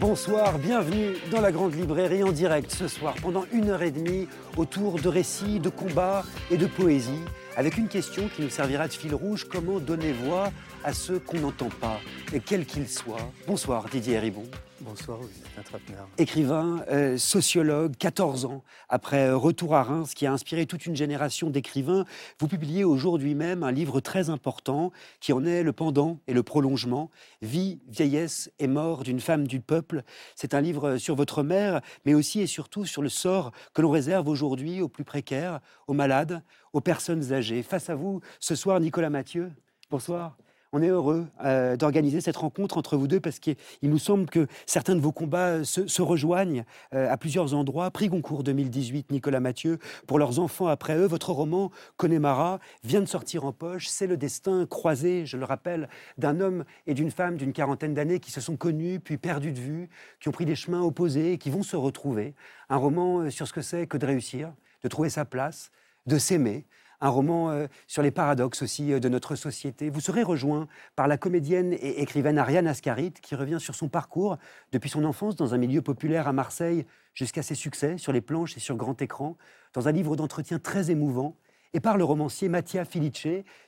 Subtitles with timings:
[0.00, 4.28] Bonsoir, bienvenue dans la Grande Librairie en direct ce soir pendant une heure et demie
[4.56, 6.22] autour de récits, de combats
[6.52, 7.24] et de poésie
[7.56, 10.52] avec une question qui nous servira de fil rouge, comment donner voix
[10.84, 11.98] à ceux qu'on n'entend pas,
[12.32, 13.32] et quels qu'ils soient.
[13.48, 14.44] Bonsoir Didier Ribon.
[14.80, 16.06] Bonsoir, Augustin.
[16.18, 20.94] Écrivain, euh, sociologue, 14 ans après euh, Retour à Reims, qui a inspiré toute une
[20.94, 22.04] génération d'écrivains,
[22.38, 26.44] vous publiez aujourd'hui même un livre très important qui en est le pendant et le
[26.44, 27.10] prolongement,
[27.42, 30.04] Vie, vieillesse et mort d'une femme du peuple.
[30.36, 33.90] C'est un livre sur votre mère, mais aussi et surtout sur le sort que l'on
[33.90, 37.64] réserve aujourd'hui aux plus précaires, aux malades, aux personnes âgées.
[37.64, 39.50] Face à vous, ce soir, Nicolas Mathieu.
[39.90, 40.36] Bonsoir.
[40.72, 44.46] On est heureux euh, d'organiser cette rencontre entre vous deux parce qu'il nous semble que
[44.66, 47.90] certains de vos combats se, rejoignent euh, à plusieurs endroits.
[47.90, 51.06] Prix Goncourt 2018, Nicolas Mathieu, pour leurs enfants après eux.
[51.06, 53.88] Votre roman, Connemara, vient de sortir en poche.
[53.88, 55.88] C'est le destin croisé, je le rappelle,
[56.18, 59.60] d'un homme et d'une femme d'une quarantaine d'années qui se sont connus, puis perdus de
[59.60, 59.88] vue,
[60.20, 62.34] qui ont pris des chemins opposés et qui vont se retrouver.
[62.68, 65.70] Un roman euh, sur ce que c'est que de réussir, de trouver sa place,
[66.06, 66.66] de s'aimer,
[67.00, 69.90] un roman euh, sur les paradoxes aussi euh, de notre société.
[69.90, 74.38] Vous serez rejoint par la comédienne et écrivaine Ariane Ascarit, qui revient sur son parcours
[74.72, 78.56] depuis son enfance dans un milieu populaire à Marseille jusqu'à ses succès sur les planches
[78.56, 79.36] et sur grand écran,
[79.74, 81.36] dans un livre d'entretien très émouvant
[81.74, 83.08] et par le romancier Mattia Felice,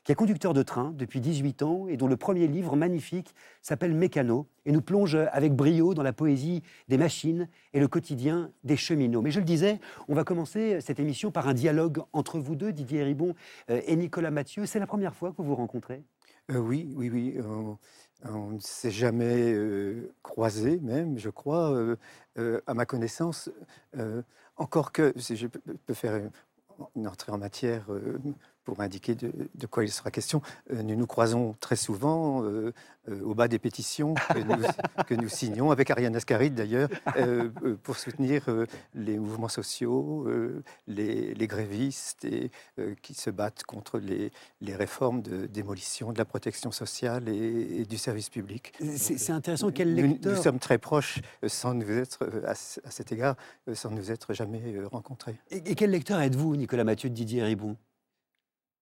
[0.04, 3.94] qui est conducteur de train depuis 18 ans et dont le premier livre magnifique s'appelle
[3.94, 8.76] Mécano et nous plonge avec brio dans la poésie des machines et le quotidien des
[8.76, 9.22] cheminots.
[9.22, 12.72] Mais je le disais, on va commencer cette émission par un dialogue entre vous deux,
[12.72, 13.34] Didier Ribon
[13.70, 14.66] euh, et Nicolas Mathieu.
[14.66, 16.02] C'est la première fois que vous vous rencontrez?
[16.50, 17.38] Euh, Oui, oui, oui.
[18.24, 21.96] on ne s'est jamais euh, croisé, même, je crois,
[22.66, 23.50] à ma connaissance.
[24.56, 26.20] encore que, si je peux faire
[26.96, 28.18] une entrée en matière euh,
[28.70, 30.42] pour indiquer de, quoi il sera question.
[30.72, 32.72] Euh, nous nous croisons très souvent euh,
[33.24, 34.14] au bas des pétitions
[35.08, 36.88] que nous, signons, avec Ariane Ascaride d'ailleurs,
[37.82, 38.44] pour soutenir
[38.94, 40.28] les mouvements sociaux,
[40.86, 42.52] les, grévistes et,
[43.02, 44.30] qui se battent contre les,
[44.76, 48.72] réformes de démolition de la protection sociale et, du service public.
[48.96, 49.72] C'est intéressant.
[49.72, 50.36] Quel lecteur...
[50.36, 53.34] nous, sommes très proches, sans nous être, à, cet égard,
[53.72, 55.40] sans nous être jamais rencontrés.
[55.50, 57.76] Et, quel lecteur êtes-vous, Nicolas Mathieu de Didier Ribon?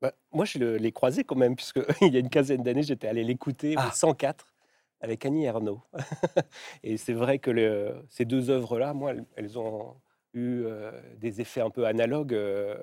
[0.00, 1.82] Bah, moi, je l'ai croisé quand même, puisqu'il
[2.12, 4.54] y a une quinzaine d'années, j'étais allé l'écouter au 104 ah.
[5.00, 5.82] avec Annie Ernaux.
[6.84, 9.96] et c'est vrai que ces deux œuvres-là, moi, elles, ont
[10.34, 12.76] eu euh, des effets un peu analogues euh,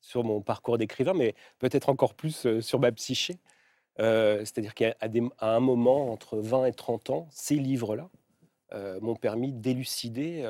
[0.00, 3.38] sur mon parcours d'écrivain, mais peut-être encore plus euh, sur ma psyché.
[3.96, 4.96] C'est-à-dire qu'à
[5.40, 8.10] un moment, entre 20 et 30 ans, ces livres-là
[9.00, 10.44] m'ont permis d'élucider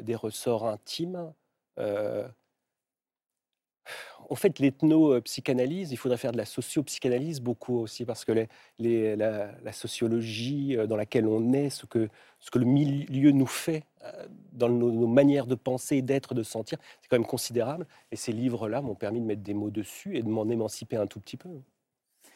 [0.00, 1.32] des ressorts intimes
[4.30, 8.46] en fait, l'ethno-psychanalyse, il faudrait faire de la socio-psychanalyse beaucoup aussi, parce que
[8.78, 12.08] la, sociologie euh, dans laquelle on est, ce que,
[12.40, 16.42] ce que le milieu nous fait euh, dans nos, nos manières de penser, d'être, de
[16.42, 17.86] sentir, c'est quand même considérable.
[18.12, 21.06] Et ces livres-là m'ont permis de mettre des mots dessus et de m'en émanciper un
[21.06, 21.60] tout petit peu.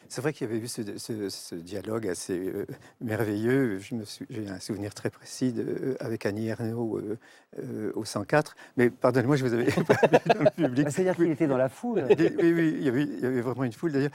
[0.09, 2.65] C'est vrai qu'il y avait eu ce, dialogue assez euh,
[2.99, 3.79] merveilleux.
[3.79, 7.19] J'ai un souvenir très précis de, avec Annie Ernaux euh,
[7.59, 8.55] euh, au 104.
[8.75, 10.85] Mais pardonnez-moi, je vous avais pas dans le public.
[10.85, 12.05] Bah, c'est-à-dire qu'il était dans la foule.
[12.09, 14.09] oui, oui, il y, avait, il y avait, vraiment une foule d'ailleurs.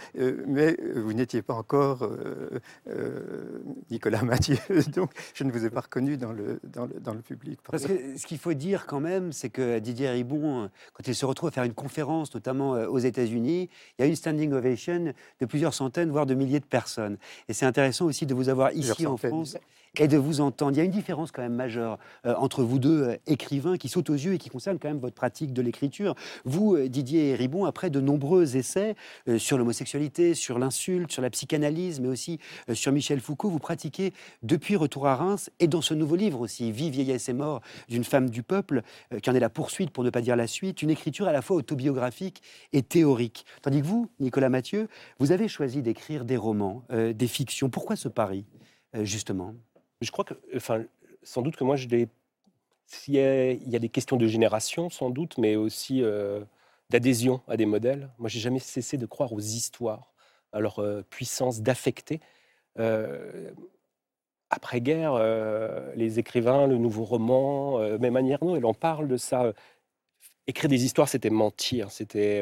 [0.49, 2.11] mais vous n'étiez pas encore
[3.88, 4.56] Nicolas Mathieu,
[4.93, 7.61] donc je ne vous ai pas reconnu dans le, dans le, dans le public.
[7.71, 11.25] Parce que ce qu'il faut dire quand même, c'est que Didier Ribon, quand il se
[11.25, 15.47] retrouve à faire une conférence, notamment aux États-Unis, il y a une standing ovation de
[15.47, 17.17] plusieurs centaines voire de milliers de personnes.
[17.49, 19.56] Et c'est intéressant aussi de vous avoir ici en France
[19.99, 20.72] et de vous entendre.
[20.72, 23.88] Il y a une différence quand même majeure euh, entre vous deux euh, écrivains qui
[23.88, 26.15] sautent aux yeux et qui concernent quand même votre pratique de l'écriture.
[26.44, 28.94] Vous, euh, Didier Ribon, après de nombreux essais
[29.38, 32.38] sur l'homosexualité, sur l'insulte, sur la psychanalyse, mais aussi
[32.73, 34.12] sur Michel Foucault, vous pratiquez
[34.43, 38.05] depuis Retour à Reims et dans ce nouveau livre aussi, Vie, vieillesse et mort d'une
[38.05, 38.82] femme du peuple,
[39.23, 41.43] qui en est la poursuite pour ne pas dire la suite, une écriture à la
[41.43, 42.43] fois autobiographique
[42.73, 43.44] et théorique.
[43.62, 44.88] Tandis que vous, Nicolas Mathieu,
[45.19, 47.70] vous avez choisi d'écrire des romans, des fictions.
[47.70, 48.44] Pourquoi ce pari,
[48.94, 49.55] justement?
[50.05, 50.85] Je crois que, enfin,
[51.25, 51.77] sans doute que moi.
[53.09, 53.19] Il y,
[53.77, 56.45] a, des questions de génération, sans doute, mais aussi euh,
[56.91, 58.11] d'adhésion à des modèles.
[58.19, 60.12] Moi, j'ai jamais cessé de croire aux histoires,
[60.53, 62.21] à leur euh, puissance d'affecter.
[62.79, 63.51] Euh,
[64.51, 65.19] après-guerre,
[65.97, 69.53] les écrivains, le nouveau roman, même Annie Ernaux, elle en parle de ça.
[70.47, 71.91] écrire des histoires, c'était mentir.
[71.91, 72.41] C'était,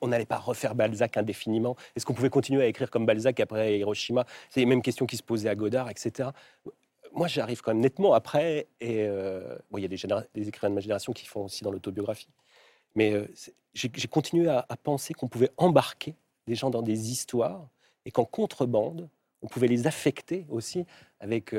[0.00, 1.74] on n'allait pas refaire Balzac indéfiniment.
[1.96, 4.26] Est-ce qu'on pouvait continuer à écrire comme Balzac après Hiroshima?
[4.48, 6.28] C'est les mêmes questions qui se posaient à Godard, etc.
[7.12, 8.68] Moi, j'arrive quand même nettement après.
[8.80, 12.30] Et euh, il y a des, écrivains de ma génération qui font aussi dans l'autobiographie.
[12.94, 13.26] Mais euh,
[13.74, 16.14] j'ai continué à, à penser qu'on pouvait embarquer
[16.46, 17.68] des gens dans des histoires
[18.04, 19.08] et qu'en contrebande,
[19.42, 20.84] on pouvait les affecter aussi
[21.20, 21.54] avec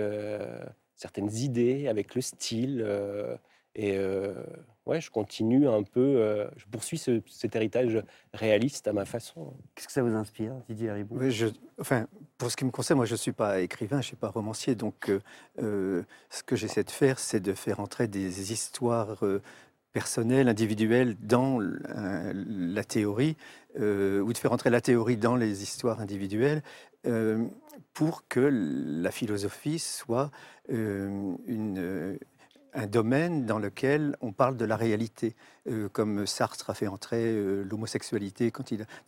[0.96, 2.86] certaines idées, avec le style.
[3.76, 3.98] et
[4.86, 6.98] ouais, je continue un peu, euh, je poursuis
[7.28, 9.54] cet héritage réaliste à ma façon.
[9.76, 11.48] Qu'est-ce que ça vous inspire, Didier Haribou je,
[11.80, 12.08] enfin,
[12.38, 14.30] Pour ce qui me concerne, moi je ne suis pas écrivain, je ne suis pas
[14.30, 15.20] romancier, donc euh,
[15.62, 19.24] euh, ce que j'essaie de faire, c'est de faire entrer des histoires
[19.94, 23.36] personnelles, individuelles dans la théorie,
[23.76, 26.62] ou de faire entrer la théorie dans les histoires individuelles,
[27.94, 30.32] pour que la philosophie soit
[30.70, 32.18] une
[32.74, 35.36] un domaine dans lequel on parle de la réalité,
[35.70, 38.52] euh, comme Sartre a fait entrer euh, l'homosexualité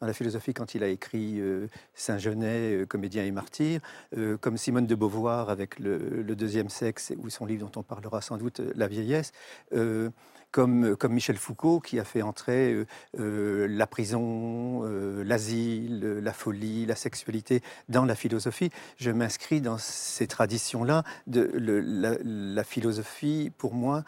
[0.02, 3.82] dans la philosophie quand il a écrit euh, Saint-Genet, Comédien et martyr,
[4.42, 8.22] comme Simone de Beauvoir avec le, le, deuxième sexe, ou son livre dont on parlera
[8.22, 9.32] sans doute, La vieillesse
[10.54, 12.86] comme, Michel Foucault qui a fait entrer euh,
[13.20, 18.70] euh, la prison, euh, l'asile, la folie, la sexualité dans la philosophie.
[18.98, 21.04] Je m'inscris dans ces traditions-là.
[21.28, 24.04] La, la, philosophie, pour moi,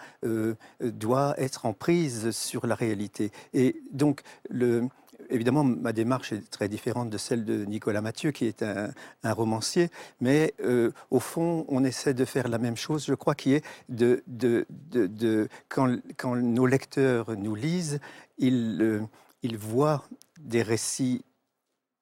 [0.82, 3.32] doit être en prise sur la réalité.
[3.54, 4.88] Et donc, le,
[5.30, 8.94] évidemment, ma démarche est très différente de celle de Nicolas Mathieu, qui est un,
[9.24, 9.90] romancier,
[10.22, 13.66] mais euh, au fond, on essaie de faire la même chose, je crois, qui est
[13.90, 18.00] de, de, de, quand, quand, nos lecteurs nous lisent,
[18.38, 19.02] ils, euh,
[19.42, 20.04] ils voient
[20.40, 21.24] des récits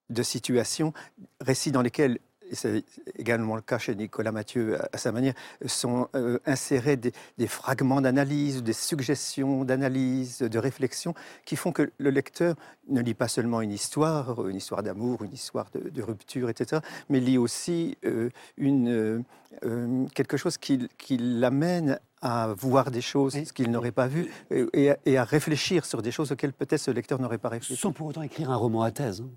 [0.10, 0.94] de situations,
[1.40, 2.20] récits dans lesquels
[2.54, 2.84] c'est
[3.18, 5.34] également le cas chez Nicolas Mathieu à, sa manière,
[5.66, 7.12] sont euh, insérés des,
[7.48, 11.14] fragments d'analyse, des suggestions d'analyse, de réflexion,
[11.46, 12.56] qui font que le lecteur
[12.90, 17.20] ne lit pas seulement une histoire, une histoire d'amour, une histoire de, rupture, etc., mais
[17.20, 19.24] lit aussi euh, une,
[19.64, 24.30] euh, quelque chose qui, qui l'amène à voir des choses qu'il n'aurait pas vues
[24.74, 27.80] et, à réfléchir sur des choses auxquelles peut-être ce lecteur n'aurait pas réfléchi.
[27.80, 29.22] Sans pour autant écrire un roman à thèse.
[29.22, 29.30] Hein.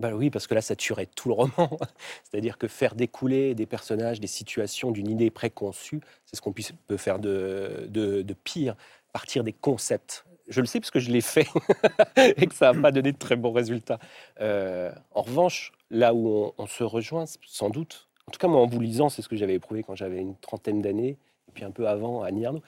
[0.00, 1.78] Bah oui, parce que là, ça tuerait tout le roman.
[2.24, 6.96] C'est-à-dire que faire découler des personnages, des situations d'une idée préconçue, c'est ce qu'on peut
[6.96, 8.76] faire de, de, pire,
[9.12, 10.26] partir des concepts.
[10.48, 11.46] Je le sais parce que je l'ai fait
[12.16, 14.00] et que ça n'a pas donné de très bons résultats.
[14.40, 18.66] Euh, en revanche, là où on, se rejoint, sans doute, en tout cas moi en
[18.66, 21.16] vous lisant, c'est ce que j'avais éprouvé quand j'avais une trentaine d'années,
[21.48, 22.62] et puis un peu avant à Nierno,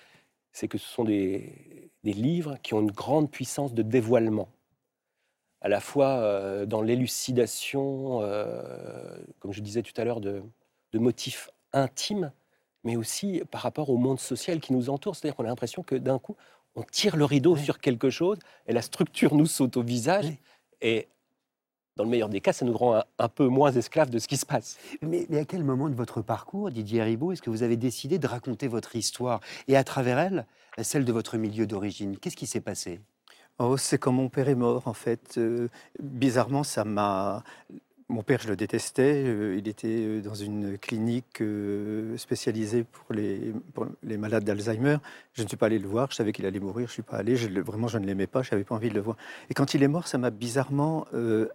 [0.52, 4.48] c'est que ce sont des, des livres qui ont une grande puissance de dévoilement
[5.66, 10.44] à la fois euh, dans l'élucidation, euh, comme je disais tout à l'heure, de,
[10.94, 12.30] motifs intimes,
[12.84, 15.16] mais aussi par rapport au monde social qui nous entoure.
[15.16, 16.36] C'est-à-dire qu'on a l'impression que d'un coup,
[16.76, 20.26] on tire le rideau sur quelque chose et la structure nous saute au visage.
[20.80, 21.08] Et
[21.96, 24.36] dans le meilleur des cas, ça nous rend un, peu moins esclaves de ce qui
[24.36, 24.78] se passe.
[25.02, 28.26] Mais, à quel moment de votre parcours, Didier Ribot, est-ce que vous avez décidé de
[28.28, 29.40] raconter votre histoire?
[29.66, 30.46] Et à travers elle,
[30.82, 33.00] celle de votre milieu d'origine Qu'est-ce qui s'est passé?
[33.58, 35.38] Oh, c'est quand mon père est mort, en fait.
[35.38, 35.68] Euh,
[36.02, 37.42] bizarrement, ça m'a.
[38.08, 39.24] Mon père, je le détestais.
[39.24, 41.42] Euh, il était euh, dans une clinique
[42.18, 43.54] spécialisée pour les,
[44.18, 44.98] malades d'Alzheimer.
[45.32, 46.10] Je ne suis pas allé le voir.
[46.10, 46.86] Je savais qu'il allait mourir.
[46.86, 47.34] Je ne suis pas allé.
[47.34, 48.42] Vraiment, je ne l'aimais pas.
[48.42, 49.16] Je n'avais pas envie de le voir.
[49.48, 51.06] Et quand il est mort, ça m'a bizarrement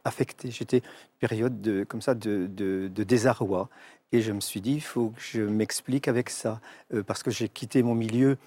[0.03, 0.50] affecté.
[0.50, 0.81] J'étais
[1.20, 3.70] période de, comme ça de, de, désarroi.
[4.12, 6.60] Et je me suis dit, il faut que je m'explique avec ça.
[7.05, 8.38] parce que j'ai quitté mon milieu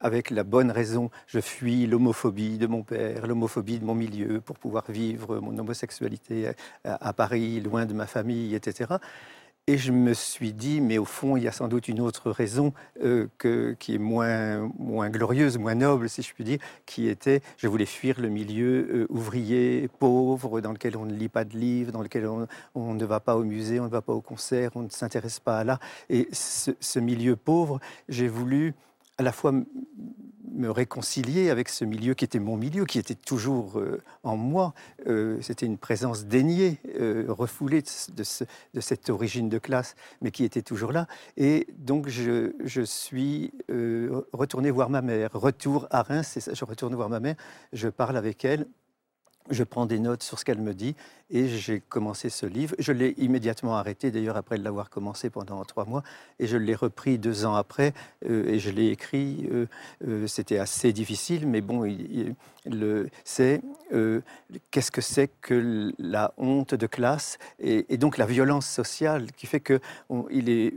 [0.00, 1.10] avec la bonne raison.
[1.26, 6.52] Je fuis l'homophobie de mon père, l'homophobie de mon milieu pour pouvoir vivre mon homosexualité
[6.84, 8.96] à, Paris, loin de ma famille, etc.
[9.68, 12.30] Et je me suis dit, mais au fond, il y a sans doute une autre
[12.30, 12.72] raison
[13.04, 13.26] euh,
[13.78, 17.84] qui est moins, moins glorieuse, moins noble, si je puis dire, qui était, je voulais
[17.84, 22.00] fuir le milieu euh, ouvrier, pauvre, dans lequel on ne lit pas de livres, dans
[22.00, 22.26] lequel
[22.74, 25.38] on, ne va pas au musée, on ne va pas au concert, on ne s'intéresse
[25.38, 25.80] pas à l'art.
[26.08, 27.78] Et ce milieu pauvre,
[28.08, 28.74] j'ai voulu
[29.18, 29.52] à la fois
[30.58, 34.74] me réconcilier avec ce milieu qui était mon milieu, qui était toujours euh, en moi.
[35.06, 40.62] Euh, c'était une présence déniée, euh, refoulée de, cette origine de classe, mais qui était
[40.62, 41.06] toujours là.
[41.36, 42.52] Et donc je,
[42.84, 43.52] suis
[44.32, 45.30] retourné voir ma mère.
[45.32, 47.36] Retour à Reims, je retourne voir ma mère,
[47.72, 48.66] je parle avec elle
[49.50, 50.94] je prends des notes sur ce qu'elle me dit
[51.30, 52.74] et j'ai commencé ce livre.
[52.78, 56.02] Je l'ai immédiatement arrêté, d'ailleurs, après l'avoir commencé pendant trois mois,
[56.38, 57.92] et je l'ai repris deux ans après
[58.28, 59.48] euh, et je l'ai écrit.
[59.52, 59.66] Euh,
[60.06, 61.84] euh, c'était assez difficile, mais bon,
[63.24, 63.60] c'est
[64.70, 69.60] qu'est-ce que c'est que la honte de classe et, donc la violence sociale qui fait
[69.60, 69.80] que
[70.30, 70.72] il est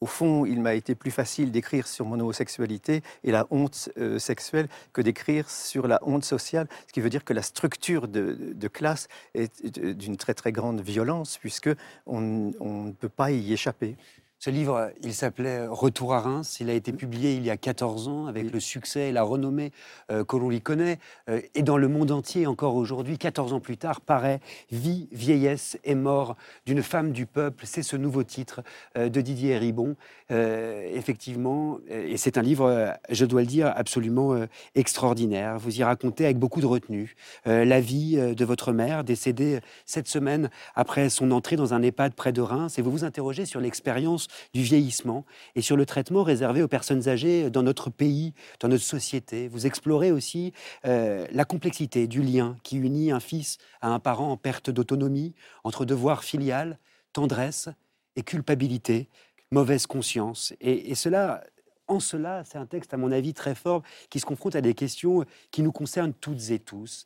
[0.00, 4.18] au fond, il m'a été plus facile d'écrire sur mon homosexualité et la honte euh,
[4.18, 8.68] sexuelle que d'écrire sur la honte sociale, ce qui veut dire que la structure de,
[8.68, 11.70] classe est d'une très très grande violence, puisque
[12.06, 13.96] on ne peut pas y échapper.
[14.42, 16.60] Ce livre, il s'appelait Retour à Reims.
[16.60, 19.70] Il a été publié il y a 14 ans avec le succès et la renommée
[20.10, 20.98] euh, que l'on lui connaît.
[21.28, 24.40] Euh, et dans le monde entier, encore aujourd'hui, 14 ans plus tard, paraît
[24.72, 27.66] Vie, vieillesse et mort d'une femme du peuple.
[27.66, 28.62] C'est ce nouveau titre
[28.96, 29.94] euh, de Didier Ribon.
[30.30, 35.58] effectivement, et c'est un livre, je dois le dire, absolument extraordinaire.
[35.58, 37.16] Vous y racontez avec beaucoup de retenue
[37.46, 42.32] la vie de votre mère, décédée cette semaine après son entrée dans un EHPAD près
[42.32, 42.78] de Reims.
[42.78, 47.08] Et vous vous interrogez sur l'expérience du vieillissement et sur le traitement réservé aux personnes
[47.08, 49.48] âgées dans notre pays, dans notre société.
[49.48, 50.52] Vous explorez aussi
[50.84, 55.34] euh, la complexité du lien qui unit un fils à un parent en perte d'autonomie,
[55.64, 56.78] entre devoir filial,
[57.12, 57.68] tendresse
[58.16, 59.08] et culpabilité,
[59.50, 60.52] mauvaise conscience.
[60.60, 61.42] Et, cela,
[61.86, 64.74] en cela, c'est un texte, à mon avis, très fort, qui se confronte à des
[64.74, 67.04] questions qui nous concernent toutes et tous.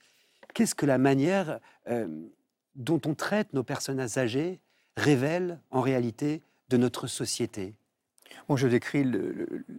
[0.53, 2.07] Qu'est-ce que la manière euh,
[2.75, 4.61] dont on traite nos personnes âgées
[4.97, 6.43] révèle en réalité
[6.75, 7.73] de notre société
[8.49, 9.11] Bon, je décris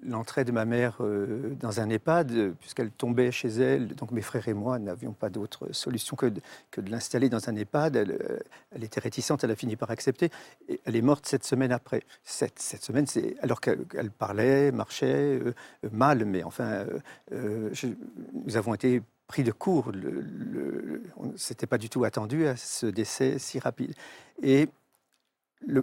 [0.01, 3.89] l'entrée de ma mère euh, dans un EHPAD, puisqu'elle tombait chez elle.
[3.95, 6.41] Donc mes frères et moi n'avions pas d'autre solution que de,
[6.77, 7.97] de l'installer dans un EHPAD.
[7.97, 8.39] Elle, euh,
[8.71, 10.29] elle, était réticente, elle a fini par accepter.
[10.69, 12.01] Et elle est morte sept semaines après.
[12.23, 15.53] Cette, cette semaine, c'est alors qu'elle parlait, marchait euh,
[15.91, 16.85] mal, mais enfin,
[17.31, 19.91] nous avons été pris de court.
[19.91, 21.03] Le, le,
[21.35, 23.93] C'était pas du tout attendu à ce décès si rapide.
[24.41, 24.69] Et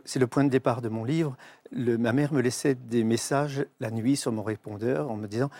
[0.05, 1.37] c'est le point de départ de mon livre.
[1.73, 5.51] ma mère me laissait des messages la nuit sur mon répondeur en me disant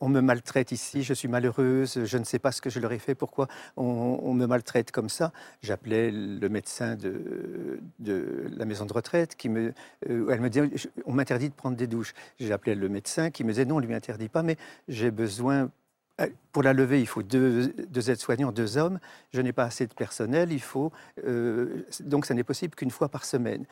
[0.00, 2.92] On me maltraite ici, je suis malheureuse, je ne sais pas ce que je leur
[2.92, 5.32] ai fait, pourquoi on, me maltraite comme ça.
[5.62, 7.80] J'appelais le médecin de,
[8.56, 9.72] la maison de retraite qui me.
[10.08, 10.70] Euh, elle me disait
[11.06, 12.14] On m'interdit de prendre des douches.
[12.38, 14.56] J'appelais le médecin qui me disait Non, on ne lui interdit pas, mais
[14.88, 15.70] j'ai besoin
[16.52, 18.98] pour la lever, il faut deux, aides-soignants, deux hommes.
[19.32, 20.52] Je n'ai pas assez de personnel.
[20.52, 20.92] Il faut
[21.26, 23.64] euh, donc ça n'est possible qu'une fois par semaine.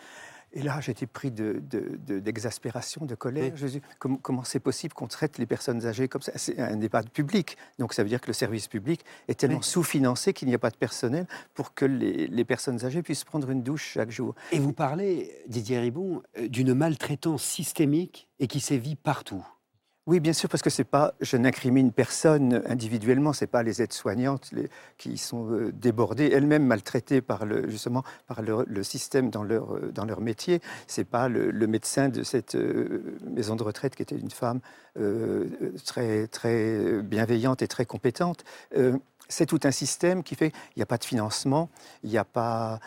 [0.53, 3.53] Et là, j'étais pris d'exaspération, de, de, colère.
[3.57, 6.33] Je dis, comment, c'est possible qu'on traite les personnes âgées comme ça?
[6.37, 7.59] C'est un débat public.
[7.79, 10.71] Donc ça veut dire que le service public est tellement sous-financé qu'il n'y a pas
[10.71, 14.35] de personnel pour que les, les, personnes âgées puissent prendre une douche chaque jour.
[14.53, 19.45] Et vous parlez, Didier Ribon, euh, d'une maltraitance systémique et qui sévit partout.
[20.07, 23.33] Oui, bien sûr, parce que c'est pas, je n'incrimine personne individuellement.
[23.33, 24.53] C'est pas les aides-soignantes
[24.99, 29.91] qui sont euh, débordées, elles-mêmes maltraitées par le, justement par le, système dans leur euh,
[29.93, 30.61] dans leur métier.
[30.87, 34.61] C'est pas le, médecin de cette euh, maison de retraite qui était une femme
[35.85, 38.45] très très bienveillante et très compétente.
[39.29, 41.69] c'est tout un système qui fait il n'y a pas de financement,
[42.03, 42.81] il n'y a pas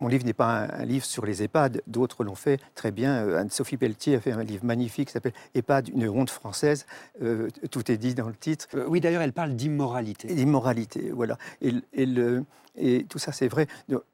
[0.00, 3.26] mon livre n'est pas un, livre sur les EHPAD, d'autres l'ont fait très bien.
[3.26, 6.86] Euh, Anne-Sophie Pelletier a fait un livre magnifique qui s'appelle EHPAD, une honte française.
[7.22, 8.66] Euh, tout est dit dans le titre.
[8.74, 10.28] Euh, oui, d'ailleurs, elle parle d'immoralité.
[10.28, 11.36] D'immoralité, voilà.
[11.60, 12.44] Et, le,
[12.76, 13.66] et, tout ça, c'est vrai.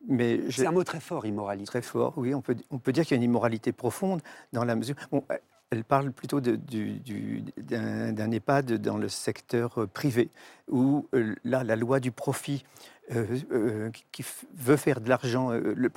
[0.08, 1.66] Mais c'est un mot très fort, immoralité.
[1.66, 2.34] Très fort, oui.
[2.34, 4.20] On peut, on peut dire qu'il y a une immoralité profonde
[4.52, 4.96] dans la mesure.
[5.10, 5.24] Bon,
[5.70, 10.30] elle parle plutôt d'un EHPAD dans le secteur privé,
[10.68, 11.08] où
[11.44, 12.64] là, la loi du profit
[13.14, 15.90] euh, euh, qui veut faire de l'argent, euh, le,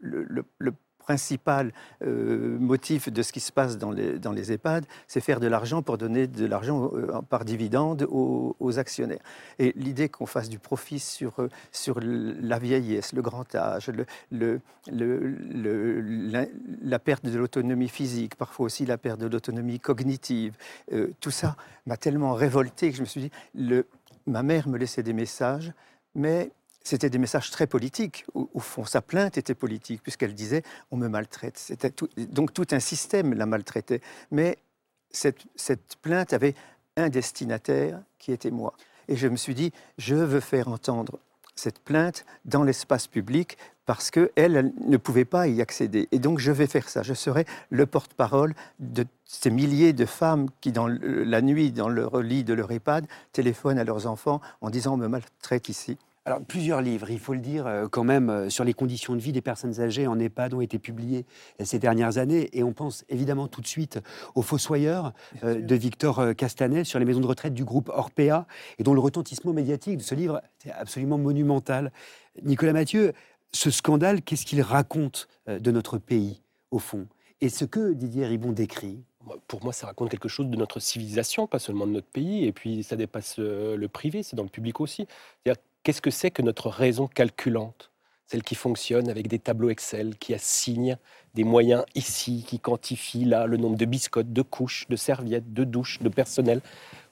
[0.00, 0.72] le, le,
[1.06, 1.72] principal
[2.02, 6.26] motif de ce qui se passe dans les, EHPAD, c'est faire de l'argent pour donner
[6.26, 6.90] de l'argent
[7.28, 9.22] par dividende aux, actionnaires.
[9.58, 11.34] Et l'idée qu'on fasse du profit sur,
[11.70, 13.90] sur la vieillesse, le grand âge,
[14.30, 14.58] la,
[16.98, 20.56] perte de l'autonomie physique, parfois aussi la perte de l'autonomie cognitive,
[21.20, 23.30] tout ça m'a tellement révolté que je me suis dit,
[24.26, 25.72] ma mère me laissait des messages
[26.16, 26.50] mais
[26.86, 28.24] c'était des messages très politiques.
[28.34, 30.62] Au, fond, sa plainte était politique, puisqu'elle disait
[30.92, 31.58] on me maltraite.
[31.58, 34.00] C'était donc tout un système la maltraitait.
[34.30, 34.56] Mais
[35.10, 35.44] cette,
[36.00, 36.54] plainte avait
[36.96, 38.72] un destinataire qui était moi.
[39.08, 41.18] Et je me suis dit je veux faire entendre
[41.56, 46.06] cette plainte dans l'espace public parce qu'elle elle ne pouvait pas y accéder.
[46.12, 47.02] Et donc je vais faire ça.
[47.02, 52.20] Je serai le porte-parole de ces milliers de femmes qui, dans la nuit, dans leur
[52.20, 55.98] lit de leur EHPAD, téléphonent à leurs enfants en disant on me maltraite ici.
[56.26, 59.20] Alors, plusieurs livres, il faut le dire, euh, quand même, euh, sur les conditions de
[59.20, 61.24] vie des personnes âgées en EHPAD ont été publiés
[61.60, 62.48] euh, ces dernières années.
[62.52, 64.00] Et on pense évidemment tout de suite
[64.34, 65.12] aux Fossoyeurs
[65.44, 68.44] de Victor Castanet sur les maisons de retraite du groupe Orpea,
[68.80, 71.92] et dont le retentissement médiatique de ce livre est absolument monumental.
[72.42, 73.12] Nicolas Mathieu,
[73.52, 76.42] ce scandale, qu'est-ce qu'il raconte de notre pays,
[76.72, 77.06] au fond?
[77.40, 79.04] Et ce que Didier Ribon décrit?
[79.46, 82.52] Pour moi, ça raconte quelque chose de notre civilisation, pas seulement de notre pays, et
[82.52, 85.06] puis ça dépasse le privé, c'est dans le public aussi.
[85.86, 87.92] Qu'est-ce que c'est que notre raison calculante
[88.26, 90.98] celle qui fonctionne avec des tableaux Excel, qui assigne
[91.34, 95.62] des moyens ici, qui quantifie là le nombre de biscottes, de couches, de serviettes, de
[95.62, 96.60] douches, de personnel?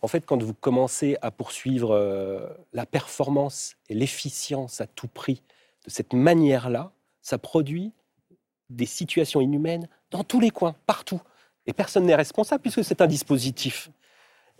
[0.02, 5.40] En fait, quand vous commencez à poursuivre euh, la performance et l'efficience à tout prix
[5.84, 6.90] de cette manière-là,
[7.22, 7.92] ça produit
[8.70, 11.20] des situations inhumaines dans tous les coins, partout.
[11.66, 13.88] Et personne n'est responsable puisque c'est un dispositif.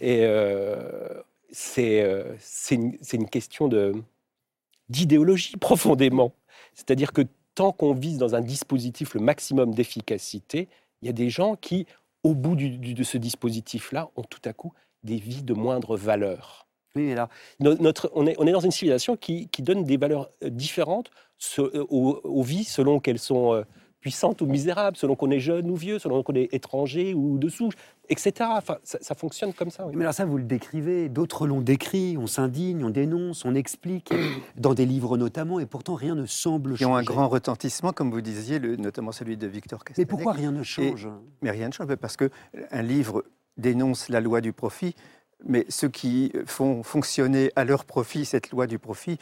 [0.01, 1.21] Euh,
[1.79, 3.69] euh, c'est une, une, question
[4.89, 6.33] d'idéologie profondément.
[6.75, 7.23] C'est-à-dire que
[7.55, 10.69] tant qu'on vise dans un dispositif le maximum d'efficacité,
[11.03, 11.87] il y a des gens qui,
[12.23, 16.67] au bout de ce dispositif-là, ont tout à coup des vies de moindre valeur.
[16.97, 17.29] Oui, là.
[17.61, 21.11] Notre, on, est, on est dans une civilisation qui, qui donne des valeurs euh, différentes
[21.59, 23.63] euh, aux, vies selon qu'elles sont euh,
[24.05, 27.71] puissantes ou misérables, selon qu'on est jeune ou vieux, selon qu'on est étranger ou dessous,
[28.11, 28.51] etc.
[28.51, 29.87] Enfin, ça, fonctionne comme ça.
[29.95, 34.13] Mais alors ça, vous le décrivez, d'autres l'ont décrit, on s'indigne, on dénonce, on explique,
[34.57, 36.85] dans des livres notamment, et pourtant rien ne semble changer.
[36.85, 40.05] Qui ont un grand retentissement, comme vous disiez, le, notamment celui de Victor Castanet.
[40.05, 41.09] Mais pourquoi rien ne change?
[41.41, 43.25] Mais rien ne change, parce qu'un livre
[43.57, 44.95] dénonce la loi du profit,
[45.47, 49.17] mais ceux qui font fonctionner à leur profit cette loi du profit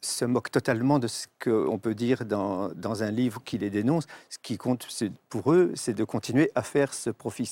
[0.00, 4.06] se moquent totalement de ce qu'on peut dire dans, dans, un livre qui les dénonce.
[4.30, 4.86] Ce qui compte
[5.28, 7.50] pour eux, c'est de continuer à faire ce profit.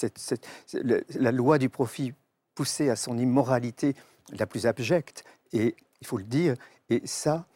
[0.72, 2.12] la loi du profit
[2.54, 3.94] poussée à son immoralité
[4.32, 6.54] la plus abjecte, et il faut le dire,
[6.88, 7.46] et ça,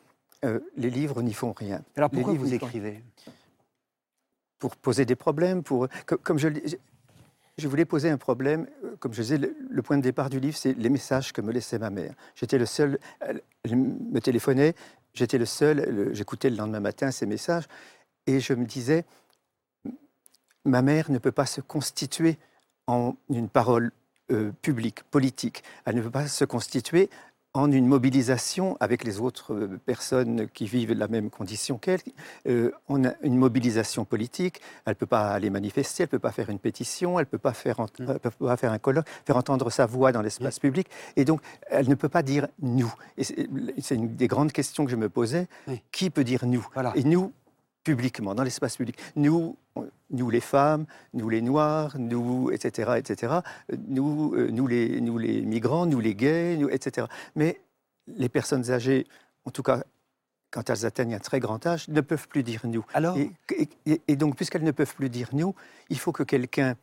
[0.45, 1.83] euh, les livres n'y font rien.
[1.97, 3.03] Alors pourquoi vous écrivez?
[4.59, 5.89] Pour poser des problèmes, pour,
[6.23, 6.77] comme, je le dis,
[7.59, 8.67] je voulais poser un problème.
[8.85, 11.53] Euh, comme je disais, le, point de départ du livre, c'est les messages que me
[11.53, 12.15] laissait ma mère.
[12.35, 13.43] J'étais le seul, elle,
[13.77, 14.75] me téléphonait,
[15.15, 17.65] j'étais le seul, j'écoutais le lendemain matin ces messages,
[18.27, 19.05] et je me disais,
[20.65, 22.39] ma mère ne peut pas se constituer
[22.87, 23.93] en une parole
[24.31, 25.65] euh, publique, politique.
[25.85, 27.11] Elle ne peut pas se constituer
[27.53, 32.01] en une mobilisation avec les autres euh, personnes qui vivent la même condition qu'elle.
[32.47, 34.61] Euh, on a une mobilisation politique.
[34.85, 37.31] Elle ne peut pas aller manifester, elle ne peut pas faire une pétition, elle ne
[37.31, 38.19] peut pas faire, mm.
[38.19, 40.61] peut pas faire un colloque, faire entendre sa voix dans l'espace mm.
[40.61, 40.89] public.
[41.17, 42.93] Et donc, elle ne peut pas dire nous.
[43.19, 45.49] C'est une des grandes questions que je me posais.
[45.91, 47.33] Qui peut dire nous Et nous,
[47.85, 48.97] publiquement, dans l'espace public.
[49.17, 49.57] Nous,
[50.11, 53.35] nous les femmes, nous les noirs, nous, etc., etc.,
[53.89, 57.07] nous, euh, nous, les, nous les migrants, nous les gays, nous, etc.
[57.37, 57.61] Mais
[58.09, 59.07] les personnes âgées,
[59.45, 59.83] en tout cas
[60.51, 62.85] quand elles atteignent un très grand âge, ne peuvent plus dire nous.
[62.93, 65.55] Alors et, donc, puisqu'elles ne peuvent plus dire nous,
[65.89, 66.75] il faut que quelqu'un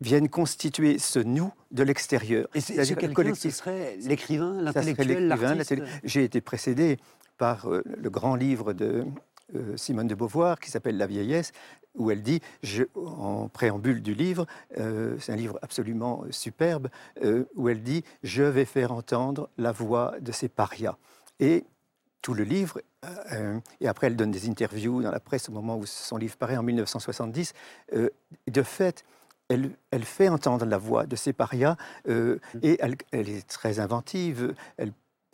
[0.00, 2.48] vienne constituer ce nous de l'extérieur.
[2.54, 6.98] Et ce quelqu'un, ce serait l'écrivain, l'intellectuel, l'artiste J'ai été précédé
[7.38, 9.04] par euh, le grand livre de
[9.54, 11.52] euh, Simone de Beauvoir qui s'appelle La vieillesse,
[11.94, 12.40] où elle dit,
[12.94, 14.46] en préambule du livre,
[14.78, 16.88] euh, c'est un livre absolument superbe,
[17.22, 20.96] euh, où elle dit Je vais faire entendre la voix de ces parias.
[21.40, 21.64] Et
[22.22, 22.80] tout le livre,
[23.80, 26.56] et après elle donne des interviews dans la presse au moment où son livre paraît
[26.56, 27.52] en 1970,
[27.92, 29.04] de fait,
[29.48, 32.34] elle, elle, fait entendre la voix de ces parias mmh.
[32.62, 34.54] et elle, elle, est très inventive.
[34.76, 34.92] Elle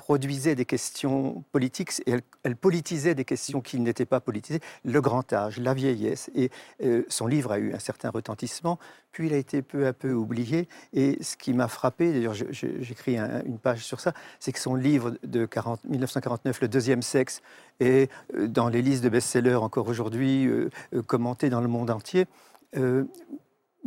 [0.09, 5.31] produisait des questions politiques et elle, politisait des questions qui n'étaient pas politisées, le grand
[5.35, 6.31] âge, la vieillesse.
[6.35, 6.51] Et
[6.83, 8.79] euh, son livre a eu un certain retentissement,
[9.13, 10.67] puis il a été peu à peu oublié.
[10.95, 15.19] Et ce qui m'a frappé, d'ailleurs j'écris une page sur ça, c'est que son livre
[15.25, 17.43] de 40, 1949, Le deuxième sexe,
[17.79, 20.71] est euh, dans les listes de best-sellers encore aujourd'hui, euh,
[21.07, 22.25] commenté dans le monde entier.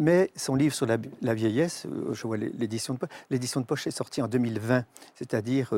[0.01, 0.97] Mais son livre sur la,
[1.35, 4.83] vieillesse, euh, je vois l'édition de poche, l'édition de poche est sortie en 2020,
[5.13, 5.75] c'est-à-dire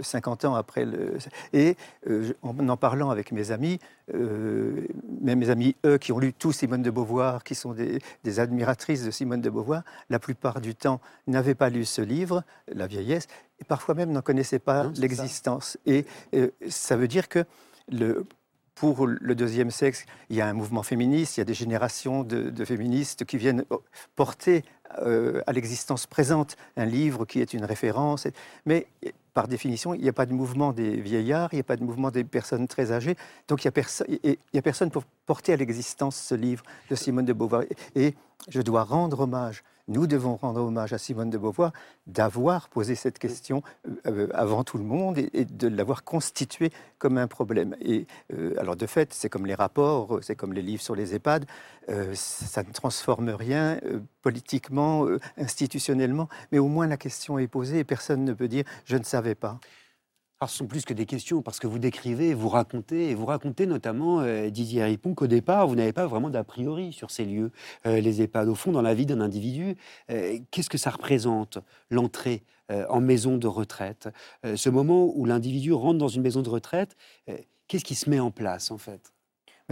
[0.00, 1.18] 50 euh, ans après le.
[1.52, 1.76] Et
[2.08, 3.80] euh, en en parlant avec mes amis,
[4.12, 4.86] même
[5.40, 9.10] mes amis, eux, qui ont lu tout Simone de Beauvoir, qui sont des, admiratrices de
[9.10, 13.26] Simone de Beauvoir, la plupart du temps n'avaient pas lu ce livre, La vieillesse,
[13.58, 15.76] et parfois même n'en connaissaient pas l'existence.
[15.86, 16.06] Et
[16.68, 17.44] ça veut dire que
[17.90, 18.26] le,
[18.76, 22.22] pour le deuxième sexe, il y a un mouvement féministe, il y a des générations
[22.22, 23.82] de, féministes qui viennent oh,
[24.14, 24.64] porter
[25.00, 28.28] euh, à l'existence présente un livre qui est une référence.
[28.66, 28.86] Mais
[29.32, 31.84] par définition, il n'y a pas de mouvement des vieillards, il n'y a pas de
[31.84, 33.16] mouvement des personnes très âgées.
[33.48, 37.62] Donc il n'y a, personne pour porter à l'existence ce livre de Simone de Beauvoir.
[37.94, 38.14] Et
[38.48, 41.72] je dois rendre hommage nous devons rendre hommage à Simone de Beauvoir
[42.06, 47.18] d'avoir posé cette question euh, euh, avant tout le monde et, de l'avoir constituée comme
[47.18, 47.76] un problème.
[47.80, 51.14] Et euh, alors de fait, c'est comme les rapports, c'est comme les livres sur les
[51.14, 51.46] EHPAD,
[52.14, 53.78] ça ne transforme rien
[54.22, 58.96] politiquement, institutionnellement, mais au moins la question est posée et personne ne peut dire je
[58.96, 59.60] ne savais pas.
[60.40, 63.24] Alors, ce sont plus que des questions, parce que vous décrivez, vous racontez, et vous
[63.24, 67.24] racontez notamment, euh, Didier Ripon, qu'au départ, vous n'avez pas vraiment d'a priori sur ces
[67.24, 67.50] lieux,
[67.86, 68.48] euh, les EHPAD.
[68.48, 69.76] Au fond, dans la vie d'un individu,
[70.10, 71.58] euh, qu'est-ce que ça représente,
[71.90, 72.42] l'entrée
[72.88, 74.08] en maison de retraite?
[74.42, 76.96] Ce moment où l'individu rentre dans une maison de retraite,
[77.68, 79.15] Qu'est-ce qui se met en place en fait?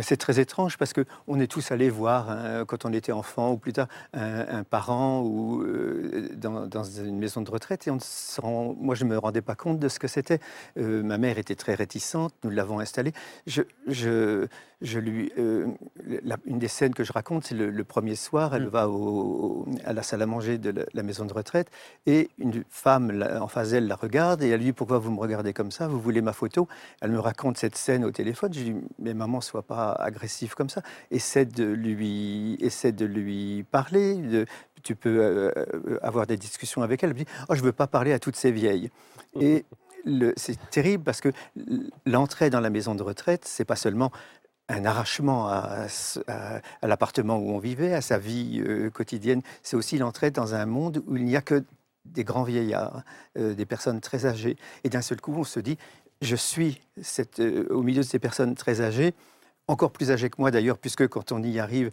[0.03, 3.57] C'est très étrange parce qu'on est tous allés voir, hein, quand on était enfant ou
[3.57, 7.99] plus tard, un, parent ou euh, dans, une maison de retraite et on
[8.79, 10.41] moi je ne me rendais pas compte de ce que c'était.
[10.79, 13.13] Euh, ma mère était très réticente, nous l'avons installée.
[13.47, 14.47] Je, je,
[14.81, 15.69] je lui, euh,
[16.47, 18.69] une des scènes que je raconte, c'est le, premier soir, elle mm.
[18.69, 18.89] va
[19.85, 21.71] à la salle à manger de la, maison de retraite
[22.07, 25.21] et une femme en face d'elle la regarde et elle lui dit pourquoi vous me
[25.21, 26.69] regardez comme ça, vous voulez ma photo?
[27.01, 28.53] Elle me raconte cette scène au téléphone.
[28.53, 33.05] Je lui dis mais maman sois pas agressif comme ça, essaie de lui, essaie de
[33.05, 34.15] lui parler.
[34.17, 34.47] De,
[34.83, 37.11] tu peux euh, euh, avoir des discussions avec elle.
[37.11, 38.91] Elle dit oh je veux pas parler à toutes ces vieilles.
[39.41, 39.65] Et
[40.37, 41.31] c'est terrible parce que
[42.07, 44.11] l'entrée dans la maison de retraite, c'est pas seulement
[44.69, 45.87] un arrachement à,
[46.83, 49.43] l'appartement où on vivait, à sa vie euh, quotidienne.
[49.63, 51.65] C'est aussi l'entrée dans un monde où il n'y a que
[52.05, 53.03] des grands vieillards,
[53.39, 54.57] euh, des personnes très âgées.
[54.85, 55.79] Et d'un seul coup, on se dit,
[56.23, 56.81] je suis
[57.39, 59.15] euh, au milieu de ces personnes très âgées,
[59.67, 61.91] encore plus âgées que moi d'ailleurs, puisque quand on y arrive,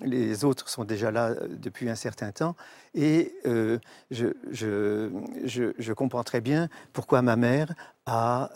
[0.00, 2.56] les autres sont déjà là depuis un certain temps.
[2.94, 3.32] Et
[4.10, 7.72] je, je, comprends très bien pourquoi ma mère
[8.06, 8.50] a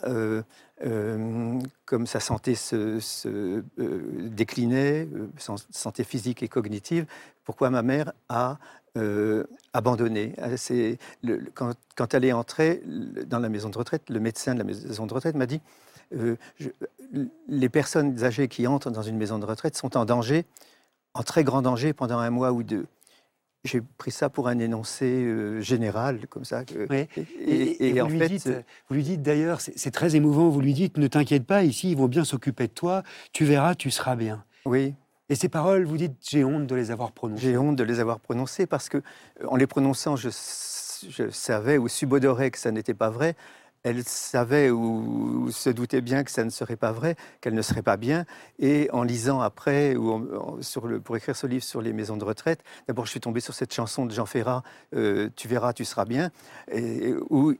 [0.85, 3.63] euh, comme sa santé se, euh,
[4.29, 5.27] déclinait, euh,
[5.71, 7.07] santé physique et cognitive,
[7.45, 8.57] pourquoi ma mère a
[9.73, 10.33] abandonné.
[11.21, 12.81] Le, quand, quand, elle est entrée
[13.27, 15.61] dans la maison de retraite, le médecin de la maison de retraite m'a dit
[17.47, 20.45] les personnes âgées qui entrent dans une maison de retraite sont en danger,
[21.13, 22.87] en très grand danger pendant un mois ou deux
[23.67, 26.63] j'ai pris ça pour un énoncé euh, général, comme ça.
[26.89, 28.49] Et, en vous, fait, lui dites,
[28.89, 31.97] vous lui dites d'ailleurs, c'est très émouvant, vous lui dites, ne t'inquiète pas, ici, ils
[31.97, 34.43] vont bien s'occuper de toi, tu verras, tu seras bien.
[34.65, 34.95] Oui.
[35.29, 37.41] Et ces paroles, vous dites, j'ai honte de les avoir prononcées.
[37.41, 39.01] J'ai honte de les avoir prononcées parce que,
[39.47, 40.29] en les prononçant, je,
[41.09, 43.35] je savais ou subodorais que ça n'était pas vrai,
[43.83, 47.81] elle savait ou, se doutait bien que ça ne serait pas vrai, qu'elle ne serait
[47.81, 48.25] pas bien.
[48.59, 50.27] Et en lisant après, ou
[51.03, 53.73] pour écrire ce livre sur les maisons de retraite, d'abord je suis tombé sur cette
[53.73, 54.63] chanson de Jean Ferrat,
[54.95, 56.31] euh, Tu verras, tu seras bien,
[57.29, 57.53] où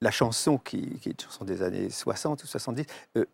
[0.00, 3.24] la chanson, qui, qui, est une chanson des années 60 ou 70, euh,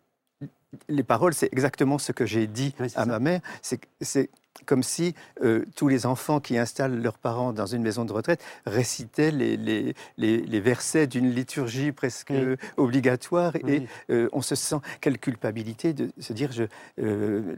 [0.87, 3.41] les paroles, c'est exactement ce que j'ai dit à ma mère.
[3.61, 4.29] C'est
[4.65, 8.43] comme si euh, tous les enfants qui installent leurs parents dans une maison de retraite
[8.65, 12.33] récitaient les, les, les, versets d'une liturgie presque
[12.77, 13.55] obligatoire.
[13.67, 16.65] Et euh, on se sent, quelle culpabilité de se dire je,
[16.99, 17.55] euh,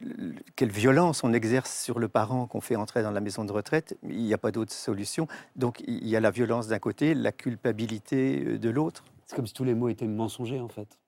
[0.55, 3.97] quelle violence on exerce sur le parent qu'on fait entrer dans la maison de retraite.
[4.03, 5.27] Il n'y a pas d'autre solution.
[5.55, 9.03] Donc il y a la violence d'un côté, la culpabilité de l'autre.
[9.25, 11.00] C'est comme si tous les mots étaient mensongers en fait.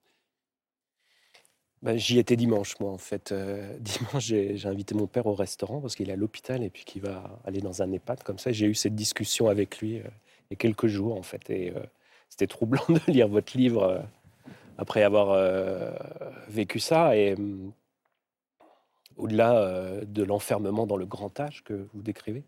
[1.84, 3.30] Bah, j'y étais dimanche, moi, en fait.
[3.30, 6.84] Euh, dimanche, j'ai invité mon père au restaurant parce qu'il est à l'hôpital et puis
[6.84, 8.52] qu'il va aller dans un EHPAD comme ça.
[8.52, 10.04] J'ai eu cette discussion avec lui euh,
[10.50, 11.50] il y a quelques jours, en fait.
[11.50, 11.80] Et euh,
[12.30, 14.02] c'était troublant de lire votre livre
[14.78, 15.38] après avoir
[16.48, 17.16] vécu ça.
[17.16, 17.36] Et
[19.16, 22.44] au-delà de l'enfermement dans le grand âge que vous décrivez,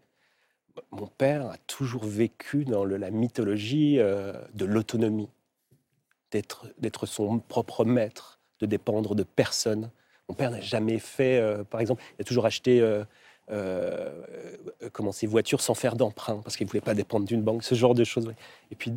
[0.90, 5.28] mon père a toujours vécu dans la mythologie de l'autonomie,
[6.32, 9.90] d'être son propre maître de dépendre de personne.
[10.28, 13.04] Mon père n'a jamais fait, euh, par exemple, il a toujours acheté euh,
[13.50, 14.24] euh,
[14.92, 17.74] comment, ses voitures sans faire d'emprunt, parce qu'il ne voulait pas dépendre d'une banque, ce
[17.74, 18.32] genre de choses.
[18.70, 18.92] Et puis,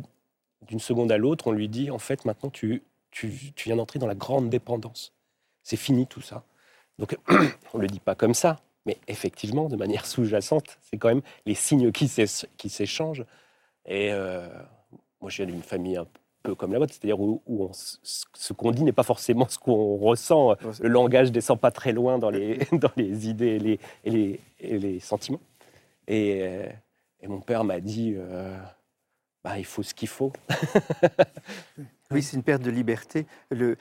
[0.66, 3.98] d'une seconde à l'autre, on lui dit, en fait, maintenant, tu, tu, tu viens d'entrer
[3.98, 5.12] dans la grande dépendance.
[5.62, 6.44] C'est fini tout ça.
[6.98, 7.16] Donc,
[7.74, 11.22] on ne le dit pas comme ça, mais effectivement, de manière sous-jacente, c'est quand même
[11.46, 13.24] les signes qui s'échangent.
[13.86, 14.10] Et
[15.20, 16.19] moi, j'ai une famille un peu
[16.56, 17.70] comme la vôtre, c'est-à-dire où,
[18.02, 20.54] ce qu'on dit n'est pas forcément ce qu'on ressent.
[20.80, 24.40] Le langage descend pas très loin dans les, dans les idées et les, et les,
[24.60, 25.40] et les sentiments.
[26.08, 26.66] Et, euh,
[27.20, 28.58] et, mon père m'a dit, euh,
[29.44, 30.32] bah, il faut ce qu'il faut.
[32.10, 33.26] oui, c'est une perte de liberté.
[33.50, 33.76] Le,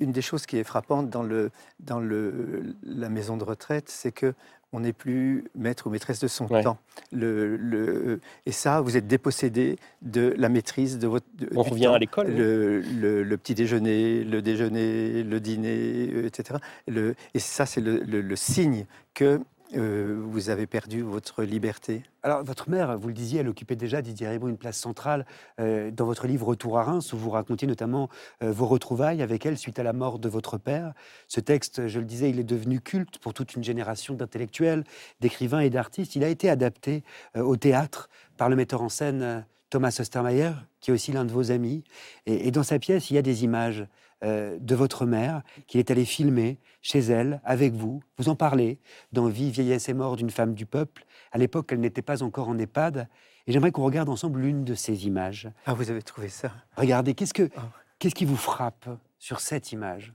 [0.00, 4.12] une des choses qui est frappante dans, le, dans le, la maison de retraite, c'est
[4.12, 4.34] que
[4.74, 6.78] on n'est plus maître ou maîtresse de son temps.
[7.12, 11.26] Le, et ça, vous êtes dépossédé de la maîtrise de votre.
[11.54, 12.26] on revient à l'école.
[12.34, 16.58] Le, petit déjeuner, le déjeuner, le dîner, euh, etc.
[16.88, 18.84] et ça, c'est le, signe
[19.14, 19.40] que
[19.74, 24.02] euh, vous avez perdu votre liberté Alors, votre mère, vous le disiez, elle occupait déjà,
[24.02, 25.24] Didier Ribot, une place centrale
[25.58, 28.08] euh, dans votre livre Retour à Reims, où vous racontiez notamment
[28.42, 30.92] euh, vos retrouvailles avec elle suite à la mort de votre père.
[31.28, 34.84] Ce texte, je le disais, il est devenu culte pour toute une génération d'intellectuels,
[35.20, 36.14] d'écrivains et d'artistes.
[36.14, 37.02] Il a été adapté
[37.34, 41.50] au théâtre par le metteur en scène Thomas Ostermayer, qui est aussi l'un de vos
[41.50, 41.82] amis.
[42.26, 43.84] Et, dans sa pièce, il y a des images
[44.24, 48.02] euh, de votre mère qu'il est allé filmer chez elle, avec vous.
[48.18, 48.78] Vous en parlez
[49.12, 51.04] dans Vie, vieillesse et mort d'une femme du peuple.
[51.32, 53.08] À l'époque, elle n'était pas encore en EHPAD.
[53.46, 55.50] Et j'aimerais qu'on regarde ensemble l'une de ces images.
[55.66, 57.68] Ah, vous avez trouvé ça Regardez, qu'est-ce, que, ah.
[57.98, 60.12] qu'est-ce qui vous frappe sur cette image?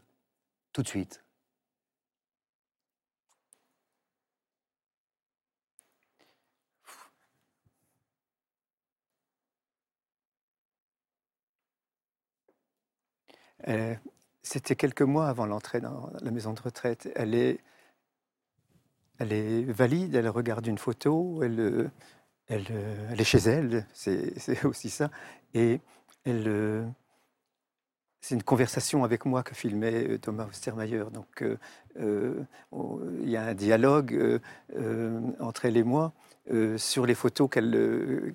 [0.74, 1.22] Tout de suite
[13.68, 13.96] Euh,
[14.42, 17.10] c'était quelques mois avant l'entrée dans la maison de retraite.
[17.16, 17.60] Elle est,
[19.20, 21.90] elle est valide, elle regarde une photo, elle, euh,
[22.48, 25.12] elle, euh, est chez elle, c'est aussi ça.
[25.54, 25.82] Et
[28.22, 31.06] c'est une conversation avec moi que filmait Thomas Ostermayer.
[31.12, 31.44] Donc
[31.98, 32.46] il
[33.30, 34.42] y a un dialogue
[35.40, 36.14] entre elle et moi
[36.78, 38.34] sur les photos qu'elle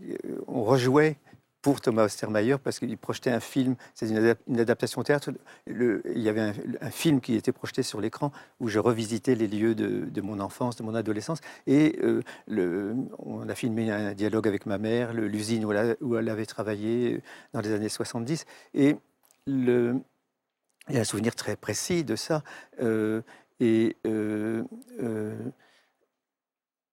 [0.48, 1.18] on rejouait
[1.64, 5.31] pour Thomas Ostermayer parce qu'il projetait un film, c'est une, adaptation au théâtre.
[5.66, 9.74] il y avait un, film qui était projeté sur l'écran où je revisitais les lieux
[9.74, 11.40] de, mon enfance, de mon adolescence.
[11.66, 17.22] Et euh, on a filmé un dialogue avec ma mère, l'usine où, elle avait travaillé
[17.55, 18.44] dans les années 70.
[18.74, 18.96] Et
[19.46, 19.94] le,
[20.90, 22.42] il y a un souvenir très précis de ça.
[22.83, 23.22] Euh,
[23.59, 24.64] et euh,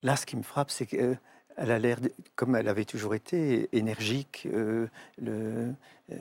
[0.02, 1.18] là, ce qui me frappe, c'est que
[1.58, 2.00] elle a l'air,
[2.36, 4.48] comme elle avait toujours été, énergique.
[4.52, 4.88] Euh,
[5.24, 5.72] euh,
[6.10, 6.16] Vous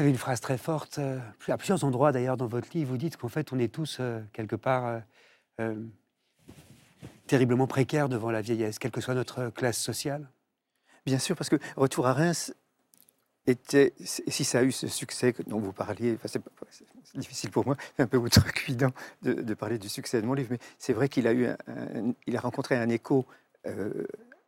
[0.00, 1.18] avez une phrase très forte, euh,
[1.48, 4.00] à plusieurs endroits d'ailleurs dans votre livre, vous dites qu'en fait on est tous
[4.32, 5.02] quelque part
[7.26, 10.28] terriblement précaires devant la vieillesse, quelle que soit notre classe sociale.
[11.06, 12.54] Bien sûr, parce que Retour à Reims
[13.56, 16.42] si ça a eu ce succès dont vous parliez, c'est
[17.14, 18.90] difficile pour moi, c'est un peu outrecuidant
[19.22, 21.48] de, parler du succès de mon livre, mais c'est vrai qu'il a eu,
[22.26, 23.26] il a rencontré un écho
[23.66, 24.06] euh,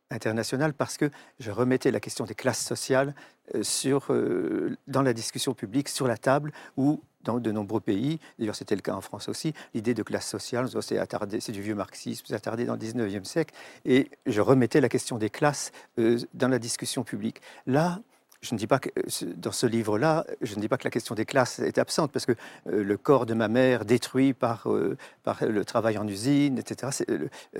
[0.09, 3.15] international parce que je remettais la question des classes sociales
[3.55, 3.63] euh,
[4.11, 8.75] euh, dans la discussion publique, sur la table, où dans de nombreux pays, d'ailleurs c'était
[8.75, 12.65] le cas en France aussi, l'idée de classe sociale, c'est du vieux marxisme, c'est attardé
[12.65, 17.41] dans le 19e siècle, et je remettais la question des classes dans la discussion publique.
[17.65, 18.01] Là,
[18.43, 18.89] je ne dis pas que
[19.37, 22.25] dans ce livre-là, je ne dis pas que la question des classes est absente, parce
[22.25, 22.33] que
[22.67, 27.05] euh, le corps de ma mère détruit par, euh, par le travail en usine, etc.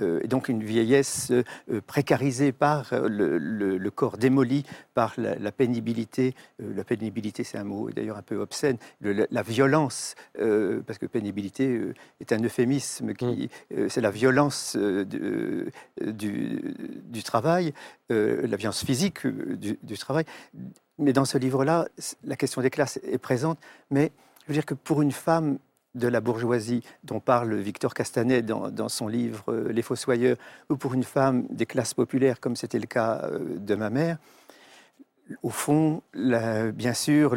[0.00, 1.32] Euh, et donc une vieillesse
[1.86, 6.34] précarisée par le, corps démoli par la, pénibilité.
[6.58, 8.76] la pénibilité, c'est un mot d'ailleurs un peu obscène.
[9.00, 11.80] la violence, parce que pénibilité
[12.20, 13.88] est un euphémisme qui, mm.
[13.88, 17.72] c'est la violence du, du, travail,
[18.10, 20.24] la violence physique du, du travail
[20.98, 21.88] mais dans ce livre-là,
[22.24, 23.58] la question des classes est présente,
[23.90, 25.58] mais je veux dire que pour une femme
[25.94, 30.36] de la bourgeoisie dont parle Victor Castanet dans, son livre euh, Les Fossoyeurs,
[30.68, 34.18] ou pour une femme des classes populaires, comme c'était le cas euh, de ma mère,
[35.42, 37.34] au fond, bien sûr,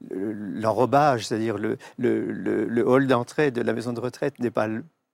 [0.00, 4.68] l'enrobage, le, c'est-à-dire le, le, hall d'entrée de la maison de retraite n'est pas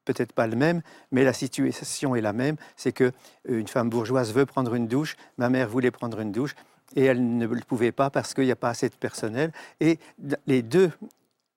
[0.05, 2.57] peut-être pas le même, mais la situation est la même.
[2.77, 6.33] C'est que euh, une femme bourgeoise veut prendre une douche, ma mère voulait prendre une
[6.33, 6.55] douche,
[6.97, 9.53] et elle ne le pouvait pas parce qu'il n'y a pas assez de personnel.
[9.81, 9.99] Et
[10.47, 10.91] les deux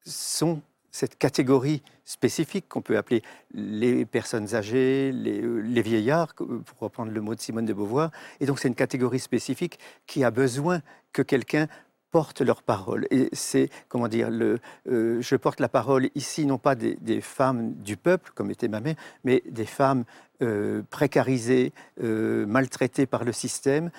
[0.06, 7.20] sont cette catégorie spécifique qu'on peut appeler les personnes âgées, les, vieillards, pour reprendre le
[7.20, 8.12] mot de Simone de Beauvoir.
[8.40, 11.68] Et donc c'est une catégorie spécifique qui a besoin que quelqu'un
[12.14, 13.08] porte leur parole.
[13.10, 17.74] Et c'est, comment dire, le, euh, je porte la parole ici, non pas des, femmes
[17.74, 20.04] du peuple, comme était ma mère, mais des femmes
[20.44, 21.74] euh, précarisées,
[22.04, 23.90] euh, maltraitées par le système,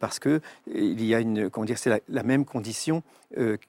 [0.00, 0.40] parce que
[0.74, 3.02] il y a une, comment dire, c'est la, même condition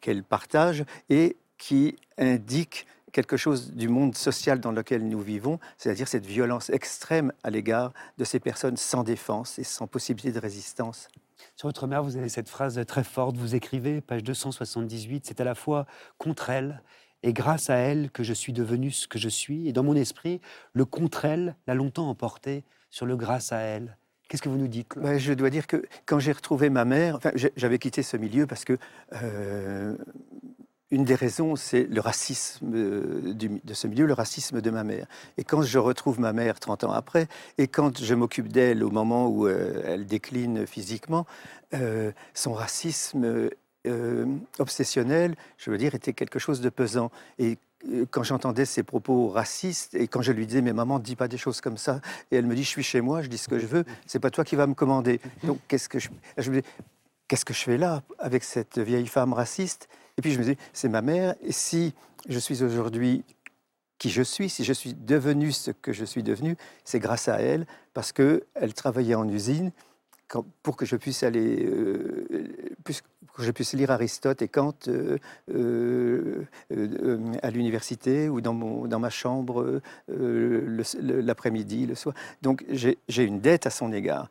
[0.01, 6.07] qu'elles partagent et qui indique quelque chose du monde social dans lequel nous vivons, c'est-à-dire
[6.07, 11.09] cette violence extrême à l'égard de ces personnes sans défense et sans possibilité de résistance.
[11.55, 15.43] Sur votre mère, vous avez cette phrase très forte, vous écrivez, page 278, c'est à
[15.43, 15.85] la fois
[16.17, 16.81] contre elle
[17.23, 19.67] et grâce à elle que je suis devenu ce que je suis.
[19.67, 20.41] Et dans mon esprit,
[20.73, 23.97] le contre elle l'a longtemps emporté sur le grâce à elle.
[24.27, 27.19] Qu'est-ce que vous nous dites bah, Je dois dire que quand j'ai retrouvé ma mère,
[27.55, 28.77] j'avais quitté ce milieu parce que
[29.13, 29.97] euh,
[30.91, 35.05] une des raisons, c'est le racisme euh, de ce milieu, le racisme de ma mère.
[35.37, 38.89] Et quand je retrouve ma mère 30 ans après, et quand je m'occupe d'elle au
[38.89, 41.25] moment où euh, elle décline physiquement,
[41.73, 43.49] euh, son racisme
[44.59, 47.11] obsessionnel, je veux dire, était quelque chose de pesant.
[47.39, 47.57] Et
[48.11, 51.37] quand j'entendais ses propos racistes et quand je lui disais mais maman dis pas des
[51.37, 53.57] choses comme ça et elle me dit je suis chez moi je dis ce que
[53.57, 56.09] je veux c'est pas toi qui vas me commander donc qu'est-ce que je
[57.63, 59.87] fais là avec cette vieille femme raciste?
[60.19, 61.93] Et puis je me dis, c'est ma mère, et si
[62.27, 63.23] je suis aujourd'hui
[63.99, 67.39] qui je suis, si je suis devenu ce que je suis devenu, c'est grâce à
[67.39, 69.71] elle, parce qu'elle travaillait en usine
[70.61, 72.27] pour que je puisse aller, euh,
[72.85, 72.91] que
[73.43, 75.17] je puisse lire Aristote et Kant euh,
[75.55, 76.45] euh,
[77.41, 79.79] à l'université ou dans, mon, dans ma chambre
[80.09, 82.13] l'après-midi, le soir.
[82.41, 84.29] Donc j'ai une dette à son égard.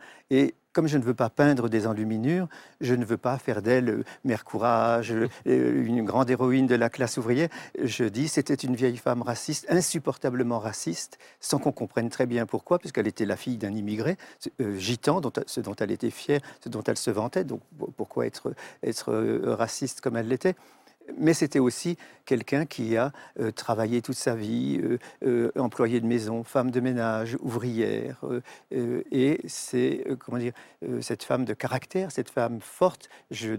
[0.72, 2.48] Comme je ne veux pas peindre des enluminures,
[2.80, 6.90] je ne veux pas faire d'elle euh, mère courage, euh, une grande héroïne de la
[6.90, 7.48] classe ouvrière.
[7.82, 12.78] Je dis c'était une vieille femme raciste, insupportablement raciste, sans qu'on comprenne très bien pourquoi,
[12.78, 14.16] puisqu'elle était la fille d'un immigré
[14.76, 17.44] gitan, dont, ce dont elle était fière, ce dont elle se vantait.
[17.44, 17.60] Donc
[17.96, 18.52] pourquoi être,
[18.82, 19.12] être
[19.44, 20.54] raciste comme elle l'était?
[21.16, 21.96] Mais c'était aussi
[22.28, 26.80] quelqu'un qui a euh, travaillé toute sa vie, euh, euh, employé de maison, femme de
[26.80, 28.22] ménage, ouvrière.
[28.70, 30.52] et c'est, comment dire,
[31.00, 33.08] cette femme de caractère, cette femme forte.
[33.30, 33.56] Je,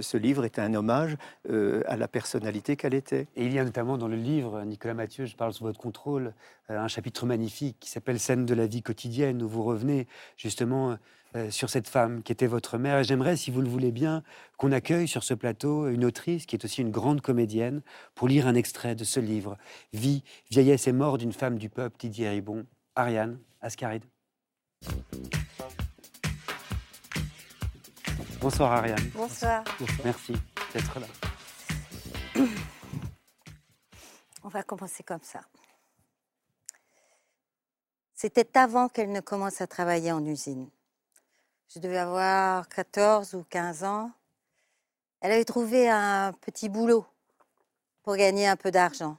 [0.00, 1.16] ce livre est un hommage
[1.48, 3.26] à la personnalité qu'elle était.
[3.36, 6.32] Et il y a notamment dans le livre, Nicolas Mathieu, je parle sous votre contrôle,
[6.68, 10.06] un chapitre magnifique qui s'appelle Scène de la vie quotidienne, où vous revenez
[10.36, 10.96] justement
[11.34, 12.98] euh, sur cette femme qui était votre mère.
[12.98, 14.22] Et j'aimerais, si vous le voulez bien,
[14.56, 17.82] qu'on accueille sur ce plateau une autrice qui est aussi une grande comédienne
[18.14, 19.56] pour lire un extrait de ce livre,
[19.92, 24.04] Vie, vieillesse et mort d'une femme du peuple, Didier Ribon, Ariane Ascaride.
[28.40, 29.10] Bonsoir Ariane.
[29.14, 29.64] Bonsoir.
[30.04, 30.34] Merci
[30.72, 31.06] d'être là.
[34.44, 35.40] On va commencer comme ça.
[38.14, 40.70] C'était avant qu'elle ne commence à travailler en usine.
[41.68, 44.12] Je devais avoir 14 ou 15 ans.
[45.20, 47.04] Elle avait trouvé un petit boulot
[48.04, 49.16] pour gagner un peu d'argent.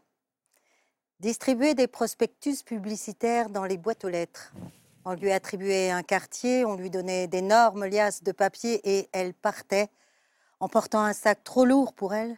[1.19, 4.53] Distribuer des prospectus publicitaires dans les boîtes aux lettres.
[5.03, 9.89] On lui attribuait un quartier, on lui donnait d'énormes liasses de papier et elle partait
[10.61, 12.37] en portant un sac trop lourd pour elle,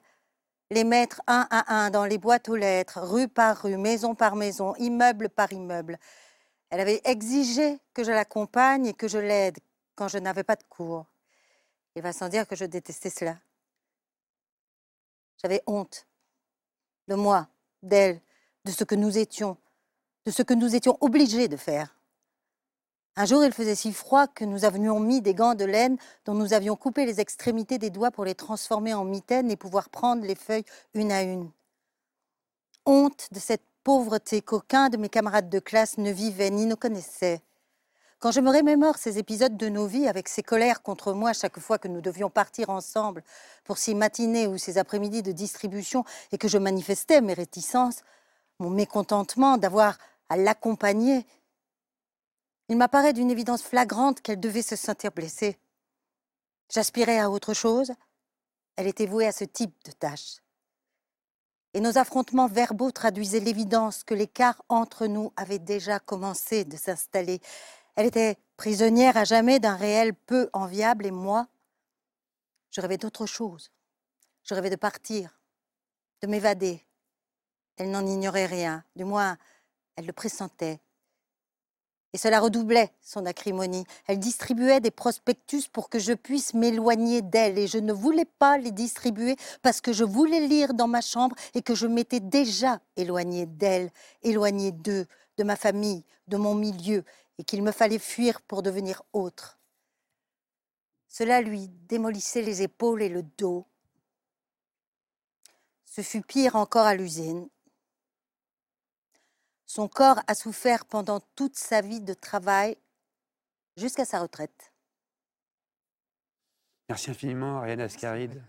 [0.71, 4.35] les mettre un à un dans les boîtes aux lettres, rue par rue, maison par
[4.35, 5.99] maison, immeuble par immeuble.
[6.71, 9.57] Elle avait exigé que je l'accompagne et que je l'aide,
[9.99, 11.05] quand je n'avais pas de cours.
[11.93, 13.35] Il va sans dire que je détestais cela.
[15.43, 16.07] J'avais honte
[17.09, 17.49] de moi,
[17.83, 18.21] d'elle,
[18.63, 19.57] de ce que nous étions,
[20.25, 21.93] de ce que nous étions obligés de faire.
[23.17, 26.33] Un jour, il faisait si froid que nous avions mis des gants de laine dont
[26.33, 30.23] nous avions coupé les extrémités des doigts pour les transformer en mitaines et pouvoir prendre
[30.23, 31.51] les feuilles une à une.
[32.85, 37.41] Honte de cette pauvreté qu'aucun de mes camarades de classe ne vivait ni ne connaissait.
[38.19, 41.57] Quand je me remémore ces épisodes de nos vies avec ces colères contre moi chaque
[41.57, 43.23] fois que nous devions partir ensemble
[43.63, 46.03] pour ces matinées ou ces après-midi de distribution
[46.33, 48.01] et que je manifestais mes réticences,
[48.59, 51.25] mon mécontentement d'avoir à l'accompagner,
[52.67, 55.57] il m'apparaît d'une évidence flagrante qu'elle devait se sentir blessée.
[56.71, 57.93] J'aspirais à autre chose,
[58.75, 60.41] elle était vouée à ce type de tâche.
[61.73, 67.41] Et nos affrontements verbaux traduisaient l'évidence que l'écart entre nous avait déjà commencé de s'installer.
[67.99, 71.49] Elle était prisonnière à jamais d'un réel peu enviable et moi,
[72.71, 73.71] je rêvais d'autre chose.
[74.45, 75.37] Je rêvais de partir,
[76.21, 76.81] de m'évader.
[77.75, 79.37] Elle n'en ignorait rien, du moins
[79.97, 80.79] elle le pressentait.
[82.13, 83.83] Et cela redoublait son acrimonie.
[84.07, 88.57] Elle distribuait des prospectus pour que je puisse m'éloigner d'elle, et je ne voulais pas
[88.57, 92.79] les distribuer parce que je voulais lire dans ma chambre et que je m'étais déjà
[92.95, 93.91] éloignée d'elle,
[94.23, 95.05] éloignée d'eux,
[95.37, 97.03] de ma famille, de mon milieu,
[97.39, 99.57] et qu'il me fallait fuir pour devenir autre.
[101.07, 103.65] Cela lui démolissait les épaules et le dos.
[105.85, 107.49] Ce fut pire encore à l'usine.
[109.65, 112.77] Son corps a souffert pendant toute sa vie de travail
[113.77, 114.73] jusqu'à sa retraite.
[116.89, 118.43] Merci infiniment, Ariane Ascaride.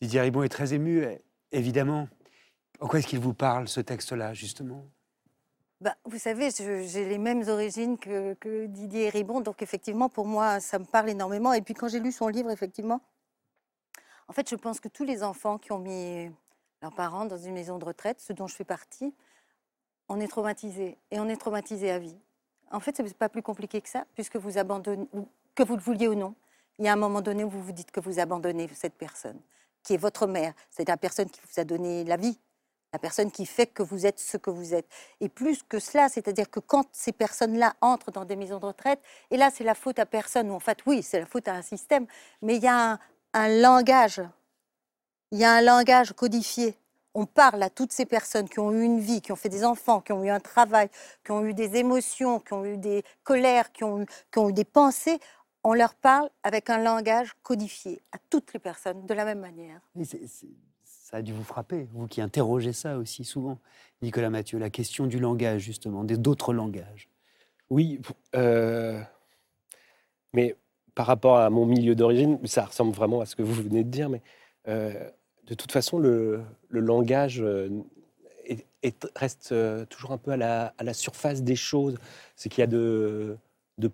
[0.00, 1.04] Didier Ribon est très ému,
[1.50, 2.08] évidemment.
[2.78, 4.86] Pourquoi est-ce qu'il vous parle, ce texte-là, justement?
[5.80, 10.78] Bah, vous savez, j'ai les mêmes origines que, Didier Ribon, donc effectivement, pour moi, ça
[10.78, 11.52] me parle énormément.
[11.52, 13.00] Et puis quand j'ai lu son livre, effectivement,
[14.26, 16.30] en fait, je pense que tous les enfants qui ont mis
[16.82, 19.14] leurs parents dans une maison de retraite, ce dont je fais partie,
[20.08, 20.98] on est traumatisé.
[21.10, 22.16] Et on est traumatisé à vie.
[22.70, 25.06] En fait, ce n'est pas plus compliqué que ça, puisque vous abandonnez,
[25.54, 26.34] que vous le vouliez ou non.
[26.78, 29.40] Il y a un moment donné où vous vous dites que vous abandonnez cette personne,
[29.82, 30.52] qui est votre mère.
[30.70, 32.38] C'est la personne qui vous a donné la vie,
[32.92, 34.88] la personne qui fait que vous êtes ce que vous êtes.
[35.20, 39.00] Et plus que cela, c'est-à-dire que quand ces personnes-là entrent dans des maisons de retraite,
[39.30, 41.54] et là c'est la faute à personne, ou en fait oui, c'est la faute à
[41.54, 42.06] un système,
[42.42, 42.98] mais il y a
[43.34, 44.22] un, langage,
[45.32, 46.76] il y a un langage codifié.
[47.14, 49.64] On parle à toutes ces personnes qui ont eu une vie, qui ont fait des
[49.64, 50.88] enfants, qui ont eu un travail,
[51.24, 54.48] qui ont eu des émotions, qui ont eu des colères, qui ont eu, qui ont
[54.48, 55.18] eu des pensées.
[55.64, 59.80] On leur parle avec un langage codifié à toutes les personnes de la même manière
[61.10, 63.58] ça a dû vous frapper, vous qui interrogez ça aussi souvent,
[64.02, 67.08] Nicolas Mathieu, la question du langage, justement, d'autres langages.
[67.70, 67.98] Oui,
[68.36, 69.00] euh,
[70.34, 70.54] mais
[70.94, 73.88] par rapport à mon milieu d'origine, ça ressemble vraiment à ce que vous venez de
[73.88, 74.20] dire, mais
[74.68, 74.92] euh,
[75.46, 77.70] de toute façon, le, langage euh,
[79.16, 79.54] reste
[79.88, 81.96] toujours un peu à la, surface des choses.
[82.36, 83.38] C'est qu'il y a de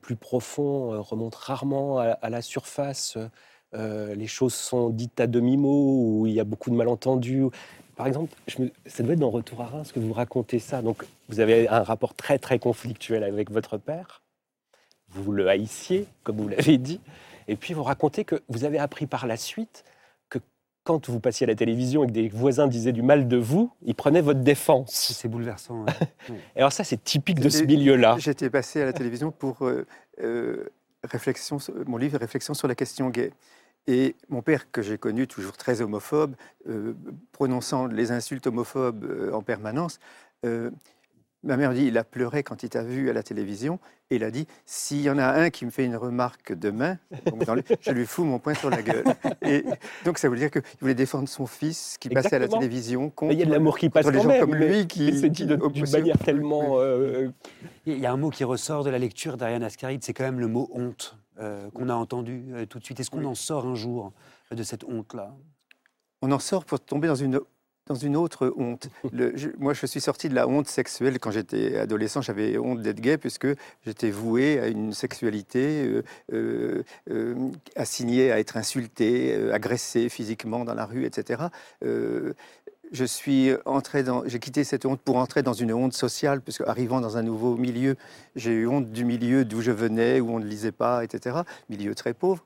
[0.01, 3.17] plus profond remonte rarement à, la surface.
[3.75, 7.51] Les choses sont dites à demi-mot, ou il y a beaucoup de malentendus.
[7.97, 8.35] Par exemple,
[8.87, 10.83] ça doit être dans Retour à Reims que vous racontez ça.
[10.83, 14.23] Donc, vous avez un rapport très, très conflictuel avec votre père.
[15.11, 17.01] Vous le haïssiez, comme vous l'avez dit.
[17.47, 19.85] Et puis, vous racontez que vous avez appris par la suite
[20.29, 20.41] que
[20.83, 23.71] quand vous passiez à la télévision et que des voisins disaient du mal de vous,
[23.83, 25.15] ils prenaient votre défense.
[25.17, 25.87] C'est bouleversant.
[26.57, 28.17] et alors, ça, c'est typique de ce milieu-là.
[28.19, 29.87] J'étais passé à la télévision pour euh,
[30.21, 30.69] euh,
[31.05, 33.31] réflexion, mon livre Réflexion sur la question gay.
[33.87, 36.37] Et mon père, que j'ai connu toujours très homophobe,
[36.69, 36.95] euh,
[37.33, 40.01] prononçant les insultes homophobes euh, en permanence,
[40.47, 40.71] euh,
[41.45, 43.79] ma mère dit il a pleuré quand il t'a vu à la télévision.
[44.11, 46.99] Et il a dit s'il y en a un qui me fait une remarque demain,
[47.81, 49.05] je lui fous mon poing sur la gueule.
[49.43, 49.65] Et
[50.05, 53.33] donc ça veut dire qu'il voulait défendre son fils qui passait à la télévision contre,
[53.33, 55.19] il y a de l'amour qui passe les gens comme lui qui.
[55.19, 56.79] C'est dit d'une manière tellement.
[57.87, 60.41] Il y a un mot qui ressort de la lecture d'Ariane Ascaride, c'est quand même
[60.41, 61.19] le mot honte.
[61.41, 63.01] Euh, qu'on a entendu euh, tout de suite.
[63.01, 64.13] Est-ce qu'on en sort un jour
[64.53, 65.35] de cette honte-là?
[66.23, 67.41] On en sort pour tomber dans une,
[67.87, 68.89] dans une autre honte.
[69.59, 72.23] moi, je suis sorti de la honte sexuelle quand j'étais adolescent.
[72.23, 73.49] J'avais honte d'être gay puisque
[73.85, 76.83] j'étais voué à une sexualité euh,
[77.77, 81.49] assignée à être insulté, agressé physiquement dans la rue, etc
[82.95, 86.63] je suis entré dans, j'ai quitté cette honte pour entrer dans une honte sociale, puisque
[86.63, 87.97] arrivant dans un nouveau milieu,
[88.37, 91.39] j'ai eu honte du milieu d'où je venais, où on ne lisait pas, etc.
[91.69, 92.45] Milieu très pauvre.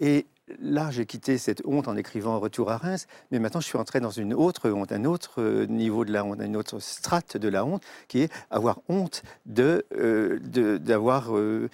[0.00, 0.26] Et
[0.60, 4.00] là, j'ai quitté cette honte en écrivant Retour à Reims, mais maintenant je suis entré
[4.00, 7.48] dans une autre honte, un autre euh, niveau de la honte, une autre strate de
[7.48, 10.38] la honte, qui est avoir honte de, euh,
[10.78, 11.68] d'avoir euh,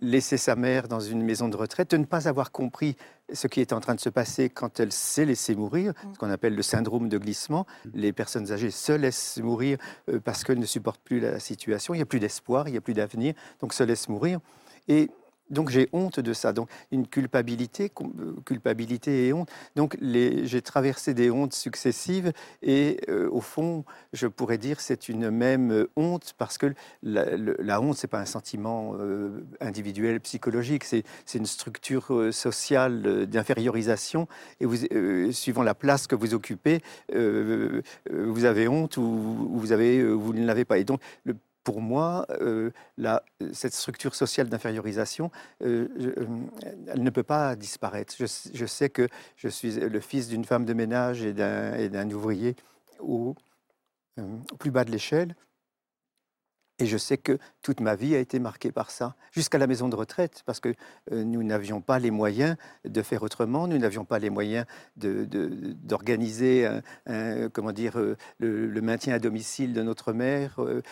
[0.00, 2.96] laissé sa mère dans une maison de retraite, de ne pas avoir compris
[3.32, 6.14] ce qui est en train de se passer quand elle s'est laissée mourir, mm.
[6.14, 7.66] ce qu'on appelle le syndrome de glissement.
[7.84, 7.90] Mm.
[7.94, 9.78] Les personnes âgées se laissent mourir
[10.24, 12.80] parce qu'elles ne supportent plus la situation, il n'y a plus d'espoir, il n'y a
[12.80, 14.40] plus d'avenir, donc se laissent mourir.
[14.88, 15.10] Et
[15.50, 16.52] donc j'ai honte de ça.
[16.52, 19.50] Donc une culpabilité, euh, culpabilité et honte.
[19.76, 22.32] Donc j'ai traversé des hontes successives
[22.62, 26.72] et euh, au fond, je pourrais dire c'est une même honte parce que
[27.02, 34.28] la, la honte c'est pas un sentiment euh, individuel psychologique, c'est une structure sociale d'infériorisation
[34.60, 36.82] et suivant la place que vous occupez,
[37.12, 40.78] vous avez honte ou, vous avez vous ne l'avez pas.
[40.78, 42.70] Et donc le pour moi, euh,
[43.52, 45.30] cette structure sociale d'infériorisation,
[45.62, 46.26] euh, euh,
[46.88, 48.14] elle ne peut pas disparaître.
[48.18, 52.56] Je, sais que je suis le fils d'une femme de ménage et d'un ouvrier
[53.00, 53.34] au
[54.58, 55.34] plus bas de l'échelle.
[56.80, 59.88] Et je sais que toute ma vie a été marquée par ça, jusqu'à la maison
[59.88, 60.74] de retraite, parce que
[61.12, 62.56] euh, nous n'avions pas les moyens
[62.86, 64.64] de faire autrement, nous n'avions pas les moyens
[64.96, 66.68] d'organiser,
[67.52, 70.82] comment dire, euh, le, maintien à domicile de notre mère, euh,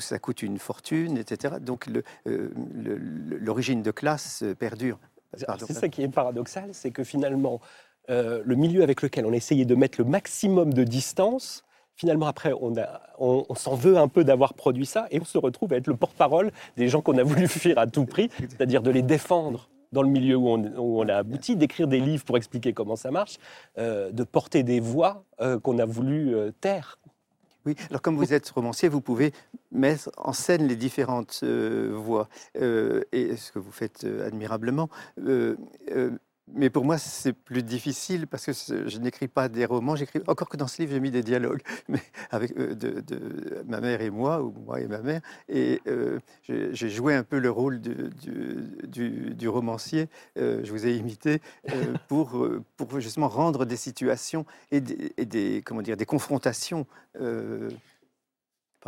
[0.00, 1.54] ça coûte une fortune, etc.
[1.60, 1.86] Donc
[2.24, 4.98] l'origine de classe perdure.
[5.36, 7.60] C'est ça qui est paradoxal, c'est que finalement,
[8.08, 11.65] le milieu avec lequel on essayait de mettre le maximum de distance,
[11.96, 12.52] finalement, après,
[13.18, 15.96] on, s'en veut un peu d'avoir produit ça et on se retrouve à être le
[15.96, 20.02] porte-parole des gens qu'on a voulu fuir à tout prix, c'est-à-dire de les défendre dans
[20.02, 23.38] le milieu où on, a abouti, d'écrire des livres pour expliquer comment ça marche,
[23.78, 26.98] euh, de porter des voix euh, qu'on a voulu euh, taire.
[27.64, 29.32] Oui, alors comme vous êtes romancier, vous pouvez
[29.72, 34.88] mettre en scène les différentes voix, et ce que vous faites admirablement
[36.52, 38.52] mais pour moi, c'est plus difficile parce que
[38.88, 39.96] je n'écris pas des romans.
[39.96, 43.80] J'écris encore que dans ce livre, j'ai mis des dialogues, mais avec euh, de, ma
[43.80, 45.20] mère et moi, ou moi et ma mère.
[45.48, 50.08] Et euh, j'ai joué un peu le rôle du, du, romancier.
[50.38, 51.40] Euh, je vous ai imité
[52.08, 56.86] pour, pour justement rendre des situations et des, et des comment dire des confrontations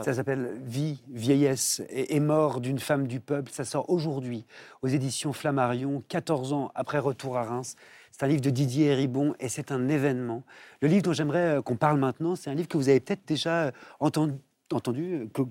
[0.03, 3.51] ça s'appelle Vie, vieillesse et, mort d'une femme du peuple.
[3.53, 4.45] Ça sort aujourd'hui
[4.83, 7.77] aux éditions Flammarion, 14 ans après Retour à Reims.
[8.13, 10.43] C'est un livre de Didier Héribon et c'est un événement.
[10.81, 13.27] Le livre dont j'aimerais euh, qu'on parle maintenant, c'est un livre que vous avez peut-être
[13.27, 13.71] déjà euh,
[14.01, 15.45] entendu, euh,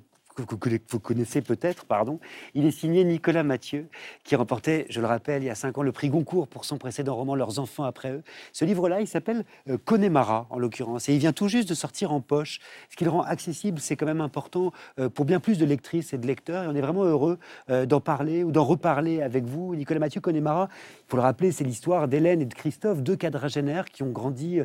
[0.46, 0.56] que
[0.90, 2.20] vous connaissez peut-être, pardon.
[2.54, 3.88] Il est signé Nicolas Mathieu,
[4.24, 6.78] qui remportait, je le rappelle, il y a cinq ans, le prix Goncourt pour son
[6.78, 8.24] précédent roman Leurs enfants après eux.
[8.52, 12.12] Ce livre-là, il s'appelle euh, Connemara, en l'occurrence, et il vient tout juste de sortir
[12.12, 12.60] en poche.
[12.90, 16.14] Ce qui le rend accessible, c'est quand même important euh, pour bien plus de lectrices
[16.14, 19.46] et de lecteurs, et on est vraiment heureux euh, d'en parler ou d'en reparler avec
[19.46, 19.76] vous.
[19.76, 23.86] Nicolas Mathieu, Connemara, il faut le rappeler, c'est l'histoire d'Hélène et de Christophe, deux quadragénaires
[23.86, 24.60] qui ont grandi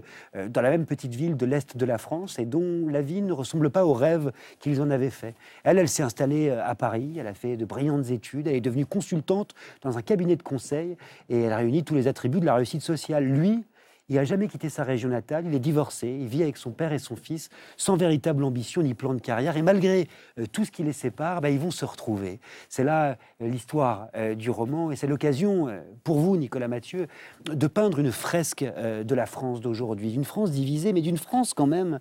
[0.49, 3.33] dans la même petite ville de l'Est de la France et dont la vie ne
[3.33, 5.35] ressemble pas aux rêves qu'ils en avaient fait.
[5.65, 8.61] Elle, elle s'est installée euh, à Paris, elle a fait de brillantes études, elle est
[8.61, 10.97] devenue consultante dans un cabinet de conseil
[11.29, 13.25] et elle a réuni tous les attributs de la réussite sociale.
[13.25, 13.65] Lui,
[14.09, 16.93] Il n'a jamais quitté sa région natale, il est divorcé, il vit avec son père
[16.93, 19.57] et son fils, sans véritable ambition ni plan de carrière.
[19.57, 22.41] Et malgré euh, tout ce qui les sépare, bah, ils vont se retrouver.
[22.69, 25.69] C'est là euh, l'histoire euh, du roman, et c'est l'occasion
[26.03, 27.07] pour vous, Nicolas Mathieu,
[27.45, 30.11] de peindre une fresque de la France d'aujourd'hui.
[30.11, 31.99] D'une France divisée, mais d'une France quand même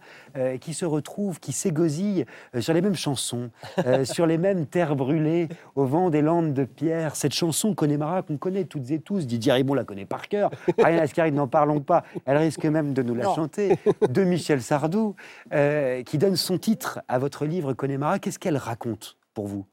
[0.59, 2.25] qui se retrouve, qui s'égosille
[2.59, 3.49] sur les mêmes chansons,
[4.03, 7.15] sur les mêmes terres brûlées, au vent des landes de pierre.
[7.15, 11.01] Cette chanson Connemara qu'on connaît toutes et tous, Didier Ribon la connaît par cœur, Ariane
[11.01, 11.90] Ascari, n'en parlons pas,
[12.25, 13.75] elle risque même de nous la chanter,
[14.09, 15.15] de Michel Sardou,
[15.53, 18.19] euh, qui donne son titre à votre livre Connemara.
[18.19, 19.65] Qu'est-ce qu'elle raconte pour vous?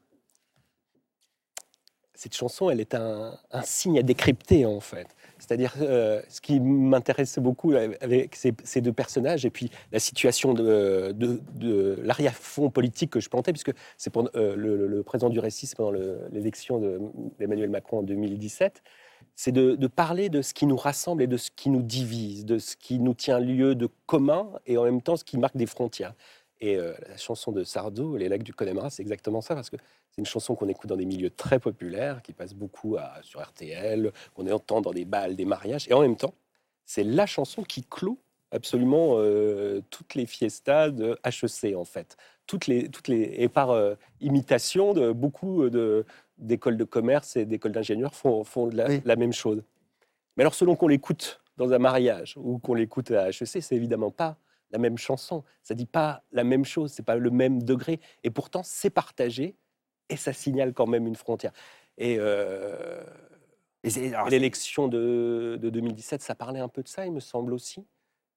[2.13, 5.07] Cette chanson, elle est un, signe à décrypter en fait.
[5.37, 11.13] C'est-à-dire, euh, ce qui m'intéresse beaucoup avec ces, deux personnages, et puis la situation de,
[11.13, 15.77] de, l'arrière-fond politique que je plantais, puisque c'est pour euh, le, présent du récit, c'est
[15.77, 15.97] pendant
[16.33, 16.81] l'élection
[17.39, 18.83] d'Emmanuel Macron en 2017,
[19.35, 22.59] c'est de, parler de ce qui nous rassemble et de ce qui nous divise, de
[22.59, 25.65] ce qui nous tient lieu de commun et en même temps ce qui marque des
[25.65, 26.13] frontières.
[26.61, 29.77] Et euh, la chanson de Sardou, Les lacs du Connemara, c'est exactement ça, parce que
[30.11, 34.11] c'est une chanson qu'on écoute dans des milieux très populaires, qui passe beaucoup sur RTL,
[34.35, 36.33] qu'on entend dans des balles, des mariages, et en même temps,
[36.85, 38.19] c'est la chanson qui clôt
[38.51, 42.17] absolument euh, toutes les fiestas de HEC, en fait.
[42.47, 46.05] Toutes les, toutes les, et par euh, imitation de beaucoup de,
[46.39, 49.63] d'écoles de commerce et d'écoles d'ingénieurs font, font la, même chose.
[50.35, 54.11] Mais alors, selon qu'on l'écoute dans un mariage ou qu'on l'écoute à HEC, c'est évidemment
[54.11, 54.37] pas
[54.71, 55.43] la même chanson.
[55.63, 57.99] Ça dit pas la même chose, c'est pas le même degré.
[58.23, 59.55] Et pourtant, c'est partagé
[60.09, 61.51] et ça signale quand même une frontière.
[61.97, 63.03] Et, euh,
[64.29, 67.85] l'élection de, de 2017, ça parlait un peu de ça, il me semble aussi.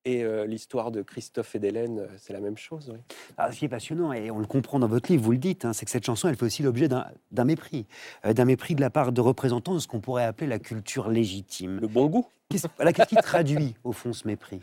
[0.05, 2.93] Et l'histoire de Christophe et d'Hélène, c'est la même chose.
[3.37, 5.65] Ah, ce qui est passionnant, et on le comprend dans votre livre, vous le dites,
[5.65, 7.87] hein, c'est que cette chanson, elle fait aussi l'objet d'un mépris.
[8.25, 11.79] d'un mépris de la part de représentants de ce qu'on pourrait appeler la culture légitime.
[11.81, 12.27] Le bon goût.
[12.49, 12.67] Qu'est-ce
[13.07, 14.61] qui traduit, au fond, ce mépris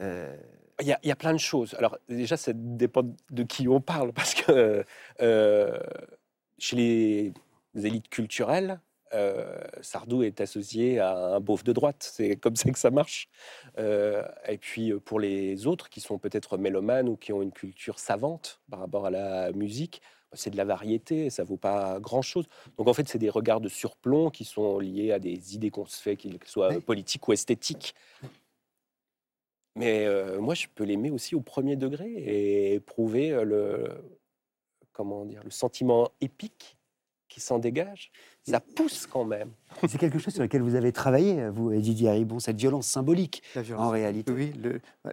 [0.00, 1.74] il y, a, il y, a, plein de choses.
[1.78, 4.84] Alors déjà, ça dépend de qui on parle, parce que
[6.58, 7.32] chez les
[7.86, 8.80] élites culturelles,
[9.14, 12.08] euh, Sardou est associé à un beauf de droite.
[12.12, 13.28] C'est comme ça que ça marche.
[13.78, 17.52] Euh, et puis euh, pour les autres qui sont peut-être mélomanes ou qui ont une
[17.52, 22.00] culture savante par rapport à la musique, bah, c'est de la variété, ça vaut pas
[22.00, 22.46] grand-chose.
[22.78, 25.86] Donc en fait, c'est des regards de surplomb qui sont liés à des idées qu'on
[25.86, 27.94] se fait, qu'elles soient politiques ou esthétiques.
[29.76, 33.90] Mais moi, je peux l'aimer aussi au premier degré et éprouver le,
[34.92, 36.78] comment dire, le sentiment épique
[37.28, 38.10] qui s'en dégage
[38.48, 39.50] ça pousse quand même.
[39.88, 43.42] C'est quelque chose sur lequel vous avez travaillé, vous, Didier Haribon, cette violence symbolique,
[43.76, 44.32] en réalité.
[44.32, 44.52] Oui,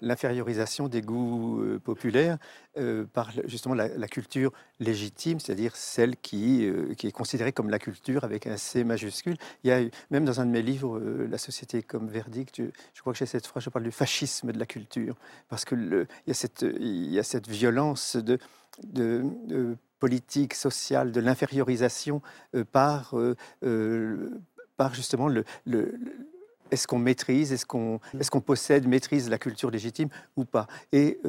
[0.01, 2.37] l'infériorisation des goûts euh, populaires
[2.77, 7.79] euh, par justement la, culture légitime, c'est-à-dire celle qui, euh, qui est considérée comme la
[7.79, 9.37] culture avec un C majuscule.
[9.63, 9.81] Il y a
[10.11, 12.61] même dans un de mes livres, La société comme verdict,
[12.93, 15.15] je, crois que j'ai cette phrase, je parle du fascisme de la culture,
[15.49, 18.37] parce que le, il, y a cette, il y a cette violence de,
[18.83, 22.21] de, de politique sociale de l'infériorisation
[22.55, 24.31] euh, par, euh, euh,
[24.75, 25.45] par justement le,
[26.71, 28.19] est-ce qu'on maîtrise, est-ce qu'on mmh.
[28.19, 30.67] est qu'on possède, maîtrise la culture légitime ou pas?
[30.91, 31.21] Et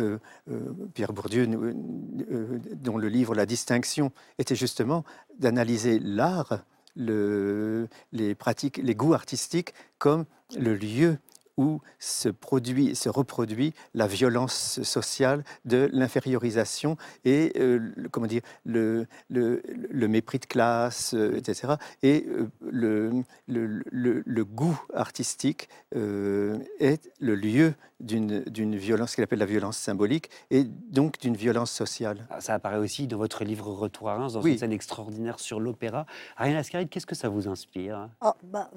[0.93, 5.05] Pierre Bourdieu, dont le livre La distinction était justement
[5.39, 6.64] d'analyser l'art,
[6.97, 10.25] le, les pratiques, les goûts artistiques comme
[10.59, 11.18] le lieu
[11.57, 19.07] où se produit, se reproduit la violence sociale de l'infériorisation et euh, comment dire le,
[19.28, 21.74] le, le, mépris de classe, euh, etc.
[22.02, 29.78] Et euh, le, le, goût artistique est le lieu d'une violence qu'il appelle la violence
[29.78, 32.26] symbolique et donc d'une violence sociale.
[32.30, 35.61] Ah, ça apparaît aussi dans votre livre Retour à Reims, dans une scène extraordinaire sur
[35.61, 36.07] l'opéra.
[36.36, 38.11] Ariane Ascaride, qu'est-ce que ça vous inspire?
[38.20, 38.70] Oh, bah,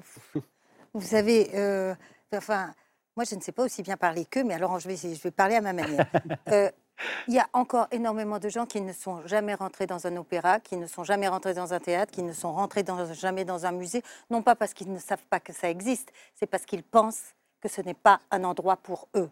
[0.94, 1.50] Vous savez,
[2.34, 2.74] Enfin,
[3.16, 5.30] moi, je ne sais pas aussi bien parler qu'eux, mais alors je vais, je vais
[5.30, 6.06] parler à ma manière.
[6.48, 6.70] Euh,
[7.28, 10.58] il y a encore énormément de gens qui ne sont jamais rentrés dans un opéra,
[10.58, 13.66] qui ne sont jamais rentrés dans un théâtre, qui ne sont rentrés dans, jamais dans
[13.66, 16.82] un musée, non pas parce qu'ils ne savent pas que ça existe, c'est parce qu'ils
[16.82, 19.30] pensent que ce n'est pas un endroit pour eux.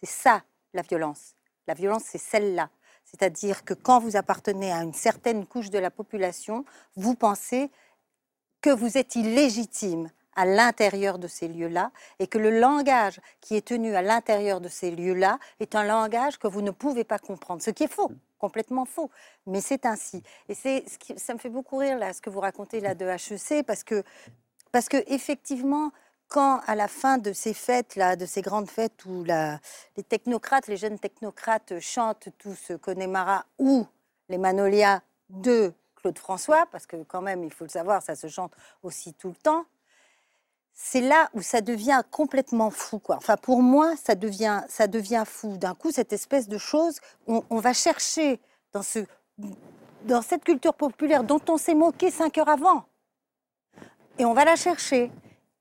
[0.00, 1.34] C'est ça la violence.
[1.66, 2.70] La violence, c'est celle-là.
[3.04, 6.64] C'est-à-dire que quand vous appartenez à une certaine couche de la population,
[6.96, 7.70] vous pensez
[8.60, 13.66] que vous êtes illégitime à l'intérieur de ces lieux-là et que le langage qui est
[13.66, 17.62] tenu à l'intérieur de ces lieux-là est un langage que vous ne pouvez pas comprendre,
[17.62, 19.10] ce qui est faux, complètement faux,
[19.46, 20.22] mais c'est ainsi.
[20.48, 22.94] Et c'est ce qui, ça me fait beaucoup rire là ce que vous racontez là
[22.94, 24.04] de HEC parce que
[24.70, 25.90] parce que effectivement
[26.28, 29.60] quand à la fin de ces fêtes là, de ces grandes fêtes où la,
[29.96, 33.86] les technocrates, les jeunes technocrates chantent tout ce Connemara ou
[34.28, 38.28] les Manolias de Claude François, parce que quand même, il faut le savoir, ça se
[38.28, 39.64] chante aussi tout le temps
[40.78, 42.98] c'est là où ça devient complètement fou.
[42.98, 43.16] Quoi.
[43.16, 45.56] Enfin, pour moi, ça devient, ça devient fou.
[45.56, 48.38] D'un coup, cette espèce de chose, on, va chercher
[48.74, 48.98] dans, ce,
[50.04, 52.84] dans cette culture populaire dont on s'est moqué cinq heures avant.
[54.18, 55.10] Et on va la chercher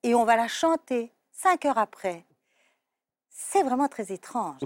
[0.03, 2.25] et on va la chanter cinq heures après.
[3.29, 4.59] C'est vraiment très étrange.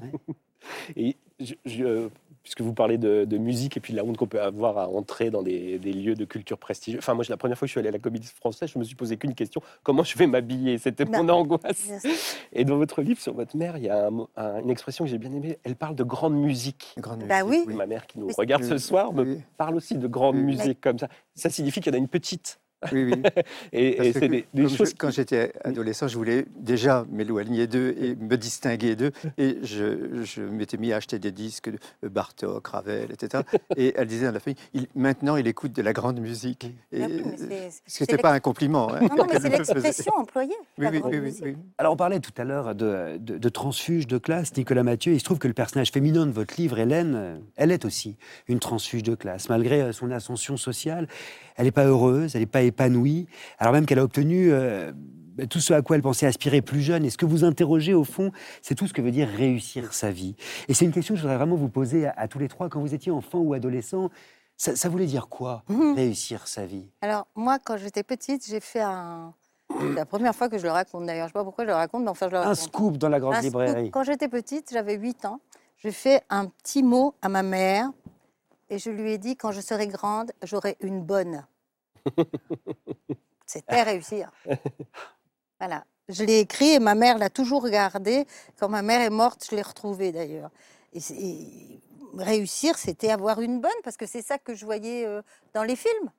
[1.40, 2.10] Je-
[2.44, 4.88] puisque vous parlez de, de musique et puis de la honte qu'on peut avoir à
[4.90, 7.00] entrer dans des, des lieux de culture prestigieux.
[7.00, 8.84] Enfin, moi, la première fois que je suis allé à la Comédie Française, je me
[8.84, 10.78] suis posé qu'une question comment je vais m'habiller?
[10.78, 11.34] C'était mon Non.
[11.40, 11.90] angoisse.
[12.54, 15.06] Et dans votre livre sur votre mère, il y a un mot- un- une expression
[15.06, 15.60] que j'ai bien aimée.
[15.64, 16.94] Elle parle de grande musique.
[16.98, 17.76] Grande Bah musique, oui.
[17.76, 18.34] Ma mère qui nous Oui.
[18.38, 20.44] regarde ce Oui, soir me parle aussi de grande Oui.
[20.44, 21.08] musique comme ça.
[21.36, 22.60] Ça signifie qu'il y en a une petite.
[22.92, 23.22] Oui, oui.
[23.74, 24.94] Et, Parce et que c'est des, des comme je- choses.
[24.98, 29.12] quand j'étais adolescent, je voulais déjà m'éloigner d'eux et me distinguer d'eux.
[29.38, 33.44] Et je, je m'étais mis à acheter des disques de Bartok, Ravel, etc.
[33.78, 34.40] Et elle disait à la
[34.74, 36.68] il, maintenant, il écoute de la grande musique.
[36.92, 37.02] Et
[37.38, 38.94] c'est- ce n'était pas un compliment.
[38.94, 40.56] hein, Non, non, mais c'est l'expression employée.
[40.78, 41.44] Oui, la oui, grande oui, oui, musique.
[41.46, 41.58] oui.
[41.78, 45.12] Alors, on parlait tout à l'heure de, de, de transfuge de classe, Nicolas Mathieu.
[45.14, 48.16] Il se trouve que le personnage féminin de votre livre, Hélène, euh, elle est aussi
[48.48, 49.50] une transfuge de classe.
[49.50, 51.08] Malgré euh, son ascension sociale,
[51.60, 53.28] elle n'est pas heureuse, elle n'est pas épanouie,
[53.60, 54.92] alors même qu'elle a obtenu euh,
[55.36, 57.04] bah, tout ce à quoi elle pensait aspirer plus jeune.
[57.06, 58.32] Et ce que vous interrogez, au fond,
[58.62, 60.36] c'est tout ce que veut dire réussir sa vie.
[60.70, 62.70] Et c'est une question que je voudrais vraiment vous poser à, à tous les trois.
[62.70, 64.10] Quand vous étiez enfant ou adolescent,
[64.58, 65.96] ça, ça voulait dire quoi, Mhm.
[65.96, 66.90] réussir sa vie?
[67.02, 69.34] Alors, moi, quand j'étais petite, j'ai fait un.
[69.80, 71.28] C'est la première fois que je le raconte d'ailleurs.
[71.28, 72.56] Je ne sais pas pourquoi je le raconte, mais enfin, je le Un raconte.
[72.58, 73.46] scoop dans la grande Un scoop.
[73.62, 73.92] librairie.
[73.92, 75.40] Quand j'étais petite, j'avais 8 ans,
[75.78, 77.90] j'ai fait un petit mot à ma mère
[78.70, 81.46] et je lui ai dit quand je serai grande, j'aurai une bonne.
[83.46, 84.32] C'était réussir.
[85.60, 85.84] Voilà.
[86.08, 88.26] Je l'ai écrit et ma mère l'a toujours regardé.
[88.60, 90.50] Quand ma mère est morte, je l'ai retrouvé d'ailleurs.
[90.94, 91.02] Et
[92.18, 95.22] réussir, c'était avoir une bonne, parce que c'est ça que je voyais euh,
[95.54, 96.12] dans les films.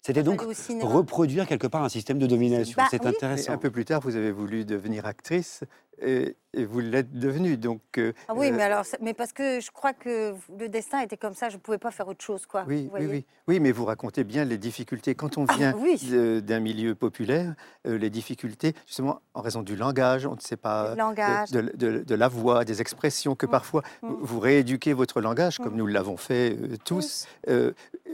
[0.00, 0.40] C'était donc
[0.82, 2.74] reproduire quelque part un système de domination.
[2.76, 3.06] Bah c'est oui.
[3.06, 3.52] Et intéressant.
[3.52, 5.64] un peu plus tard, vous avez voulu devenir actrice
[6.00, 7.56] et, et vous l'êtes devenue.
[7.56, 10.68] Donc, euh, Ah oui, euh, mais alors, c'est- mais parce que je crois que le
[10.68, 12.64] destin était comme ça, je ne pouvais pas faire autre chose, quoi.
[12.68, 13.06] Oui, vous oui, voyez.
[13.08, 13.26] oui.
[13.48, 15.16] Oui, mais vous racontez bien les difficultés.
[15.16, 15.98] Quand on Ah, vient oui.
[16.42, 17.54] d'un milieu populaire,
[17.88, 21.50] euh, les difficultés, justement, en raison du langage, on ne sait pas, Le langage.
[21.50, 24.08] de, de- de la voix, des expressions, que Mm, parfois mm.
[24.20, 25.78] vous- rééduquez votre langage, comme Mm.
[25.78, 27.26] nous l'avons fait euh, tous,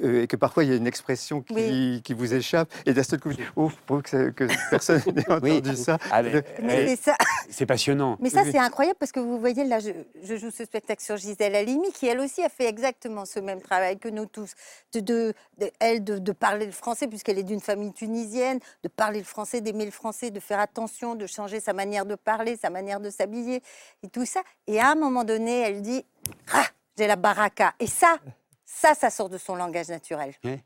[0.03, 2.03] euh, et que parfois il y a une expression qui, Oui.
[2.05, 5.53] qui vous échappe, et d'un seul coup, oh, pour que, que personne n'ait Oui.
[5.59, 5.99] entendu ça.
[6.11, 7.17] Ah, mais- c'est ça.
[7.49, 8.17] c'est passionnant.
[8.21, 8.51] Mais ça, Oui.
[8.53, 9.91] c'est incroyable parce que vous voyez, là, je,
[10.23, 13.61] je joue ce spectacle sur Gisèle Halimi, qui elle aussi a fait exactement ce même
[13.61, 14.53] travail que nous tous.
[14.93, 18.89] De, de- de- elle, de, de parler le français, puisqu'elle est d'une famille tunisienne, de
[18.89, 22.57] parler le français, d'aimer le français, de faire attention, de changer sa manière de parler,
[22.57, 23.63] sa manière de s'habiller,
[24.03, 24.41] et tout ça.
[24.67, 26.05] Et à un moment donné, elle dit
[26.53, 26.65] Ah,
[26.99, 27.75] j'ai la baraka.
[27.81, 28.17] Et ça,
[28.65, 30.33] ça, ça sort de son langage naturel.
[30.45, 30.61] Et-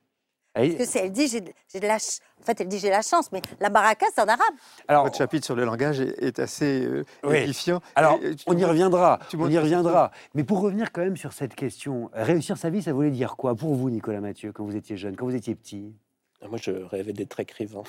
[0.54, 2.78] Parce que c'est- elle dit j'ai de- j'ai de la ch- En fait, elle dit
[2.78, 4.54] j'ai la chance, mais la baraka, c'est en arabe.
[4.88, 7.36] alors, Votre chapitre sur le langage est, est assez euh, Oui.
[7.36, 7.80] édifiant.
[7.94, 9.18] alors, Et, tu- on y reviendra.
[9.28, 10.10] tu On y reviendra.
[10.34, 13.54] Mais pour revenir quand même sur cette question, réussir sa vie, ça voulait dire quoi
[13.54, 15.94] pour vous, Nicolas Mathieu, quand vous étiez jeune, quand vous étiez petit?
[16.46, 17.82] Moi, je rêvais d'être écrivain.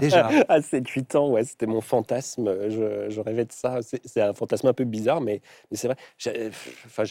[0.00, 0.28] Déjà.
[0.48, 2.68] à 7-8 ans, ouais, c'était mon fantasme.
[2.70, 3.80] Je, je rêvais de ça.
[3.82, 5.96] C'est un fantasme un peu bizarre, mais, mais c'est vrai.
[6.86, 7.04] Enfin,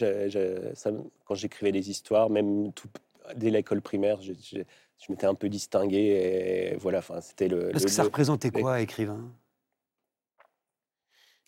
[1.24, 2.88] quand j'écrivais des histoires, même tout-
[3.36, 5.98] dès l'école primaire, je, je- je m'étais un peu distingué.
[6.72, 7.70] Et voilà, enfin, c'était le.
[7.70, 9.32] Parce le- que ça le- représentait le- quoi, écrivain?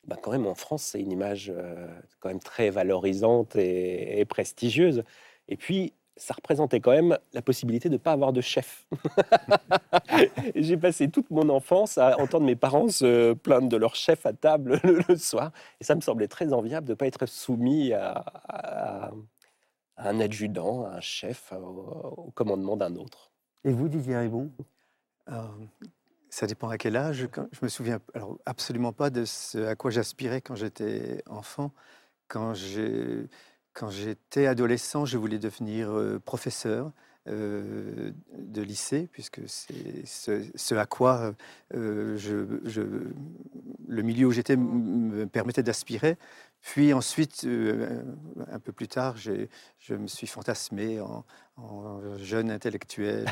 [0.06, 1.86] Bah, quand même, en France, c'est une image euh,
[2.20, 5.04] quand même très valorisante et, et prestigieuse.
[5.48, 8.86] Et puis, ça représentait quand même la possibilité de ne pas avoir de chef.
[10.54, 14.32] J'ai passé toute mon enfance à entendre mes parents se plaindre de leur chef à
[14.32, 15.50] table le, le soir.
[15.80, 18.12] Et ça me semblait très enviable de ne pas être soumis à,
[18.48, 19.10] à-
[19.96, 21.56] à un adjudant, à un chef, au,
[22.26, 23.30] au commandement d'un autre.
[23.64, 24.50] Et vous, Didier Ribon
[25.28, 25.42] Euh,
[26.30, 27.28] ça dépend à quel âge.
[27.32, 31.72] Quand- je me souviens alors, absolument pas de ce à quoi j'aspirais quand j'étais enfant.
[32.28, 33.26] Quand j'ai-
[33.72, 36.92] quand j'étais adolescent, je voulais devenir euh, professeur
[37.28, 41.34] euh, de lycée, puisque c'est ce, ce à quoi
[41.74, 42.82] euh, je, je-
[43.88, 46.16] le milieu où j'étais me permettait d'aspirer.
[46.62, 48.02] Puis ensuite, euh,
[48.50, 51.24] un peu plus tard, je me suis fantasmé en,
[51.56, 53.26] en jeune intellectuel,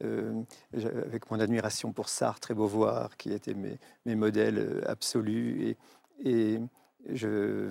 [0.72, 5.62] avec mon admiration pour Sartre et Beauvoir, qui étaient mes, mes modèles absolus.
[5.62, 5.76] Et,
[6.24, 6.60] et
[7.12, 7.68] je,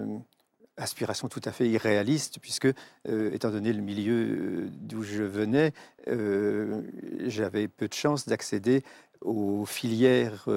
[0.77, 2.67] aspiration tout à fait irréaliste, puisque,
[3.07, 5.73] euh, étant donné le milieu euh, d'où je venais,
[6.07, 6.81] euh,
[7.27, 8.83] j'avais peu de chances d'accéder
[9.21, 10.47] aux filières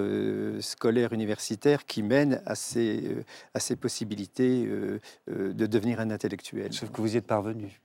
[0.61, 3.17] scolaires universitaires qui mènent à ces,
[3.55, 4.69] à ces possibilités
[5.29, 6.71] de devenir un intellectuel.
[6.75, 7.81] Sauf que vous y êtes parvenu.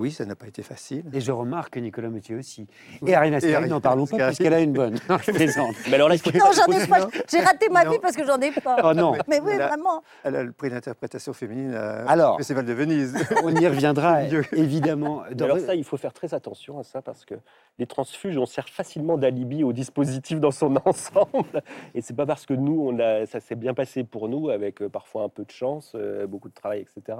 [0.00, 1.04] Oui, ça n'a pas été facile.
[1.12, 2.66] Et je remarque que Nicolas Mathieu aussi.
[3.02, 3.10] Oui.
[3.10, 4.28] Et Ariane Ascari, n'en parlons pas Ascari.
[4.30, 4.94] parce qu'elle a une bonne.
[5.10, 5.74] Non, je plaisante.
[5.88, 7.06] Mais alors là, faut- Non, j'en ai pas.
[7.30, 7.90] J'ai raté ma Non.
[7.92, 8.76] vie parce que j'en ai pas.
[8.82, 10.02] Oh non, Mais oui, Elle a- vraiment.
[10.24, 12.34] Elle a le prix d'interprétation féminine à- Alors.
[12.36, 13.14] au Festival de Venise.
[13.44, 14.22] on y reviendra
[14.52, 15.22] évidemment.
[15.32, 17.34] Dans- alors ça, il faut faire très attention à ça parce que
[17.78, 21.62] les transfuges, on sert facilement d'alibi au dispositif dans son ensemble.
[21.94, 24.80] Et c'est pas parce que nous, on a, ça s'est bien passé pour nous, avec
[24.80, 27.18] euh, parfois un peu de chance, euh, beaucoup de travail, etc.,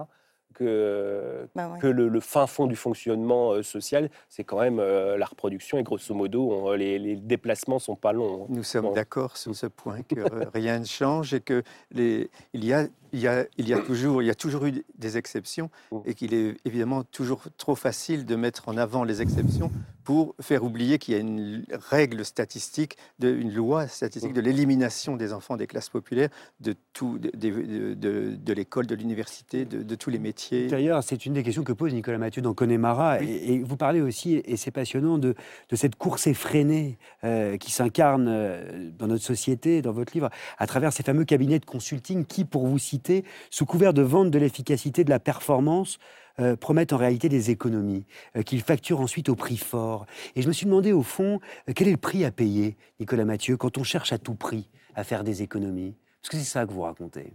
[0.54, 1.78] que, Bah ouais.
[1.78, 5.78] que le, le fin fond du fonctionnement euh, social, c'est quand même euh, la reproduction.
[5.78, 8.44] Et grosso modo, on- les, les déplacements sont pas longs.
[8.44, 8.46] hein.
[8.48, 8.92] Nous sommes Bon.
[8.92, 12.86] d'accord sur ce point que euh, rien ne change et que les, il, y a,
[13.12, 15.98] il, y a, il, y a toujours, il y a toujours eu des exceptions Mm.
[16.04, 19.70] et qu'il est évidemment toujours trop facile de mettre en avant les exceptions
[20.04, 25.16] pour faire oublier qu'il y a une règle statistique, de, une loi statistique de l'élimination
[25.16, 26.30] des enfants des classes populaires
[26.60, 30.39] de, tout, de, de, de- de l'école, de l'université, de, de tous les métiers.
[30.68, 33.18] D'ailleurs, c'est une des questions que pose Nicolas Mathieu dans Connemara.
[33.20, 33.28] Oui.
[33.28, 35.34] Et, et vous parlez aussi, et c'est passionnant, de,
[35.68, 40.66] de cette course effrénée euh, qui s'incarne euh, dans notre société, dans votre livre, à
[40.66, 44.38] travers ces fameux cabinets de consulting qui, pour vous citer, sous couvert de vente de
[44.38, 45.98] l'efficacité, de la performance,
[46.38, 50.06] euh, promettent en réalité des économies, euh, qu'ils facturent ensuite au prix fort.
[50.36, 51.40] Et je me suis demandé, au fond,
[51.74, 55.04] quel est le prix à payer, Nicolas Mathieu, quand on cherche à tout prix à
[55.04, 55.96] faire des économies?
[56.22, 57.32] Parce que c'est ça que vous racontez.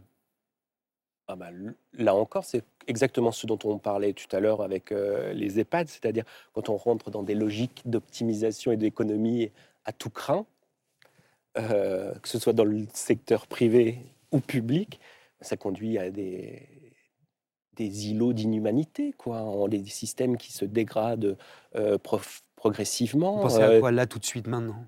[1.27, 1.49] Ah bah,
[1.93, 5.87] là encore, c'est exactement ce dont on parlait tout à l'heure avec euh, les EHPAD,
[5.89, 6.23] c'est-à-dire
[6.53, 9.51] quand on rentre dans des logiques d'optimisation et d'économie
[9.85, 10.45] à tout craint,
[11.57, 13.99] euh, que ce soit dans le secteur privé
[14.31, 14.99] ou public,
[15.41, 16.67] ça conduit à des,
[17.75, 21.37] des îlots d'inhumanité, quoi, en des systèmes qui se dégradent
[21.75, 23.35] euh, prof- progressivement.
[23.37, 24.85] Vous pensez à quoi là, tout de suite, maintenant?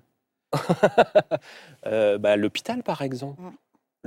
[1.86, 3.40] Euh, bah, L'hôpital, par exemple.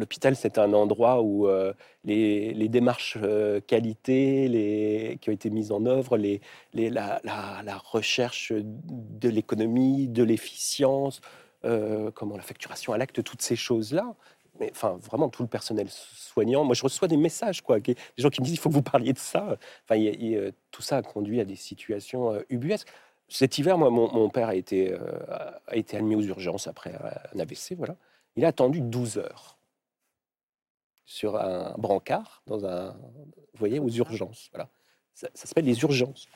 [0.01, 1.73] L'hôpital, c'est un endroit où euh,
[2.05, 6.41] les, démarches euh, qualité les, qui ont été mises en œuvre, les,
[6.73, 7.21] la,
[7.85, 11.21] recherche de l'économie, de l'efficience,
[11.65, 14.15] euh, comment la facturation à l'acte, toutes ces choses-là.
[14.59, 16.63] Mais enfin, vraiment, tout le personnel soignant.
[16.63, 19.13] Moi, je reçois des messages, des gens qui me disent il faut que vous parliez
[19.13, 19.55] de ça.
[19.87, 20.03] Enfin,
[20.71, 22.87] tout ça a conduit à des situations ubuesques.
[23.27, 24.95] Cet hiver, moi, mon, père a été,
[25.67, 26.91] a été admis aux urgences après
[27.35, 27.95] un AVC, voilà.
[28.35, 29.60] Il a attendu 12 heures
[31.11, 34.49] sur un brancard, dans un, vous voyez, aux urgences.
[34.53, 34.69] Voilà.
[35.13, 36.27] Ça, s'appelle les urgences.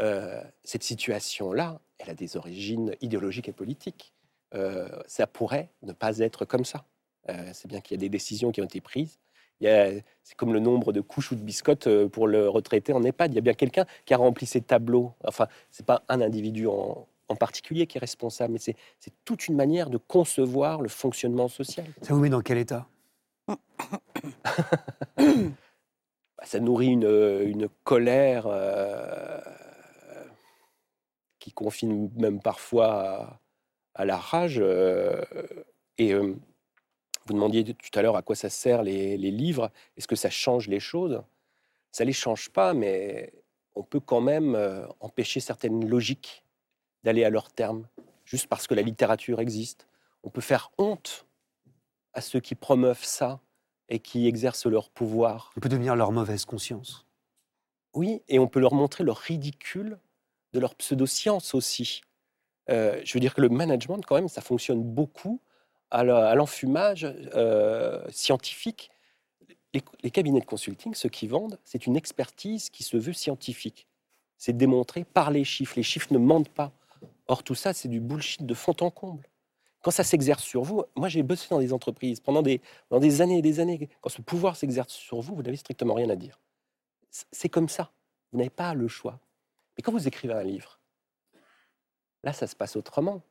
[0.00, 4.14] Euh, cette situation-là, elle a des origines idéologiques et politiques.
[4.54, 6.86] Euh, ça pourrait ne pas être comme ça.
[7.28, 9.18] Euh, c'est bien qu'il y a des décisions qui ont été prises.
[9.60, 13.32] C'est comme le nombre de couches ou de biscottes pour le retraité en EHPAD.
[13.32, 15.12] Il y a bien quelqu'un qui a rempli ces tableaux.
[15.24, 18.74] Enfin, c'est pas un individu en, en particulier qui est responsable, mais c'est
[19.24, 21.86] toute une manière de concevoir le fonctionnement social.
[22.00, 22.88] Ça vous met dans quel état?
[26.44, 29.40] Ça nourrit une, colère euh,
[31.38, 33.40] qui confine même parfois
[33.94, 34.58] à, la rage.
[34.60, 35.22] euh,
[35.98, 36.34] et euh,
[37.26, 39.70] vous demandiez tout à l'heure à quoi ça sert les, les livres.
[39.96, 41.22] Est-ce que ça change les choses?
[41.92, 43.32] Ça les change pas, mais
[43.74, 44.56] on peut quand même
[45.00, 46.44] empêcher certaines logiques
[47.04, 47.86] d'aller à leur terme,
[48.24, 49.86] juste parce que la littérature existe.
[50.24, 51.26] On peut faire honte
[52.14, 53.40] à ceux qui promeuvent ça
[53.88, 55.52] et qui exercent leur pouvoir.
[55.56, 57.06] On peut devenir leur mauvaise conscience.
[57.94, 59.98] Oui, et on peut leur montrer le ridicule
[60.52, 62.02] de leur pseudoscience aussi.
[62.70, 65.40] Euh, je veux dire que le management, quand même, ça fonctionne beaucoup
[65.90, 66.04] à
[66.34, 67.04] l'enfumage
[67.34, 68.90] euh, scientifique.
[69.74, 73.86] Les, les cabinets de consulting, ceux qui vendent, c'est une expertise qui se veut scientifique.
[74.38, 75.74] C'est démontré par les chiffres.
[75.76, 76.72] Les chiffres ne mentent pas.
[77.28, 79.28] Or, tout ça, c'est du bullshit de fond en comble.
[79.82, 82.60] Quand ça s'exerce sur vous, moi j'ai bossé dans des entreprises pendant des,
[82.90, 83.88] des années et des années.
[84.00, 86.40] Quand ce pouvoir s'exerce sur vous, vous n'avez strictement rien à dire.
[87.10, 87.90] C'est comme ça.
[88.32, 89.18] Vous n'avez pas le choix.
[89.76, 90.78] Mais quand vous écrivez un livre,
[92.22, 93.22] là, ça se passe autrement.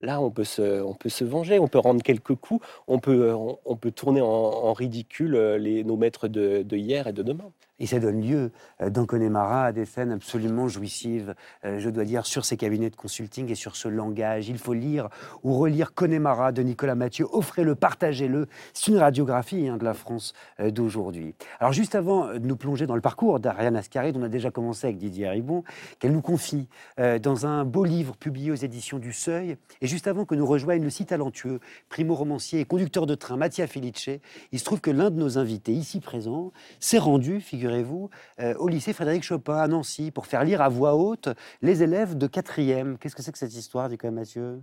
[0.00, 3.34] Là, on peut se, on peut se venger, on peut rendre quelques coups, on peut,
[3.34, 7.22] on peut tourner en, en ridicule euh, les, nos maîtres de, de hier et de
[7.22, 7.52] demain.
[7.80, 8.52] Et ça donne lieu,
[8.82, 12.90] euh, dans Connemara, à des scènes absolument jouissives, euh, je dois dire, sur ces cabinets
[12.90, 14.48] de consulting et sur ce langage.
[14.48, 15.08] Il faut lire
[15.42, 17.26] ou relire Connemara de Nicolas Mathieu.
[17.32, 18.46] Offrez-le, partagez-le.
[18.74, 21.34] C'est une radiographie hein, de la France euh, d'aujourd'hui.
[21.58, 24.50] Alors, juste avant de nous plonger dans le parcours d'Ariane Ascari, dont on a déjà
[24.50, 25.64] commencé avec Didier Ribon,
[25.98, 26.68] qu'elle nous confie
[26.98, 29.56] dans un beau livre publié aux éditions du Seuil.
[29.80, 33.66] Et juste avant que nous rejoigne le si talentueux primo-romancier et conducteur de train Mattia
[33.66, 34.10] Felice,
[34.52, 37.40] il se trouve que l'un de nos invités, ici présent, s'est rendu,
[37.70, 38.10] figurez-vous,
[38.40, 41.28] euh, au lycée Frédéric Chopin à Nancy pour faire lire à voix haute
[41.62, 42.98] les élèves de quatrième.
[42.98, 44.60] Qu'est-ce que c'est que cette histoire, Nicolas Mathieu?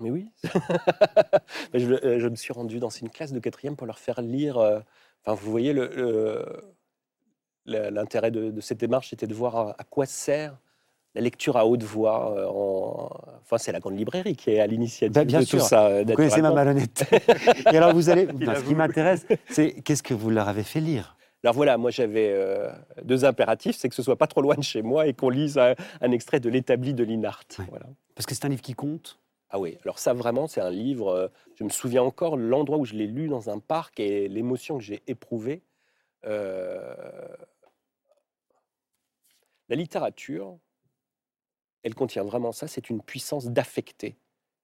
[0.00, 0.30] Mais oui.
[1.74, 4.58] Je, euh, je me suis rendu dans une classe de quatrième pour leur faire lire.
[4.58, 4.80] euh,
[5.24, 5.74] Enfin, vous voyez
[7.66, 10.56] l'intérêt de, cette démarche, c'était de voir à, quoi sert
[11.14, 12.34] la lecture à haute voix.
[12.36, 13.10] Euh, en...
[13.42, 16.02] Enfin, c'est la grande librairie qui est à l'initiative bah, de tout ça.
[16.02, 17.18] Vous connaissez ma malhonnêteté.
[17.72, 18.26] Et alors, vous allez.
[18.40, 21.17] ce qui m'intéresse, c'est qu'est-ce que vous leur avez fait lire?
[21.44, 22.70] Alors voilà, moi j'avais euh,
[23.02, 25.56] deux impératifs, c'est que ce soit pas trop loin de chez moi et qu'on lise
[25.56, 27.46] un, extrait de l'établi de Linhart.
[27.70, 27.86] Voilà.
[28.14, 29.20] Parce que c'est un livre qui compte?
[29.50, 32.84] Ah oui, alors ça vraiment, c'est un livre, euh, je me souviens encore l'endroit où
[32.84, 35.62] je l'ai lu dans un parc et l'émotion que j'ai éprouvée.
[36.26, 36.94] Euh,
[39.68, 40.58] la littérature,
[41.84, 44.16] elle contient vraiment ça, c'est une puissance d'affecter.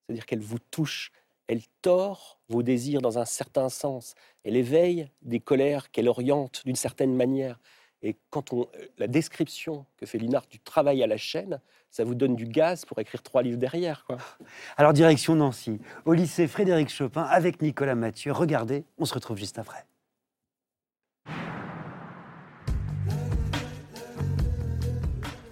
[0.05, 1.11] C'est-à-dire qu'elle vous touche,
[1.47, 6.75] elle tord vos désirs dans un certain sens, elle éveille des colères qu'elle oriente d'une
[6.75, 7.59] certaine manière.
[8.01, 12.03] Et quand on, euh, la description que fait Linard du travail à la chaîne, ça
[12.03, 14.05] vous donne du gaz pour écrire trois livres derrière.
[14.05, 14.17] Quoi.
[14.77, 18.31] Alors, direction Nancy, au lycée Frédéric Chopin, avec Nicolas Mathieu.
[18.31, 19.85] Regardez, on se retrouve juste après.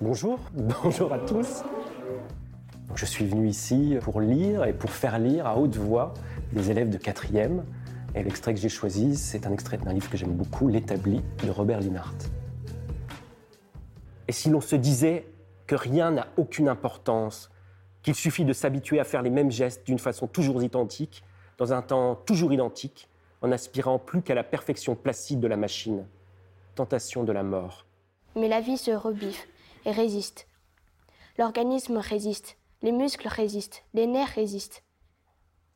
[0.02, 1.64] Bonjour, bonjour à tous.
[2.96, 6.14] Je suis venu ici pour lire et pour faire lire à haute voix
[6.52, 7.66] des élèves de quatrième.
[8.14, 11.50] Et l'extrait que j'ai choisi, c'est un extrait d'un livre que j'aime beaucoup, L'établi de
[11.50, 12.16] Robert Linhart.
[14.28, 15.26] Et si l'on se disait
[15.66, 17.50] que rien n'a aucune importance,
[18.04, 21.24] qu'il suffit de s'habituer à faire les mêmes gestes d'une façon toujours identique,
[21.58, 23.10] dans un temps toujours identique,
[23.42, 26.06] en aspirant plus qu'à la perfection placide de la machine.
[26.76, 27.86] Tentation de la mort.
[28.36, 29.48] Mais la vie se rebiffe
[29.86, 30.48] et résiste.
[31.38, 34.84] L'organisme résiste, les muscles résistent, les nerfs résistent.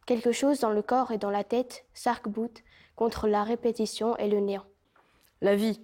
[0.06, 2.64] Quelque chose dans le corps et dans la tête s'arc-boute
[2.96, 4.66] contre la répétition et le néant.
[5.42, 5.82] La vie,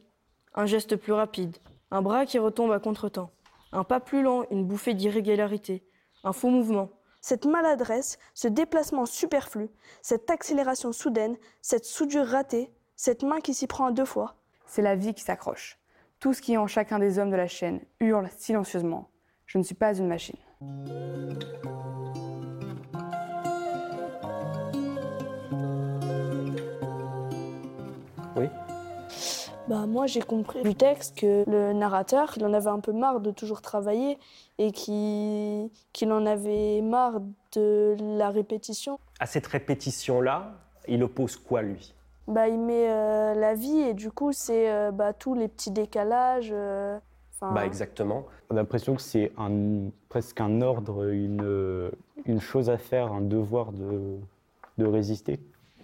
[0.54, 1.58] un geste plus rapide,
[1.92, 3.32] un bras qui retombe à contretemps.
[3.72, 5.84] Un pas plus lent, une bouffée d'irrégularité.
[6.24, 6.90] Un faux mouvement.
[7.22, 9.70] Cette maladresse, ce déplacement superflu,
[10.02, 14.36] cette accélération soudaine, cette soudure ratée, cette main qui s'y prend à deux fois.
[14.66, 15.80] C'est la vie qui s'accroche.
[16.20, 19.10] Tout ce qui est en chacun des hommes de la chaîne hurle silencieusement.
[19.46, 20.38] Je ne suis pas une machine.
[29.74, 33.20] Bah, moi j'ai compris du texte que le narrateur, il en avait un peu marre
[33.22, 34.18] de toujours travailler
[34.58, 37.22] et qu'il en avait marre
[37.54, 39.00] de la répétition.
[39.20, 40.54] À cette répétition-là,
[40.88, 41.94] il oppose quoi lui?
[42.28, 45.72] Bah, Il met euh, la vie et du coup c'est euh, bah, tous les petits
[45.72, 46.52] décalages.
[46.52, 47.00] Euh,
[47.52, 48.26] bah, exactement.
[48.50, 51.92] On a l'impression que c'est un, presque un ordre, une,
[52.26, 54.18] une chose à faire, un devoir de,
[54.78, 55.40] de résister.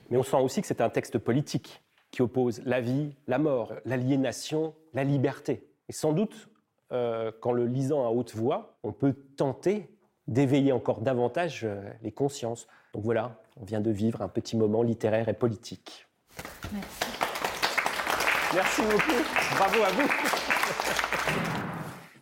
[0.10, 3.74] Mais on sent aussi que c'est un texte politique qui oppose la vie, la mort,
[3.86, 5.68] l'aliénation, la liberté.
[5.88, 6.50] Et sans doute,
[6.92, 9.90] euh, qu'en le lisant à haute voix, on peut tenter
[10.28, 12.68] d'éveiller encore davantage euh, les consciences.
[12.94, 16.08] Donc voilà, on vient de vivre un petit moment littéraire et politique.
[16.74, 17.20] Merci.
[18.56, 19.58] Merci beaucoup.
[19.58, 20.39] Bravo à vous.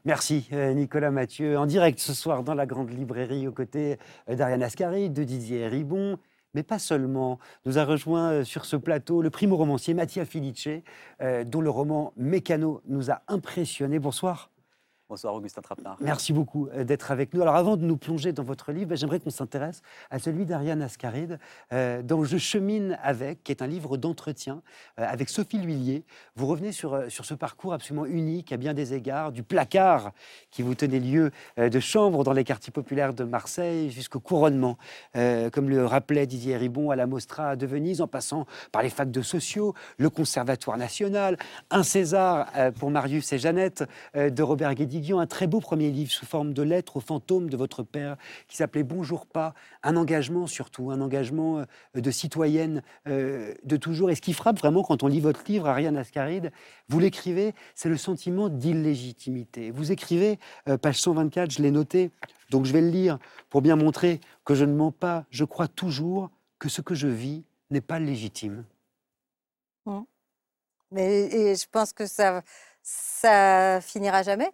[0.05, 4.63] Merci euh, Nicolas Mathieu, en direct ce soir dans la Grande Librairie aux côtés d'Ariane
[4.63, 6.17] Ascari, de Didier Ribon
[6.57, 7.37] mais pas seulement.
[7.65, 10.69] Nous a rejoint euh, sur ce plateau le primo-romancier Mattia Felice,
[11.21, 13.99] euh, dont le roman Mécano nous a impressionnés.
[13.99, 14.49] Bonsoir.
[15.09, 15.95] Bonsoir Augustin Trapenard.
[16.01, 17.41] Merci beaucoup euh, d'être avec nous.
[17.41, 19.81] Alors avant de nous plonger dans votre livre, ben, j'aimerais qu'on s'intéresse
[20.11, 21.39] à celui d'Ariane Ascaride,
[21.71, 24.61] euh, dont Je chemine avec, qui est un livre d'entretien
[24.99, 26.03] euh, avec Sophie Lhuillier.
[26.35, 30.11] Vous revenez sur, sur ce parcours absolument unique à bien des égards, du placard
[30.51, 34.77] qui vous tenait lieu de chambre dans les quartiers populaires de Marseille jusqu'au couronnement,
[35.13, 39.11] comme le rappelait Didier Ribon à la Mostra de Venise, en passant par les facs
[39.11, 41.37] de sociaux, le Conservatoire national,
[41.71, 42.47] un César
[42.79, 43.83] pour Marius et Jeannette
[44.13, 47.57] de Robert Guédy un très beau premier livre sous forme de lettres au fantôme de
[47.57, 48.17] votre père
[48.47, 51.65] qui s'appelait Bonjour pas, un engagement surtout, un engagement euh,
[52.01, 54.09] de citoyenne euh, de toujours.
[54.09, 56.51] Et ce qui frappe vraiment quand on lit votre livre, Ariane Ascaride,
[56.89, 59.69] vous l'écrivez, c'est le sentiment d'illégitimité.
[59.69, 62.09] Vous écrivez, euh, page 124, je l'ai noté,
[62.49, 63.19] donc je vais le lire
[63.49, 67.07] pour bien montrer que je ne mens pas, je crois toujours que ce que je
[67.07, 68.63] vis n'est pas légitime.
[70.91, 72.41] Mais et je pense que ça,
[72.81, 74.49] ça finira jamais.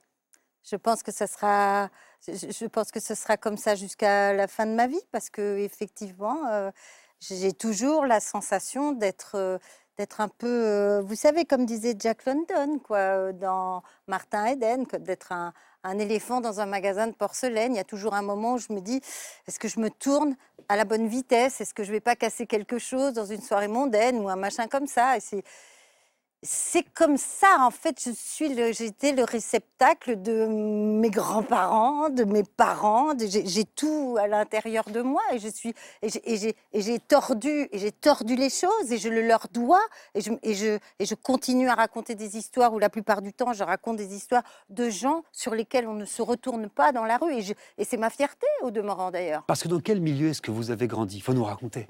[0.64, 1.90] Je pense que ça sera,
[2.26, 5.58] je pense que ce sera comme ça jusqu'à la fin de ma vie parce que
[5.58, 6.72] effectivement, euh,
[7.20, 9.58] j'ai toujours la sensation d'être euh,
[9.98, 15.32] d'être un peu, euh, vous savez, comme disait Jack London, quoi, dans Martin Eden, d'être
[15.32, 15.54] un,
[16.00, 17.74] éléphant dans un magasin de porcelaine.
[17.74, 19.02] Il y a toujours un moment où je me dis,
[19.48, 20.36] est-ce que je me tourne
[20.70, 21.62] à la bonne vitesse?
[21.62, 24.68] Est-ce que je vais pas casser quelque chose dans une soirée mondaine ou un machin
[24.68, 25.18] comme ça?
[25.18, 25.44] Et
[26.46, 32.24] c'est comme ça, en fait, je suis le, j'étais le réceptacle de mes grands-parents, de
[32.26, 36.22] mes parents, de- j'ai, j'ai tout à l'intérieur de moi et je suis et j'ai,
[36.34, 39.82] et j'ai- et j'ai tordu et j'ai tordu les choses et je le leur dois
[40.16, 43.32] et je, et je et je continue à raconter des histoires où la plupart du
[43.34, 47.06] temps je raconte des histoires de gens sur lesquels on ne se retourne pas dans
[47.06, 49.44] la rue et, je- et c'est ma fierté au demeurant d'ailleurs.
[49.48, 51.18] Parce que dans quel milieu est-ce que vous avez grandi?
[51.18, 51.88] Il faut nous raconter.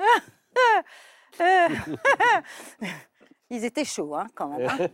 [3.53, 4.67] Ils étaient chauds, hein, quand même.
[4.67, 4.87] hein.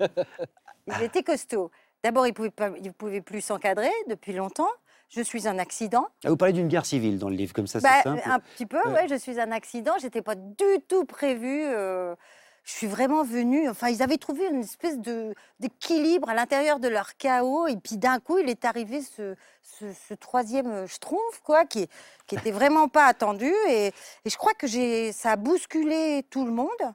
[0.88, 1.72] Ils étaient costauds.
[2.04, 4.70] D'abord, ils ne pouvaient, plus s'encadrer depuis longtemps.
[5.10, 6.08] Je suis un accident.
[6.26, 8.22] Ah, Vous parlez d'une guerre civile dans le livre, comme ça, Bah, c'est simple.
[8.26, 9.94] un petit peu, ouais, je suis un accident.
[10.00, 11.64] J'étais pas du tout prévue.
[11.66, 12.16] euh,
[12.64, 13.68] je suis vraiment venue.
[13.70, 17.68] Enfin, ils avaient trouvé une espèce de d'équilibre à l'intérieur de leur chaos.
[17.68, 21.88] Et puis d'un coup, il est arrivé ce, ce, ce troisième euh, schtroumpf, quoi, qui,
[22.28, 23.52] qui était vraiment pas attendu.
[23.70, 26.94] Et, et je crois que j'ai, ça a bousculé tout le monde.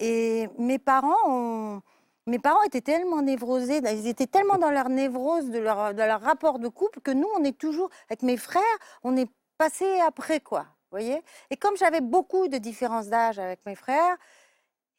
[0.00, 1.80] Et mes parents.
[2.26, 6.68] Mes parents étaient tellement névrosés, ils étaient tellement dans leur névrose de leur, rapport de
[6.68, 8.62] couple que nous, on est toujours, avec mes frères,
[9.02, 9.28] on est
[9.58, 10.66] passé après, quoi.
[10.90, 14.16] Voyez Et comme j'avais beaucoup de différences d'âge avec mes frères,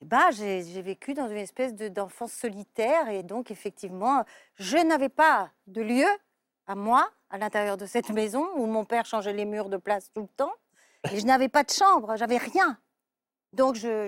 [0.01, 4.25] eh ben, j'ai vécu dans une espèce de- d'enfance solitaire et donc, effectivement,
[4.55, 6.07] je n'avais pas de lieu
[6.67, 10.11] à moi, à l'intérieur de cette maison, où mon père changeait les murs de place
[10.11, 10.53] tout le temps.
[11.13, 12.77] Et je n'avais pas de chambre, j'avais rien.
[13.53, 14.07] Donc, je-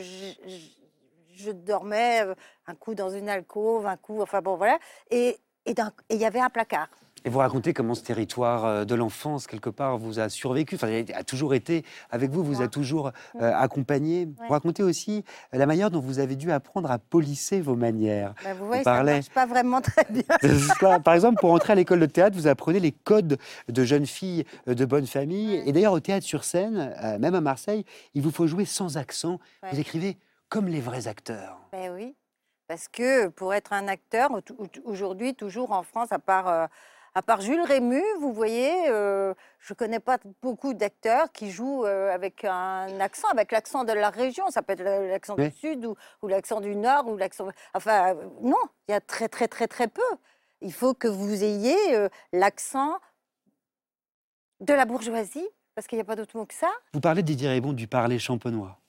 [1.35, 2.35] je dormais euh,
[2.67, 4.77] un coup dans une alcôve, un coup, enfin bon, voilà.
[5.11, 6.89] Et et d'un- et il y avait un placard.
[7.25, 10.89] Et vous racontez comment ce territoire euh, de l'enfance, quelque part, vous a survécu, enfin,
[11.15, 13.37] a toujours été avec vous, vous a toujours Mm.
[13.43, 14.25] euh, accompagné.
[14.25, 15.23] Vous racontez aussi
[15.53, 18.33] la manière dont vous avez dû apprendre à polisser vos manières.
[18.43, 20.23] Ben, vous voyez, ça parlait- marche pas vraiment très bien.
[21.05, 23.37] Par exemple, pour entrer à l'école de théâtre, vous apprenez les codes
[23.69, 25.59] de jeunes filles de bonne famille.
[25.59, 25.69] Ouais.
[25.69, 28.97] Et d'ailleurs, au théâtre sur scène, euh, même à Marseille, il vous faut jouer sans
[28.97, 29.39] accent.
[29.71, 30.17] Vous écrivez
[30.49, 31.57] comme les vrais acteurs.
[31.71, 32.15] Ben oui,
[32.67, 36.67] parce que pour être un acteur, au- au- aujourd'hui, toujours en France, à part, euh,
[37.15, 41.85] à part Jules Rému, vous voyez, euh, je ne connais pas beaucoup d'acteurs qui jouent
[41.85, 44.49] euh, avec un accent, avec l'accent de la région.
[44.49, 45.49] Ça peut être l'accent Oui.
[45.49, 47.47] du Sud ou, ou l'accent du Nord ou l'accent.
[47.75, 50.01] Enfin, non, il y a très, très, très, très peu.
[50.61, 52.97] Il faut que vous ayez euh, l'accent
[54.61, 56.71] de la bourgeoisie, parce qu'il n'y a pas d'autre mot que ça.
[56.93, 58.79] Vous parlez, Didier Ribon, du parler champenois.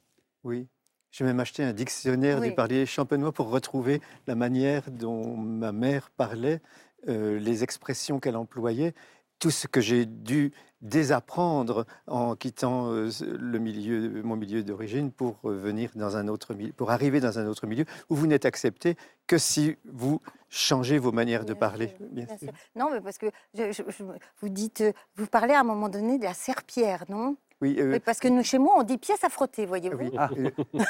[0.45, 0.69] Oui.
[1.17, 2.49] J'ai même acheté un dictionnaire Oui.
[2.49, 6.61] du parler champenois pour retrouver la manière dont ma mère parlait,
[7.07, 8.95] euh, les expressions qu'elle employait,
[9.39, 10.51] tout ce que j'ai dû
[10.81, 16.53] désapprendre en quittant euh, le milieu, mon milieu d'origine pour euh, venir dans un autre
[16.77, 18.97] pour arriver dans un autre milieu où vous n'êtes accepté
[19.29, 21.89] que si vous changez vos manières de Bien parler.
[21.97, 22.39] sûr, bien sûr.
[22.41, 22.53] sûr.
[22.75, 24.05] Non, mais parce que je- je- je-
[24.41, 24.83] vous dites,
[25.15, 27.37] vous parlez à un moment donné de la serpillère, non?
[27.61, 29.97] Oui, euh, Oui, parce que nous, chez moi, on dit pièce à frotter, voyez-vous.
[29.97, 30.29] Oui, Ah.
[30.37, 30.81] euh, euh,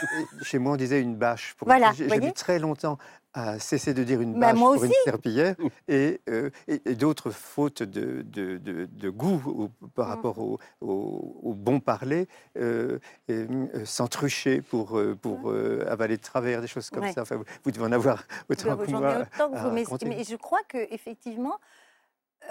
[0.43, 1.55] chez moi, on disait une bâche.
[1.59, 2.99] Pour Voilà, j'ai- vous J'ai mis voyez très longtemps
[3.35, 4.99] à cesser de dire une Bah, bâche moi pour une aussi.
[5.05, 5.57] serpillière
[5.89, 10.11] et, euh, et- et d'autres fautes de, de- de- de goût au- par Mm.
[10.11, 12.99] rapport au, au- au bon parler, euh,
[13.29, 17.07] et, euh, sans trucher pour, pour euh, avaler de travers, des choses comme Mm.
[17.07, 17.13] Ouais.
[17.13, 17.23] ça.
[17.23, 19.19] Enfin, vous, vous devez en avoir autant Bah, que J'en ai moi.
[19.21, 21.59] autant que à vous, mais, je crois que effectivement,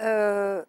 [0.02, 0.62] euh,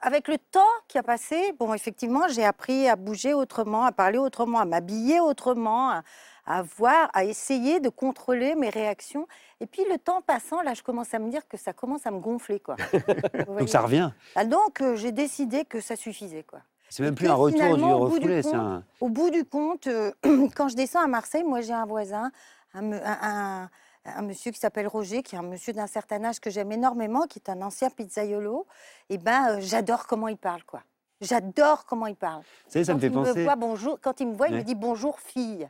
[0.00, 4.18] avec le temps qui a passé, bon, effectivement, j'ai appris à bouger autrement, à parler
[4.18, 6.02] autrement, à m'habiller autrement, à,
[6.46, 9.26] à voir, à essayer de contrôler mes réactions.
[9.60, 12.10] Et puis le temps passant, là, je commence à me dire que ça commence à
[12.10, 12.76] me gonfler, quoi.
[13.46, 14.10] Donc ça revient.
[14.36, 16.60] Ah, donc, euh, j'ai décidé que ça suffisait, quoi.
[16.90, 18.84] C'est même plus un retour du refoulé, c'est un...
[19.00, 20.12] Au bout du compte, euh,
[20.54, 22.30] quand je descends à Marseille, moi j'ai un voisin,
[22.74, 23.70] un, me- un- un-
[24.04, 27.26] un monsieur qui s'appelle Roger, qui est un monsieur d'un certain âge que j'aime énormément,
[27.26, 28.66] qui est un ancien pizzaiolo.
[29.08, 30.82] Et ben, euh, j'adore comment il parle, quoi.
[31.20, 32.42] J'adore comment il parle.
[32.66, 33.38] Vous savez, ça quand me fait il penser...
[33.38, 35.68] me voit, bonjour, quand il me voit, il me dit bonjour fille.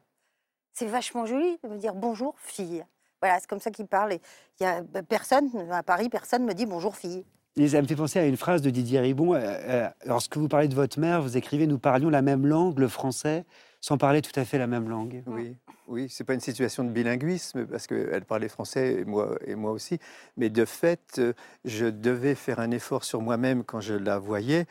[0.72, 2.84] C'est vachement joli de me dire bonjour fille.
[3.20, 4.14] Voilà, c'est comme ça qu'il parle.
[4.14, 4.20] Et
[4.58, 7.24] il y a ben, personne à Paris, personne me dit bonjour fille.
[7.56, 9.34] Et ça me fait penser à une phrase de Didier Ribon.
[9.34, 12.80] euh, euh, lorsque vous parlez de votre mère, vous écrivez Nous parlions la même langue,
[12.80, 13.44] le français,
[13.84, 15.22] sans parler tout à fait la même langue.
[15.26, 15.56] Oui,
[15.88, 19.72] oui, c'est pas une situation de bilinguisme parce qu'elle parlait français et moi, et moi
[19.72, 19.98] aussi.
[20.38, 21.34] Mais de fait, euh,
[21.66, 24.64] je devais faire un effort sur moi-même quand je la voyais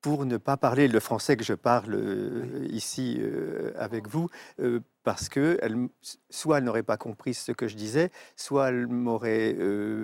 [0.00, 4.28] pour ne pas parler le français que je parle euh, ici euh, avec vous,
[4.60, 5.88] euh, parce que elle,
[6.28, 9.56] soit elle n'aurait pas compris ce que je disais, soit elle m'aurait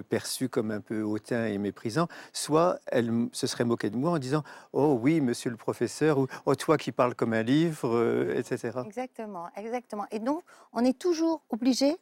[0.09, 4.19] perçu comme un peu hautain et méprisant, soit elle se serait moquée de moi en
[4.19, 4.43] disant
[4.73, 8.81] Oh oui, monsieur le professeur, ou Oh toi qui parles comme un livre, etc.
[8.87, 10.07] Exactement, exactement.
[10.11, 10.43] Et donc,
[10.73, 11.97] on est toujours obligé.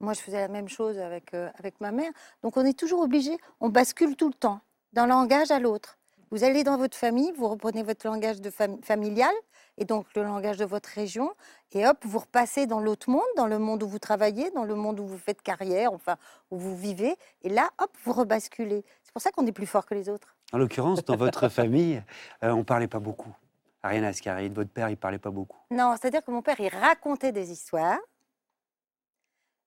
[0.00, 2.10] Moi, je faisais la même chose avec, euh, avec ma mère.
[2.42, 3.36] Donc, on est toujours obligé.
[3.60, 4.60] On bascule tout le temps
[4.92, 5.98] d'un langage à l'autre.
[6.30, 9.34] Vous allez dans votre famille, vous reprenez votre langage de fam- familial,
[9.78, 11.34] et donc le langage de votre région,
[11.72, 14.74] et hop, vous repassez dans l'autre monde, dans le monde où vous travaillez, dans le
[14.76, 16.16] monde où vous faites carrière, enfin,
[16.50, 18.84] où vous vivez, et là, hop, vous rebasculez.
[19.02, 20.36] C'est pour ça qu'on est plus fort que les autres.
[20.52, 22.02] En l'occurrence, dans votre famille,
[22.44, 23.34] euh, on ne parlait pas beaucoup.
[23.82, 25.58] Ariane Ascaride, votre père, il parlait pas beaucoup.
[25.70, 27.98] Non, c'est-à-dire que mon père, il racontait des histoires,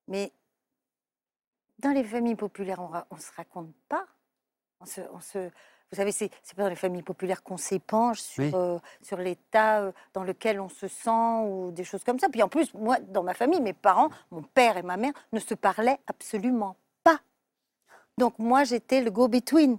[0.08, 0.32] mais
[1.80, 4.06] dans les familles populaires, on ne se raconte pas.
[4.80, 5.50] On se, on se,
[5.94, 9.92] vous savez, c'est pas dans les familles populaires qu'on s'épanche sur, euh, sur l'état euh,
[10.16, 12.30] dans lequel on se sent ou des choses comme ça.
[12.30, 15.40] Puis en plus, moi, dans ma famille, mes parents, mon père et ma mère ne
[15.40, 17.20] se parlaient absolument pas.
[18.18, 19.78] Donc moi, j'étais le go-between.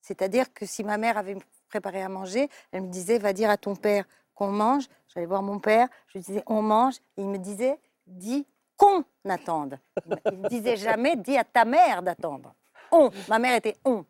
[0.00, 1.36] C'est-à-dire que si ma mère avait
[1.68, 4.86] préparé à manger, elle me disait, va dire à ton père qu'on mange.
[5.08, 6.94] J'allais voir mon père, je lui disais, on mange.
[7.18, 8.46] Et il me disait, dis
[8.78, 9.78] qu'on attende.
[10.32, 12.54] Il ne disait jamais, dis à ta mère d'attendre.
[12.90, 13.10] On.
[13.28, 14.06] Ma mère était on.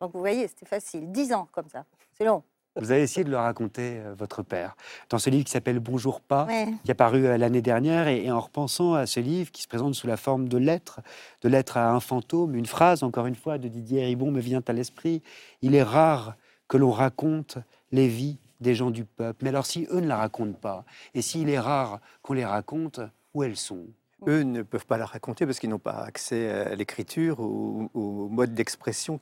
[0.00, 1.10] Donc vous voyez, c'était facile.
[1.10, 1.84] Dix ans comme ça.
[2.16, 2.42] C'est long.
[2.78, 4.76] Vous avez essayé de le raconter, euh, votre père,
[5.08, 6.46] dans ce livre qui s'appelle Bonjour pas,
[6.84, 8.06] qui est paru euh, l'année dernière.
[8.06, 11.00] Et, en repensant à ce livre qui se présente sous la forme de lettres,
[11.40, 14.62] de lettres à un fantôme, une phrase, encore une fois, de Didier Ribon me vient
[14.66, 15.22] à l'esprit.
[15.62, 16.36] Il est rare
[16.68, 17.56] que l'on raconte
[17.92, 19.38] les vies des gens du peuple.
[19.42, 20.84] Mais alors si eux ne la racontent pas,
[21.14, 23.00] et s'il est rare qu'on les raconte,
[23.32, 23.86] où elles sont?
[24.26, 28.28] Eux ne peuvent pas la raconter parce qu'ils n'ont pas accès à l'écriture, ou au
[28.28, 29.18] mode d'expression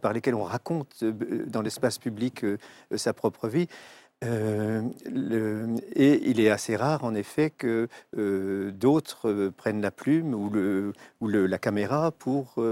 [0.00, 2.58] par lesquels on raconte euh, dans l'espace public euh,
[2.94, 3.66] sa propre vie.
[4.22, 4.82] Euh,
[5.94, 7.88] et il est assez rare, en effet, que
[8.70, 12.62] d'autres prennent la plume ou, le, ou le, la caméra pour,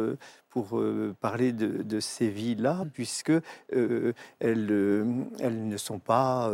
[0.51, 0.83] pour
[1.21, 3.33] parler de, ces vies-là, puisque
[3.71, 6.51] elles, elles, ne sont pas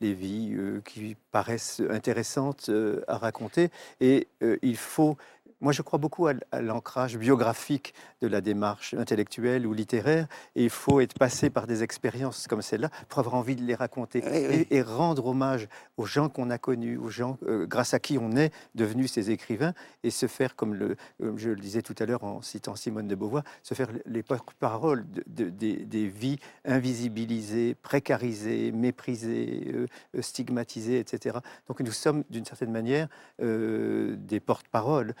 [0.00, 2.70] les vies qui paraissent intéressantes
[3.08, 3.70] à raconter.
[4.00, 4.28] Et
[4.62, 5.16] il faut
[5.60, 10.70] moi, je crois beaucoup à, l'ancrage biographique de la démarche intellectuelle ou littéraire, et il
[10.70, 14.22] faut être passé par des expériences comme celle-là pour avoir envie de les raconter
[14.70, 18.36] et, rendre hommage aux gens qu'on a connus, aux gens euh, grâce à qui on
[18.36, 20.96] est devenus ces écrivains, et se faire, comme, le,
[21.36, 24.22] je le disais tout à l'heure en citant Simone de Beauvoir, se faire les
[24.60, 31.38] paroles de, des vies invisibilisées, précarisées, méprisées, euh, stigmatisées, etc.
[31.66, 33.08] Donc nous sommes d'une certaine manière
[33.42, 35.14] euh, des porte-paroles.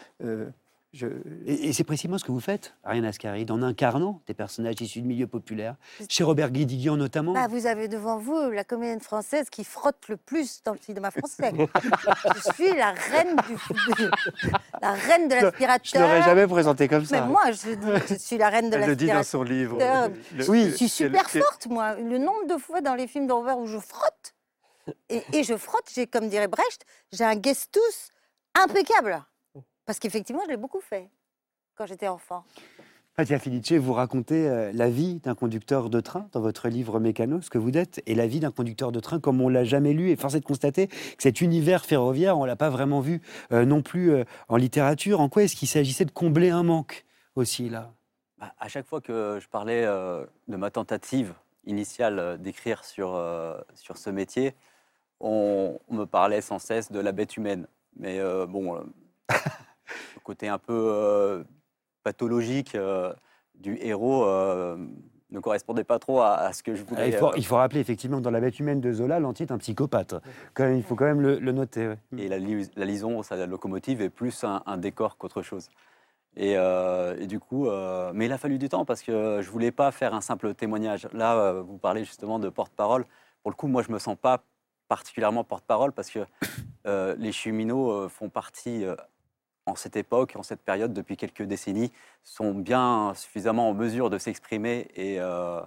[1.02, 5.02] Euh, et, c'est précisément ce que vous faites, Ariane Ascaride, en incarnant des personnages issus
[5.02, 5.76] de milieux populaires,
[6.08, 7.34] chez Robert Guédiguian notamment.
[7.34, 11.10] Bah, vous avez devant vous la comédienne française qui frotte le plus dans le cinéma
[11.10, 11.52] français.
[12.34, 14.08] je suis la reine du,
[14.80, 15.80] la reine de l'aspirateur.
[15.92, 17.20] Je ne l'aurais jamais présenté comme ça.
[17.20, 18.82] Mais moi, je, suis la reine de l'aspirateur.
[18.82, 19.78] Elle le dit dans son livre.
[20.48, 21.96] oui, je suis super forte, moi.
[21.96, 24.34] Le nombre de fois dans les films d'horreur où je frotte,
[25.10, 28.10] et, et je frotte, j'ai, comme dirait Brecht, j'ai un gestus
[28.54, 29.22] impeccable.
[29.88, 31.08] Parce qu'effectivement, je l'ai beaucoup fait
[31.74, 32.44] quand j'étais enfant.
[33.14, 37.40] Fatia Felice, vous racontez euh, la vie d'un conducteur de train dans votre livre Mécano,
[37.40, 39.94] ce que vous êtes, et la vie d'un conducteur de train comme on l'a jamais
[39.94, 40.10] lu.
[40.10, 43.64] Et force est de constater que cet univers ferroviaire, on l'a pas vraiment vu euh,
[43.64, 45.22] non plus euh, en littérature.
[45.22, 47.90] En quoi est-ce qu'il s'agissait de combler un manque aussi là?
[48.36, 51.32] Bah, À chaque fois que je parlais de ma tentative
[51.64, 53.18] initiale d'écrire sur,
[53.74, 54.54] sur ce métier,
[55.18, 57.66] on, on, me parlait sans cesse de la bête humaine.
[57.96, 58.84] Mais bon.
[60.14, 61.44] le côté un peu euh,
[62.02, 63.12] pathologique euh,
[63.54, 64.76] du héros euh,
[65.30, 67.08] ne correspondait pas trop à, ce que je voulais.
[67.08, 69.58] Il faut, il faut, rappeler effectivement dans la bête humaine de Zola, l'anti est un
[69.58, 70.14] psychopathe.
[70.54, 71.94] Quand même, il faut quand même le, noter.
[72.16, 75.68] Et la, la liaison, la locomotive est plus un, décor qu'autre chose.
[76.36, 76.56] Et,
[77.26, 77.68] du coup,
[78.14, 81.06] mais il a fallu du temps parce que je voulais pas faire un simple témoignage.
[81.12, 83.04] Là, vous parlez justement de porte-parole.
[83.42, 84.44] Pour le coup, moi, je me sens pas
[84.88, 86.20] particulièrement porte-parole parce que
[87.18, 88.86] les cheminots font partie
[89.68, 91.92] en cette époque, en cette période, depuis quelques décennies,
[92.22, 94.88] sont bien suffisamment en mesure de s'exprimer.
[94.94, 95.60] Et, euh,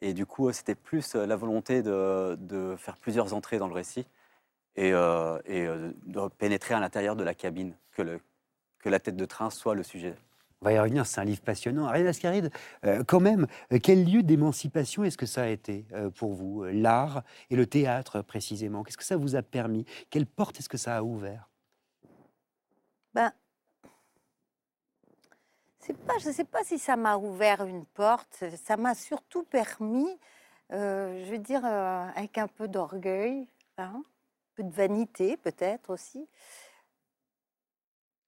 [0.00, 4.06] et, du coup, c'était plus la volonté de, faire plusieurs entrées dans le récit
[4.76, 8.20] et, euh, et euh, de pénétrer à l'intérieur de la cabine, que, le,
[8.78, 10.14] que la tête de train soit le sujet.
[10.60, 11.86] On va y revenir, c'est un livre passionnant.
[11.86, 12.50] Ariane Ascaride,
[13.06, 13.46] quand même,
[13.80, 15.86] quel lieu d'émancipation est-ce que ça a été
[16.16, 18.82] pour vous L'art et le théâtre, précisément?
[18.82, 19.84] Qu'est-ce que ça vous a permis?
[20.10, 21.47] Quelle porte est-ce que ça a ouvert?
[23.14, 23.32] Ben,
[25.94, 28.44] pas, je ne sais pas si ça m'a ouvert une porte.
[28.64, 30.18] Ça m'a surtout permis,
[30.72, 33.48] euh, je veux dire, euh, avec un peu d'orgueil,
[33.78, 34.04] hein, un
[34.54, 36.28] peu de vanité peut-être aussi,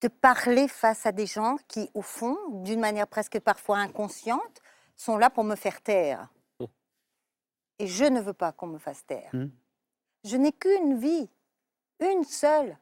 [0.01, 4.63] de parler face à des gens qui, au fond, d'une manière presque parfois inconsciente,
[4.97, 6.29] sont là pour me faire taire.
[6.59, 6.69] Oh.
[7.79, 9.31] Et je ne veux pas qu'on me fasse taire.
[9.33, 9.47] Mmh.
[10.25, 11.29] Je n'ai qu'une vie,
[12.01, 12.77] une seule.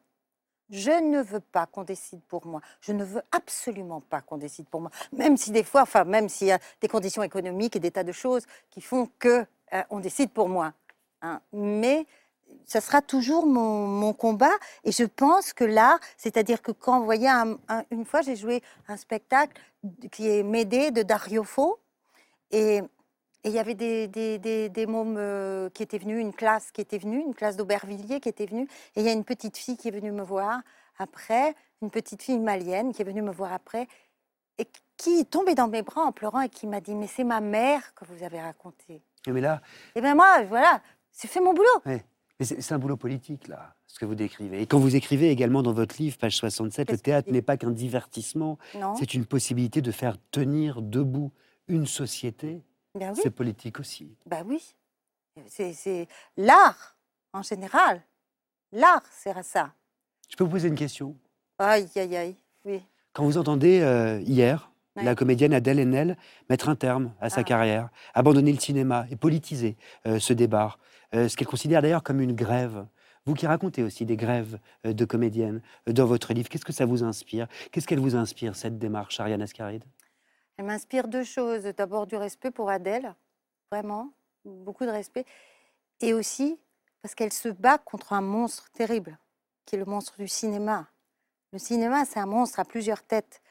[0.69, 2.61] Je ne veux pas qu'on décide pour moi.
[2.81, 4.91] Je ne veux absolument pas qu'on décide pour moi.
[5.13, 8.03] Même si des fois, enfin, même s'il y a des conditions économiques et des tas
[8.03, 10.73] de choses qui font que euh, on décide pour moi.
[11.21, 11.41] Hein.
[11.53, 12.05] Mais
[12.65, 14.51] ça sera toujours mon, combat.
[14.83, 18.35] Et je pense que l'art, c'est-à-dire que quand vous voyez, un- un- une fois j'ai
[18.35, 19.59] joué un spectacle
[20.11, 21.79] qui est Médée de Dario Fo,
[22.51, 22.81] et
[23.43, 26.71] et il y avait des, des, des, des mômes euh, qui étaient venus, une classe
[26.71, 28.67] qui était venue, une classe d'Aubervilliers qui était venue.
[28.95, 30.61] Et il y a une petite fille qui est venue me voir
[30.97, 33.87] après, une petite fille malienne qui est venue me voir après,
[34.57, 34.67] et
[34.97, 37.39] qui est tombée dans mes bras en pleurant et qui m'a dit Mais c'est ma
[37.39, 39.01] mère que vous avez racontée.
[39.27, 39.61] Mais là,
[39.95, 40.81] Et bien moi, voilà,
[41.21, 41.67] j'ai fait mon boulot.
[41.85, 42.03] mais
[42.41, 44.61] c'est un boulot politique, là, ce que vous décrivez.
[44.61, 47.71] Et quand vous écrivez également dans votre livre, page 67, le théâtre n'est pas qu'un
[47.71, 48.57] divertissement,
[48.97, 51.31] c'est une possibilité de faire tenir debout
[51.69, 52.61] une société.
[52.95, 53.19] Ben oui.
[53.21, 54.15] C'est politique aussi.
[54.25, 54.75] Bah oui.
[55.47, 56.07] C'est-
[56.37, 56.97] l'art,
[57.33, 58.01] en général.
[58.71, 59.73] L'art sert à ça.
[60.29, 61.15] Je peux vous poser une question?
[61.59, 62.35] Aïe, aïe, aïe.
[62.65, 62.81] Oui.
[63.13, 65.03] Quand vous entendez euh, hier Ouais.
[65.03, 66.17] la comédienne Adèle Haenel
[66.49, 67.43] mettre un terme à sa Ah.
[67.43, 70.77] carrière, abandonner le cinéma et politiser euh, ce débat,
[71.13, 72.85] euh, ce qu'elle considère d'ailleurs comme une grève,
[73.25, 77.03] vous qui racontez aussi des grèves de comédiennes dans votre livre, qu'est-ce que ça vous
[77.03, 77.47] inspire?
[77.71, 79.83] Qu'est-ce qu'elle vous inspire, cette démarche, Ariane Ascaride?
[80.59, 81.63] Elle m'inspire deux choses.
[81.63, 83.15] D'abord du respect pour Adèle,
[83.71, 84.11] vraiment,
[84.43, 85.23] beaucoup de respect.
[86.01, 86.59] Et aussi
[87.01, 89.17] parce qu'elle se bat contre un monstre terrible,
[89.65, 90.85] qui est le monstre du cinéma.
[91.53, 93.41] Le cinéma, c'est un monstre à plusieurs têtes.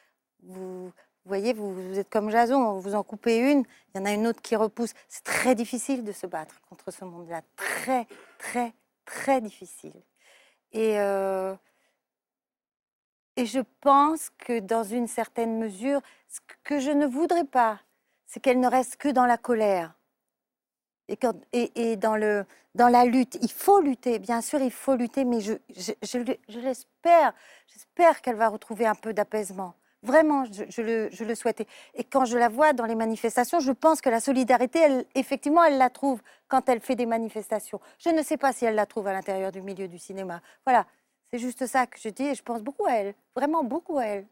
[0.42, 0.92] Vous,
[1.24, 3.64] voyez, vous, vous êtes comme Jason, vous en coupez une,
[3.94, 4.92] il y en a une autre qui repousse.
[5.08, 7.40] C'est très difficile de se battre contre ce monde-là.
[7.56, 8.06] Très,
[8.36, 8.74] très,
[9.06, 9.94] très difficile.
[10.72, 11.54] Et, euh,
[13.38, 17.78] et je pense que dans une certaine mesure, ce que je ne voudrais pas,
[18.26, 19.94] c'est qu'elle ne reste que dans la colère.
[21.52, 22.16] Et, dans,
[22.88, 26.36] la lutte, il faut lutter, bien sûr, il faut lutter, mais je, je, je le-
[26.48, 27.32] je l'espère,
[27.72, 29.74] j'espère qu'elle va retrouver un peu d'apaisement.
[30.02, 31.60] Vraiment, je, le, je le souhaite.
[31.94, 34.80] Et- quand je la vois dans les manifestations, je pense que la solidarité,
[35.14, 37.80] effectivement, elle la trouve quand elle fait des manifestations.
[38.00, 40.42] Je ne sais pas si elle la trouve à l'intérieur du milieu du cinéma.
[40.66, 40.86] Voilà,
[41.32, 44.04] c'est juste ça que je dis et je pense beaucoup à elle, vraiment beaucoup à
[44.04, 44.26] elle.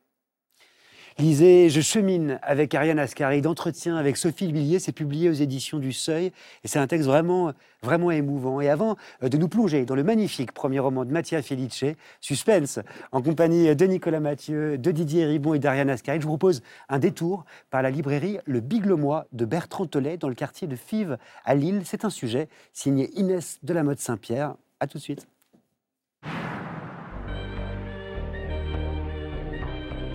[1.18, 5.94] Lisez Je chemine avec Ariane Ascaride, entretien avec Sophie Villiers, c'est publié aux éditions du
[5.94, 6.26] Seuil,
[6.62, 8.60] et c'est un texte vraiment, vraiment émouvant.
[8.60, 11.84] Et avant euh, de nous plonger dans le magnifique premier roman de Mattia Felice,
[12.20, 12.80] Suspense,
[13.12, 16.98] en compagnie de Nicolas Mathieu, de Didier Ribon et d'Ariane Ascaride, je vous propose un
[16.98, 21.16] détour par la librairie Le Biglemois de Bertrand Tollet, dans le quartier de Fives
[21.46, 21.80] à Lille.
[21.86, 24.54] C'est un sujet signé Inès de la Mode Saint-Pierre.
[24.80, 25.26] À tout de suite.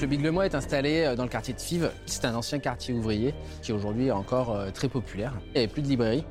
[0.02, 1.91] Le Big Le Mois est installé euh, dans le quartier de Fives.
[2.07, 5.34] C'est un ancien quartier ouvrier qui aujourd'hui est encore euh, très populaire.
[5.49, 6.23] Il n'y avait plus de librairie.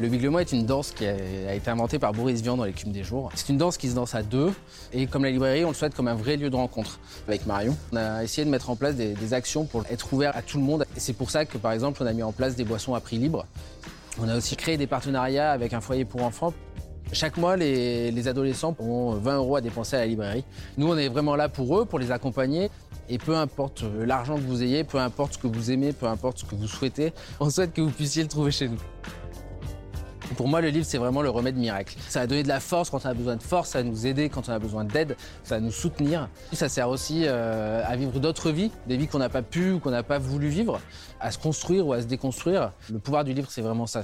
[0.00, 2.64] Le Big Le Mois est une danse qui a été inventée par Boris Vian dans
[2.64, 3.30] l'écume des jours.
[3.36, 4.52] C'est une danse qui se danse à deux
[4.92, 6.98] et comme la librairie, on le souhaite comme un vrai lieu de rencontre.
[7.28, 10.36] Avec Marion, on a essayé de mettre en place des, des actions pour être ouvert
[10.36, 10.86] à tout le monde.
[10.96, 13.00] Et c'est pour ça que par exemple, on a mis en place des boissons à
[13.00, 13.46] prix libre.
[14.20, 16.52] On a aussi créé des partenariats avec un foyer pour enfants.
[17.12, 20.44] Chaque mois, les, les adolescents ont 20 euros à dépenser à la librairie.
[20.78, 22.70] Nous, on est vraiment là pour eux, pour les accompagner.
[23.10, 26.06] Et peu importe euh, l'argent que vous ayez, peu importe ce que vous aimez, peu
[26.06, 28.78] importe ce que vous souhaitez, on souhaite que vous puissiez le trouver chez nous.
[30.36, 31.94] Pour moi, le livre, c'est vraiment le remède miracle.
[32.08, 34.06] Ça va donner de la force quand on a besoin de force, ça va nous
[34.06, 36.30] aider quand on a besoin d'aide, ça va nous soutenir.
[36.54, 39.78] Ça sert aussi euh, à vivre d'autres vies, des vies qu'on n'a pas pu ou
[39.78, 40.80] qu'on n'a pas voulu vivre,
[41.20, 42.72] à se construire ou à se déconstruire.
[42.90, 44.02] Le pouvoir du livre, c'est vraiment ça.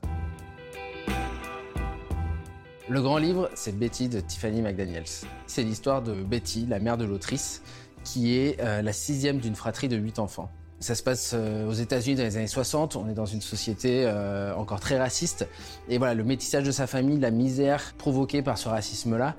[2.90, 5.04] Le grand livre, c'est Betty de Tiffany McDaniels.
[5.46, 7.62] C'est l'histoire de Betty, la mère de l'autrice,
[8.02, 10.50] qui est euh, la sixième d'une fratrie de huit enfants.
[10.80, 12.96] Ça se passe euh, aux États-Unis dans les années 60.
[12.96, 15.46] On est dans une société euh, encore très raciste.
[15.90, 19.36] Et voilà, le métissage de sa famille, la misère provoquée par ce racisme-là,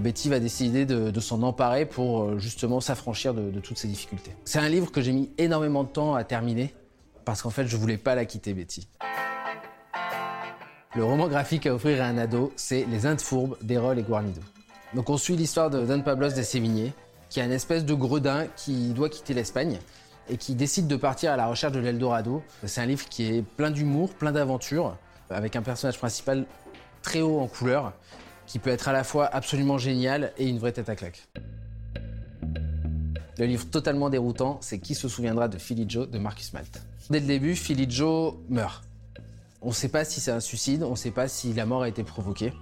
[0.00, 4.30] Betty va décider de, s'en emparer pour justement s'affranchir de, de toutes ces difficultés.
[4.44, 6.72] C'est un livre que j'ai mis énormément de temps à terminer
[7.24, 8.86] parce qu'en fait, je voulais pas la quitter, Betty.
[10.94, 14.42] Le roman graphique à offrir à un ado, c'est Les Indes fourbes d'Erol et Guarnido.
[14.94, 16.92] Donc on suit l'histoire de Don Pablos de Sévigné,
[17.30, 19.78] qui est un espèce de gredin qui doit quitter l'Espagne
[20.28, 22.42] et qui décide de partir à la recherche de l'Eldorado.
[22.66, 24.98] C'est un livre qui est plein d'humour, plein d'aventures,
[25.30, 26.44] avec un personnage principal
[27.00, 27.94] très haut en couleur,
[28.46, 31.26] qui peut être à la fois absolument génial et une vraie tête à claque.
[33.38, 36.82] Le livre totalement déroutant, c'est Qui se souviendra de Philly Joe de Marcus Malt.
[37.08, 37.88] Dès le début, Philly
[38.50, 38.84] meurt.
[39.64, 41.82] On ne sait pas si c'est un suicide, on ne sait pas si la mort
[41.82, 42.52] a été provoquée.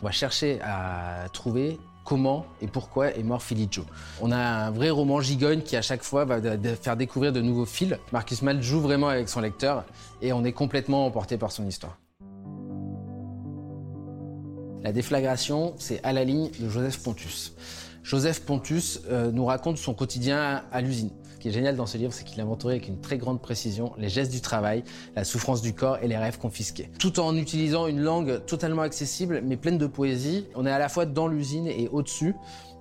[0.00, 3.84] On va chercher à trouver comment et pourquoi est mort Joe.
[4.20, 6.40] On a un vrai roman gigogne qui à chaque fois va
[6.80, 7.96] faire découvrir de nouveaux fils.
[8.12, 9.84] Marcus Malt joue vraiment avec son lecteur
[10.22, 11.98] et on est complètement emporté par son histoire.
[14.84, 17.54] La déflagration, c'est à la ligne de Joseph Pontus.
[18.04, 21.10] Joseph Pontus euh, nous raconte son quotidien à l'usine.
[21.44, 23.92] Qui est génial dans ce livre, c'est qu'il a inventoré avec une très grande précision
[23.98, 24.82] les gestes du travail,
[25.14, 26.88] la souffrance du corps et les rêves confisqués.
[26.98, 30.46] Tout en utilisant une langue totalement accessible, mais pleine de poésie.
[30.54, 32.34] On est à la fois dans l'usine et au-dessus,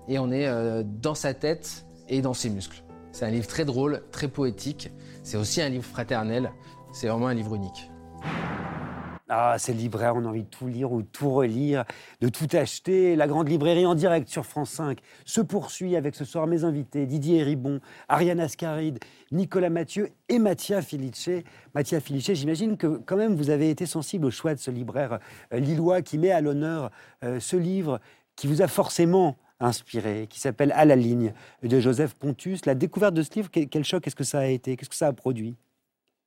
[0.07, 2.85] et on est euh, dans sa tête et dans ses muscles.
[3.11, 4.91] C'est un livre très drôle, très poétique.
[5.23, 6.53] C'est aussi un livre fraternel.
[6.93, 7.91] C'est vraiment un livre unique.
[9.29, 11.85] Ah, ces libraires, on a envie de tout lire ou de tout relire,
[12.19, 13.15] de tout acheter.
[13.15, 17.05] La grande librairie en direct sur France 5 se poursuit avec ce soir mes invités
[17.05, 17.79] Didier Ribon,
[18.09, 18.99] Ariane Ascaride,
[19.31, 21.29] Nicolas Mathieu et Mathia Filice.
[21.73, 25.19] Mathia Filice, j'imagine que quand même vous avez été sensible au choix de ce libraire
[25.53, 26.91] euh, lillois qui met à l'honneur
[27.23, 28.01] euh, ce livre
[28.35, 32.65] qui vous a forcément inspiré, qui s'appelle À la ligne de Joseph Pontus.
[32.65, 34.75] La découverte de ce livre, quel choc est-ce que ça a été?
[34.75, 35.55] Qu'est-ce que ça a produit?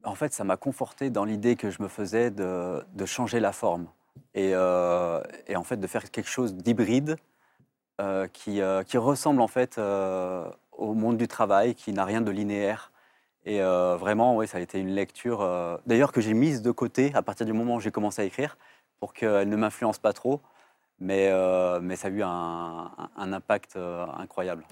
[0.07, 3.89] En fait, ça m'a conforté dans l'idée que je me faisais de, changer la forme
[4.35, 7.17] et, euh, et, en fait de faire quelque chose d'hybride
[8.01, 12.31] euh, qui, euh, qui, ressemble en fait au monde du travail, qui n'a rien de
[12.31, 12.93] linéaire.
[13.45, 15.39] Et vraiment, ça a été une lecture,
[15.87, 18.57] d'ailleurs que j'ai mise de côté à partir du moment où j'ai commencé à écrire,
[18.99, 20.41] pour qu'elle ne m'influence pas trop.
[20.99, 21.29] Mais,
[21.97, 24.65] ça a eu un, impact incroyable.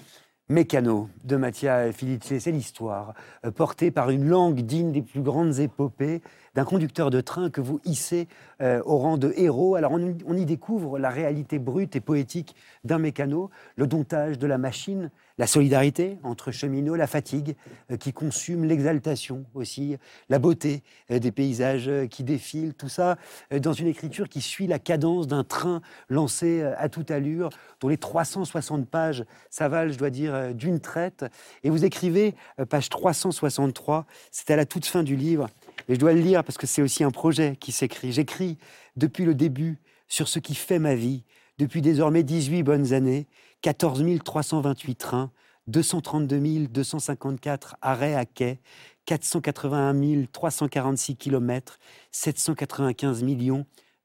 [0.47, 3.15] Mécano de Mattia Filice, c'est l'histoire
[3.45, 6.21] euh, portée par une langue digne des plus grandes épopées
[6.55, 8.27] d'un conducteur de train que vous hissez
[8.61, 9.75] euh, au rang de héros.
[9.75, 12.55] Alors on, y découvre la réalité brute et poétique
[12.85, 17.57] d'un mécano, le domptage de la machine, la solidarité entre cheminots, la fatigue
[17.91, 19.97] euh, qui consume l'exaltation aussi,
[20.29, 23.17] la beauté euh, des paysages qui défilent, tout ça
[23.51, 27.49] dans une écriture qui suit la cadence d'un train lancé à toute allure,
[27.81, 31.25] dont les 360 pages s'avalent, je dois dire, d'une traite.
[31.63, 32.35] Et vous écrivez,
[32.69, 35.49] page 363, c'est à la toute fin du livre,
[35.87, 38.11] et je dois le lire parce que c'est aussi un projet qui s'écrit.
[38.11, 38.57] J'écris
[38.95, 41.23] depuis le début sur ce qui fait ma vie,
[41.57, 43.27] depuis désormais 18 bonnes années,
[43.61, 45.31] 14 328 trains,
[45.67, 48.59] 232 254 arrêts à quai,
[49.05, 51.79] 481 346 kilomètres,
[52.11, 53.23] 795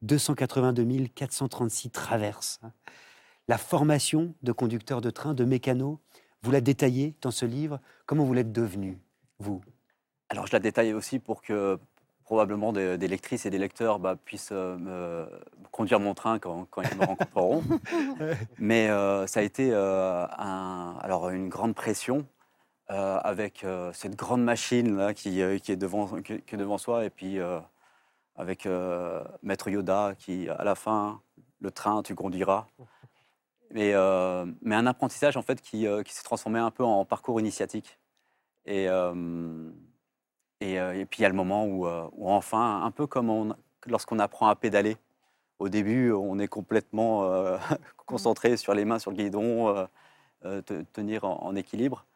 [0.03, 2.61] 282 436 traverses.
[3.49, 6.01] La formation de conducteur de train, de mécano,
[6.43, 7.81] vous la détaillez dans ce livre.
[8.07, 8.99] Comment vous l'êtes devenu,
[9.39, 9.61] vous?
[10.31, 11.79] Alors, je la détaille aussi pour que
[12.31, 15.27] probablement des, des lectrices et des lecteurs bah, puissent euh,
[15.73, 17.65] conduire mon train quand, quand ils me rencontreront.
[18.59, 22.25] Mais euh, ça a été euh, un, alors une grande pression
[22.93, 27.11] avec cette grande machine là qui, qui est devant, qui, qui est devant soi et
[27.11, 27.39] puis
[28.35, 28.67] avec
[29.45, 31.21] Maître Yoda qui, à la fin,
[31.61, 32.67] le train, tu conduiras.
[33.71, 33.95] Mais,
[34.61, 38.01] mais un apprentissage en fait qui, qui s'est transformé un peu en parcours initiatique.
[38.67, 38.89] Et,
[40.61, 43.55] et, et, puis il y a le moment où, où enfin, un peu comme on,
[43.87, 44.97] lorsqu'on apprend à pédaler,
[45.61, 47.59] au début, on est complètement euh,
[48.07, 49.85] concentré sur les mains, sur le guidon, euh,
[50.47, 52.07] euh, te, tenir en, en équilibre.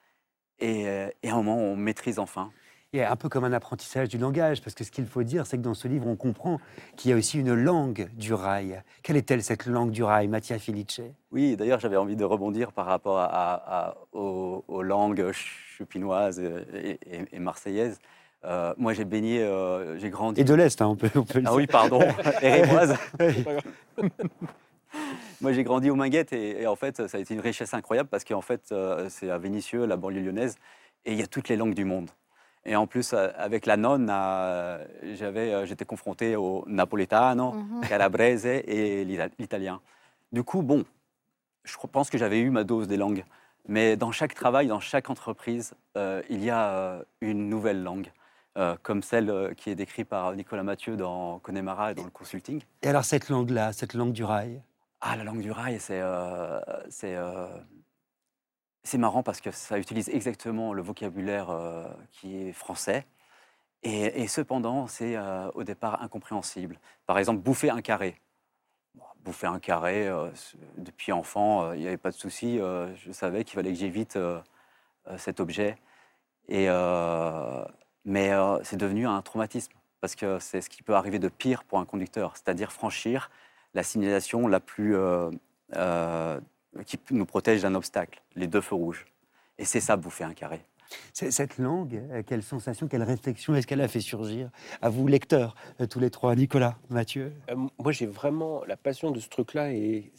[0.60, 2.52] Et, et, à un moment, on maîtrise enfin.
[2.92, 5.56] Et un peu comme un apprentissage du langage, parce que ce qu'il faut dire, c'est
[5.58, 6.60] que dans ce livre, on comprend
[6.96, 8.80] qu'il y a aussi une langue du rail.
[9.02, 11.00] Quelle est-elle, cette langue du rail, Mattia Filice?
[11.32, 16.38] Oui, d'ailleurs, j'avais envie de rebondir par rapport à, à, à, aux, aux, langues chupinoises
[16.38, 17.98] et, et, et marseillaises.
[18.44, 20.40] Euh, moi, j'ai baigné, euh, j'ai grandi.
[20.40, 22.00] Et de l'Est, hein, on peut, on peut le Ah oui, pardon,
[22.42, 22.96] et rémoise.
[25.40, 28.08] moi, j'ai grandi aux Minguettes et, et, en fait, ça a été une richesse incroyable
[28.08, 30.56] parce qu'en fait, euh, c'est à Vénissieux, la banlieue lyonnaise,
[31.04, 32.10] et il y a toutes les langues du monde.
[32.66, 34.06] Et en plus, avec la nonne,
[35.12, 37.88] j'avais, j'étais confronté au napoletano, mm -hmm.
[37.88, 39.04] calabrese et
[39.38, 39.80] l'italien.
[40.32, 40.84] Du coup, bon,
[41.64, 43.24] je pense que j'avais eu ma dose des langues.
[43.66, 48.10] Mais dans chaque travail, dans chaque entreprise, euh, il y a une nouvelle langue.
[48.56, 52.10] Euh, comme celle euh, qui est décrite par Nicolas Mathieu dans Connemara et dans le
[52.10, 52.62] consulting.
[52.82, 54.62] Et alors cette langue-là, cette langue du rail?
[55.00, 56.60] Ah, la langue du rail, c'est euh,
[58.84, 63.06] c'est marrant parce que ça utilise exactement le vocabulaire euh, qui est français.
[63.82, 66.78] Et, et cependant, c'est euh, au départ incompréhensible.
[67.06, 68.20] Par exemple, bouffer un carré.
[69.24, 70.30] Bouffer un carré, euh,
[70.76, 72.58] depuis enfant, il n'y avait pas de souci.
[72.58, 74.16] je savais qu'il fallait que j'évite
[75.16, 75.76] cet objet.
[76.48, 76.68] Et
[78.04, 81.64] mais euh, c'est devenu un traumatisme, parce que c'est ce qui peut arriver de pire
[81.64, 83.30] pour un conducteur, c'est-à-dire franchir
[83.74, 85.30] la signalisation la plus, euh,
[85.74, 86.40] euh,
[86.86, 89.06] qui nous protège d'un obstacle, les deux feux rouges.
[89.58, 90.60] Et c'est ça, bouffer un carré.
[91.12, 94.50] Cette langue, quelle sensation, quelle réflexion est-ce qu'elle a fait surgir
[94.80, 95.56] à vous, lecteurs,
[95.90, 96.36] tous les trois?
[96.36, 97.32] Nicolas, Mathieu?
[97.78, 100.12] Moi, j'ai vraiment la passion de ce truc-là et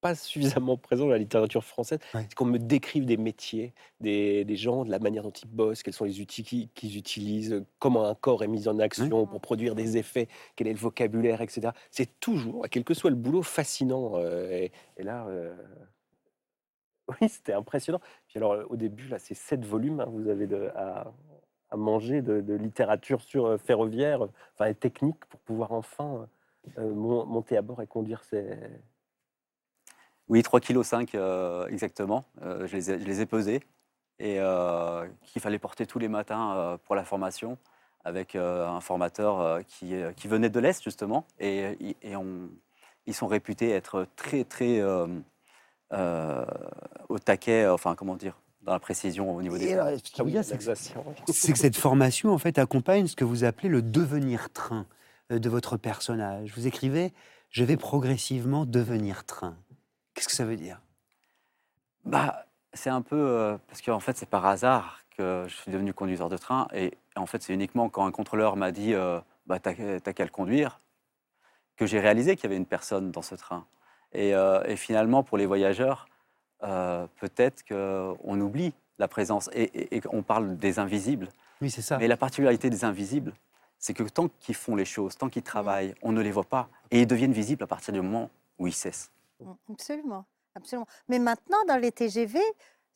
[0.00, 2.22] pas suffisamment présent dans la littérature française, Ouais.
[2.28, 5.82] c'est qu'on me décrive des métiers, des, des gens, de la manière dont ils bossent,
[5.82, 9.40] quels sont les outils qui- qu'ils utilisent, comment un corps est mis en action pour
[9.40, 11.72] produire des effets, quel est le vocabulaire, etc.
[11.90, 14.12] C'est toujours, quel que soit le boulot, fascinant.
[14.16, 15.54] euh, et, et là, euh,
[17.20, 18.00] oui, c'était impressionnant.
[18.28, 21.12] Puis alors, au début, là, c'est sept volumes, hein, vous avez de- à,
[21.70, 24.22] à manger de, de littérature sur euh, ferroviaire,
[24.54, 26.28] enfin, et technique, pour pouvoir enfin
[26.78, 28.46] euh, mon- monter à bord et conduire ces...
[30.30, 32.24] Oui, 3,5 kg exactement.
[32.42, 33.60] Euh, je, les ai, je les ai pesés
[34.20, 37.58] et euh, qu'il fallait porter tous les matins euh, pour la formation
[38.04, 39.92] avec euh, un formateur euh, qui,
[40.28, 41.26] venait de l'Est justement.
[41.40, 42.48] Et, et on-
[43.06, 45.06] ils sont réputés être très, très euh,
[45.92, 46.44] euh,
[47.08, 50.22] au taquet, enfin comment dire, dans la précision au niveau des Ah oui, c'est que-
[50.66, 51.02] l'Alsacien.
[51.26, 54.86] c'est que cette formation, en fait, accompagne ce que vous appelez le devenir train
[55.32, 56.52] euh, de votre personnage.
[56.54, 57.12] Vous écrivez
[57.50, 59.56] «Je vais progressivement devenir train».
[60.20, 60.78] Qu'est-ce que ça veut dire?
[62.04, 62.44] Bah,
[62.74, 66.28] c'est un peu euh, parce qu'en fait, c'est par hasard que je suis devenu conducteur
[66.28, 66.68] de train.
[66.74, 70.24] Et en fait, c'est uniquement quand un contrôleur m'a dit euh, bah, T'as t'as qu'à
[70.24, 70.82] le conduire
[71.78, 73.64] que j'ai réalisé qu'il y avait une personne dans ce train.
[74.12, 76.06] Et, euh, et finalement, pour les voyageurs,
[76.60, 81.30] peut-être qu'on oublie la présence et, et- et qu'on parle des invisibles.
[81.62, 81.96] Oui, c'est ça.
[81.96, 83.32] Mais la particularité des invisibles,
[83.78, 86.68] c'est que tant qu'ils font les choses, tant qu'ils travaillent, on ne les voit pas.
[86.90, 88.28] Et ils deviennent visibles à partir du moment
[88.58, 89.10] où ils cessent.
[89.40, 90.86] Mm, Absolument, absolument.
[91.08, 92.38] Mais maintenant, dans les TGV,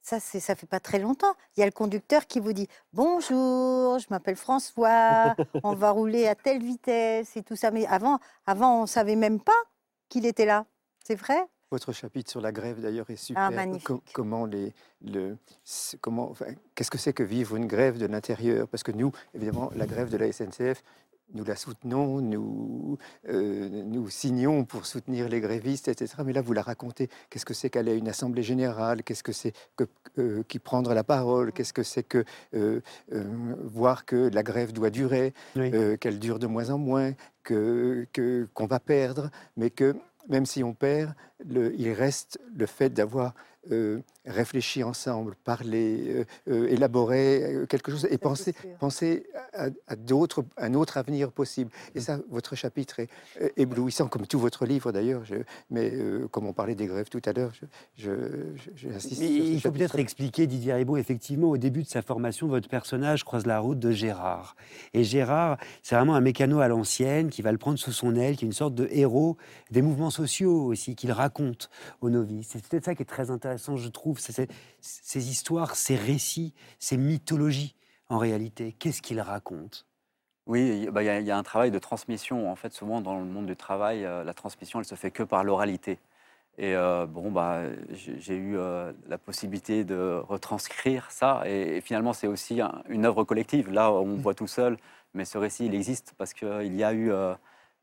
[0.02, 1.34] ça, c'est, ça fait pas très longtemps.
[1.56, 6.26] Il y a le conducteur qui vous dit Bonjour, je m'appelle François, on va rouler
[6.26, 7.70] à telle vitesse et tout ça.
[7.70, 9.52] Mais avant, avant on savait même pas
[10.08, 10.66] qu'il était là.
[11.06, 11.38] C'est vrai?
[11.70, 13.42] Votre chapitre sur la grève, d'ailleurs, est super.
[13.44, 13.86] Ah, magnifique.
[13.86, 15.36] Com- comment les, le,
[16.00, 18.68] comment, enfin, qu'est-ce que c'est que vivre une grève de l'intérieur?
[18.68, 20.82] Parce que nous, évidemment, la grève de la SNCF,
[21.32, 22.98] nous la soutenons, nous,
[23.28, 26.14] euh, nous signons pour soutenir les grévistes, etc.
[26.24, 27.08] Mais là, vous la racontez.
[27.30, 29.02] Qu'est-ce que c'est qu'aller à une assemblée générale?
[29.02, 29.84] Qu'est-ce que c'est que
[30.18, 31.52] euh, qui prendre la parole?
[31.52, 32.24] Qu'est-ce que c'est que
[32.54, 32.80] euh,
[33.64, 35.70] voir que la grève doit durer, Oui.
[35.98, 38.06] qu'elle dure de moins en moins, que
[38.54, 39.96] qu'on va perdre, mais que
[40.28, 41.14] même si on perd,
[41.44, 43.34] le- il reste le fait d'avoir
[43.70, 48.20] euh, réfléchi ensemble, parlé, euh, euh, élaboré euh, quelque chose et sûr.
[48.78, 51.70] penser à, à d'autres, un autre avenir possible.
[51.94, 53.08] Et ça, votre chapitre est
[53.40, 55.22] euh, éblouissant, comme tout votre livre d'ailleurs.
[55.70, 57.66] Mais euh, comme on parlait des grèves tout à l'heure, je,
[57.96, 58.10] je,
[58.56, 61.88] je- j'insiste Mais sur ce il faut peut-être expliquer, Didier Ribot, effectivement, au début de
[61.88, 64.56] sa formation, votre personnage croise la route de Gérard.
[64.94, 68.36] Et Gérard, c'est vraiment un mécano à l'ancienne qui va le prendre sous son aile,
[68.36, 69.36] qui est une sorte de héros
[69.70, 71.70] des mouvements sociaux aussi, qu'il raconte
[72.00, 72.48] aux novices.
[72.52, 74.48] C'est peut-être ça qui est très intéressant, je trouve, c'est
[74.80, 77.76] ces, histoires, ces récits, ces mythologies,
[78.08, 78.72] en réalité.
[78.72, 79.86] Qu'est-ce qu'il raconte?
[80.46, 82.50] Oui, il y a- bah, y, y a un travail de transmission.
[82.50, 85.22] En fait, souvent dans le monde du travail, euh, la transmission, elle se fait que
[85.22, 85.98] par l'oralité.
[86.58, 87.62] Et euh, bon, bah,
[87.92, 91.42] j'ai eu euh, la possibilité de retranscrire ça.
[91.46, 93.70] Et, et finalement, c'est aussi un- une œuvre collective.
[93.70, 94.76] Là, on voit tout seul,
[95.14, 97.12] mais ce récit, il existe parce qu'il y a eu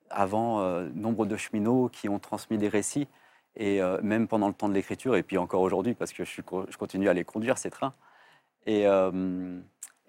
[0.09, 0.61] avant
[0.93, 3.07] nombre de cheminots qui ont transmis des récits.
[3.55, 6.41] Et euh, même pendant le temps de l'écriture, et puis encore aujourd'hui, parce que je,
[6.77, 7.93] continue à les conduire, ces trains.
[8.67, 9.61] Euh,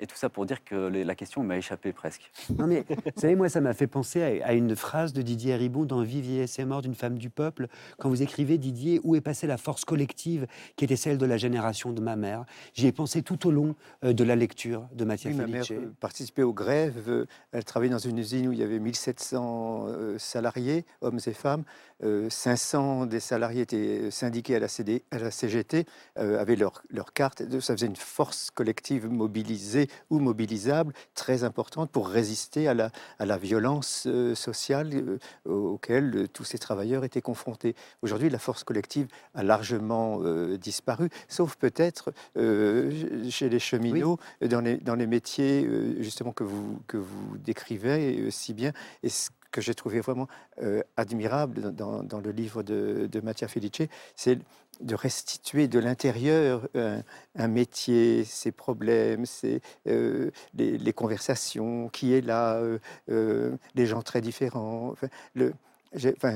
[0.02, 2.30] et tout ça pour dire que la question m'a échappé presque.
[2.58, 5.84] Non mais, vous savez, moi, ça m'a fait penser à, une phrase de Didier Ribon
[5.84, 7.68] dans Vie, vieillesse et mort d'une femme du peuple,
[7.98, 10.46] quand vous écrivez, Didier, où est passée la force collective
[10.76, 12.44] qui était celle de la génération de ma mère?
[12.74, 15.64] J'y ai pensé tout au long euh, de la lecture de Mattia Oui, ma mère
[15.64, 15.82] Felice.
[15.84, 17.04] euh, participait aux grèves.
[17.08, 21.32] euh, Elle travaillait dans une usine où il y avait 1700 euh, salariés, hommes et
[21.32, 21.62] femmes.
[22.02, 27.12] Euh, 500 des salariés étaient syndiqués à la, CD, à la CGT, avaient leur, leur
[27.12, 27.42] carte.
[27.60, 33.26] Ça faisait une force collective mobilisée ou mobilisable très importante pour résister à la, à
[33.26, 37.74] la violence euh, sociale euh, auquel euh, tous ces travailleurs étaient confrontés.
[38.02, 40.20] Aujourd'hui, la force collective a largement
[40.56, 45.68] disparu, sauf peut-être chez les cheminots, dans, les, dans les métiers
[46.00, 48.72] justement que vous, que vous décrivez si bien.
[49.02, 50.26] Et ce que j'ai trouvé vraiment
[50.62, 54.38] euh, admirable dans, dans le livre de, de Mattia Felice, c'est
[54.82, 57.02] de restituer de l'intérieur un,
[57.36, 62.78] un métier, ses problèmes, ses, euh, les, conversations, qui est là, euh,
[63.10, 64.94] euh, les gens très différents.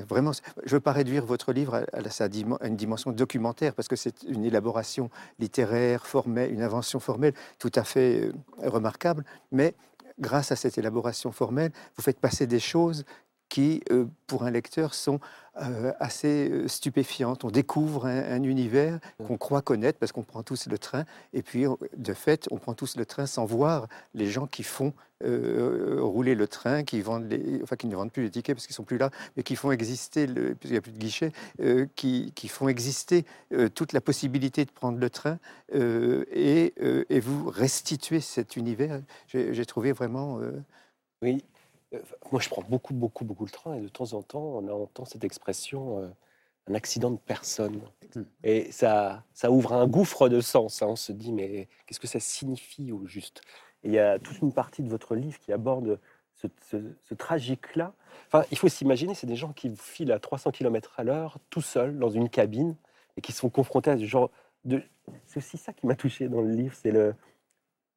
[0.09, 3.97] Vraiment, je ne veux pas réduire votre livre à, à une dimension documentaire, parce que
[3.97, 8.33] c'est une élaboration littéraire, formelle, une invention formelle tout à fait euh,
[8.69, 9.25] remarquable.
[9.53, 9.75] Mais
[10.19, 13.05] grâce à cette élaboration formelle, vous faites passer des choses
[13.49, 15.21] qui, euh, pour un lecteur, sont
[15.63, 17.45] euh, assez euh, stupéfiantes.
[17.45, 21.43] On découvre un, un univers qu'on croit connaître parce qu'on prend tous le train, et
[21.43, 21.65] puis
[21.97, 24.93] de fait, on prend tous le train sans voir les gens qui font
[25.25, 28.67] euh, rouler le train, qui vendent les, enfin qui ne vendent plus les tickets parce
[28.67, 31.33] qu'ils sont plus là, mais qui font exister, le, puisqu'il n'y a plus de guichet,
[31.61, 35.39] euh, qui, qui font exister euh, toute la possibilité de prendre le train
[35.73, 36.75] et,
[37.09, 39.01] et vous restituer cet univers.
[39.29, 40.41] J'ai trouvé vraiment.
[41.23, 41.43] Oui.
[41.97, 42.01] Euh,
[42.33, 45.05] Moi, je prends beaucoup, beaucoup, beaucoup le train et de temps en temps, on entend
[45.05, 46.09] cette expression euh,
[46.69, 47.81] un accident de personne.
[48.43, 50.83] Et ça, ça ouvre un gouffre de sens.
[50.83, 50.87] hein.
[50.89, 53.43] On se dit, mais qu'est-ce que ça signifie au juste?
[53.85, 56.01] Et il y a toute une partie de votre livre qui aborde
[56.35, 57.93] ce, ce- ce tragique-là.
[58.29, 61.63] Enfin, il faut s'imaginer, c'est des gens qui filent à 300 km à l'heure, tout
[61.63, 62.75] seuls, dans une cabine,
[63.17, 64.31] et qui sont confrontés à ce genre
[64.65, 64.83] de.
[65.27, 67.15] C'est aussi ça qui m'a touché dans le livre, c'est le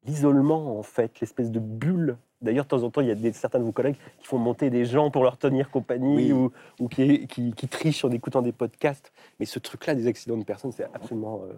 [0.05, 2.17] l'isolement, en fait, l'espèce de bulle.
[2.41, 4.37] D'ailleurs, de temps en temps, il y a des, certains de vos collègues qui font
[4.37, 6.31] monter des gens pour leur tenir compagnie Oui.
[6.31, 9.11] ou, ou qui, qui, qui trichent en écoutant des podcasts.
[9.39, 11.41] Mais ce truc-là des accidents de personnes, c'est absolument.
[11.43, 11.53] euh,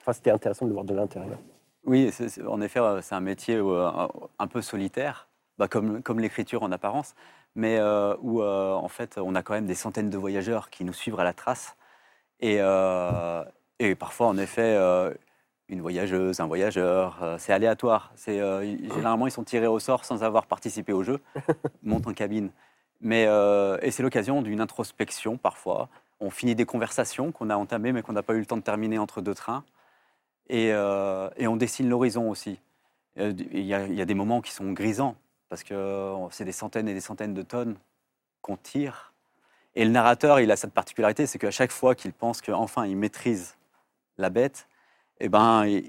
[0.00, 1.38] Enfin, c'était intéressant de le voir de l'intérieur.
[1.84, 2.10] Oui,
[2.48, 3.86] en effet, euh, c'est un métier euh,
[4.38, 5.28] un- peu solitaire,
[5.58, 7.14] bah, comme, comme l'écriture en apparence,
[7.54, 10.92] mais euh, où en fait on a quand même des centaines de voyageurs qui nous
[10.92, 11.76] suivent à la trace.
[12.40, 12.56] Et,
[13.78, 14.74] et parfois, en effet,
[15.70, 18.12] une voyageuse, un voyageur, euh, c'est aléatoire.
[18.16, 21.20] C'est, euh, ils- généralement, ils sont tirés au sort sans avoir participé au jeu,
[21.82, 22.50] montent en cabine.
[23.00, 25.88] Mais, euh, et c'est l'occasion d'une introspection parfois.
[26.18, 28.62] On finit des conversations qu'on a entamées mais qu'on n'a pas eu le temps de
[28.62, 29.64] terminer entre deux trains.
[30.48, 32.58] Et, et on dessine l'horizon aussi.
[33.16, 35.14] Il y, a, il y a des moments qui sont grisants,
[35.48, 37.76] parce que c'est des centaines et des centaines de tonnes
[38.42, 39.12] qu'on tire.
[39.76, 42.96] Et le narrateur, il a cette particularité, c'est qu'à chaque fois qu'il pense qu'enfin il
[42.96, 43.56] maîtrise
[44.18, 44.66] la bête,
[45.20, 45.84] eh ben, il,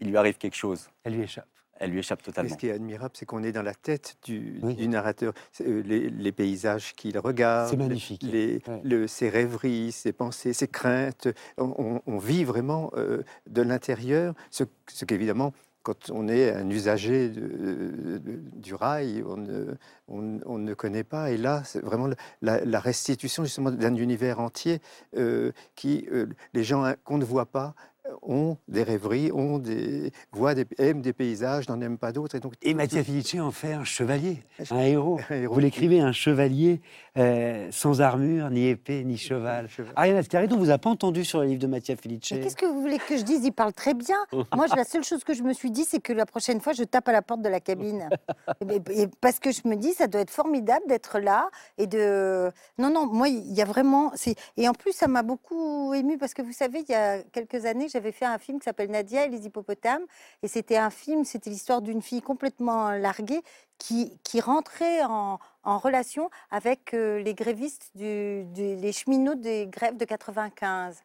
[0.00, 0.88] il lui arrive quelque chose.
[1.04, 1.46] Elle lui échappe.
[1.78, 2.50] Elle lui échappe Et totalement.
[2.50, 4.74] ce qui est admirable, c'est qu'on est dans la tête du, Oui.
[4.76, 5.34] du narrateur.
[5.60, 8.22] Euh, Les, les paysages qu'il regarde, C'est magnifique.
[8.22, 8.80] les, Ouais.
[8.82, 11.28] le- ses rêveries, ses pensées, ses craintes.
[11.58, 15.52] On, on- on vit vraiment euh, de l'intérieur, ce, ce qu'évidemment,
[15.82, 19.74] quand on est un usager de- de- du rail, on ne,
[20.08, 21.30] on- on ne connaît pas.
[21.30, 22.08] Et là, c'est vraiment
[22.40, 24.80] la, la restitution justement d'un univers entier
[25.16, 27.74] euh, qui, euh, les gens hein, qu'on ne voit pas,
[28.22, 32.34] ont des rêveries, ont des, voient des, aiment des paysages, n'en aiment pas d'autres.
[32.36, 35.18] Et donc, Et Mattia Felice en fait un chevalier, un héros.
[35.30, 36.80] un héros Vous l'écrivez, un chevalier
[37.16, 39.68] euh, sans armure, ni épée, ni cheval.
[39.96, 42.32] Ariane Ascari, on vous a pas entendu sur le livre de Mattia Felice.
[42.32, 43.44] Mais qu'est-ce que vous voulez que je dise?
[43.44, 44.16] Il parle très bien.
[44.54, 46.84] Moi, la seule chose que je me suis dit, c'est que la prochaine fois, je
[46.84, 48.08] tape à la porte de la cabine.
[48.70, 52.50] Et- et parce que je me dis, ça doit être formidable d'être là et de.
[52.78, 54.12] Non, non, moi, il y a vraiment.
[54.56, 57.64] Et en plus, ça m'a beaucoup ému parce que vous savez, il y a quelques
[57.66, 60.04] années, j'avais fait un film qui s'appelle Nadia et les hippopotames.
[60.42, 63.42] Et c'était un film, c'était l'histoire d'une fille complètement larguée
[63.78, 69.96] qui, qui rentrait en, en relation avec euh, les grévistes, du- les cheminots des grèves
[69.96, 71.02] de 95.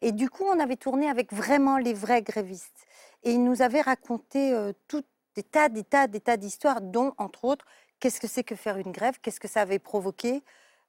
[0.00, 2.86] Et du coup, on avait tourné avec vraiment les vrais grévistes.
[3.24, 5.04] Et ils nous avaient raconté euh, tout,
[5.36, 7.66] des tas, des tas, des tas d'histoires, dont, entre autres,
[8.00, 10.42] qu'est-ce que c'est que faire une grève, qu'est-ce que ça avait provoqué,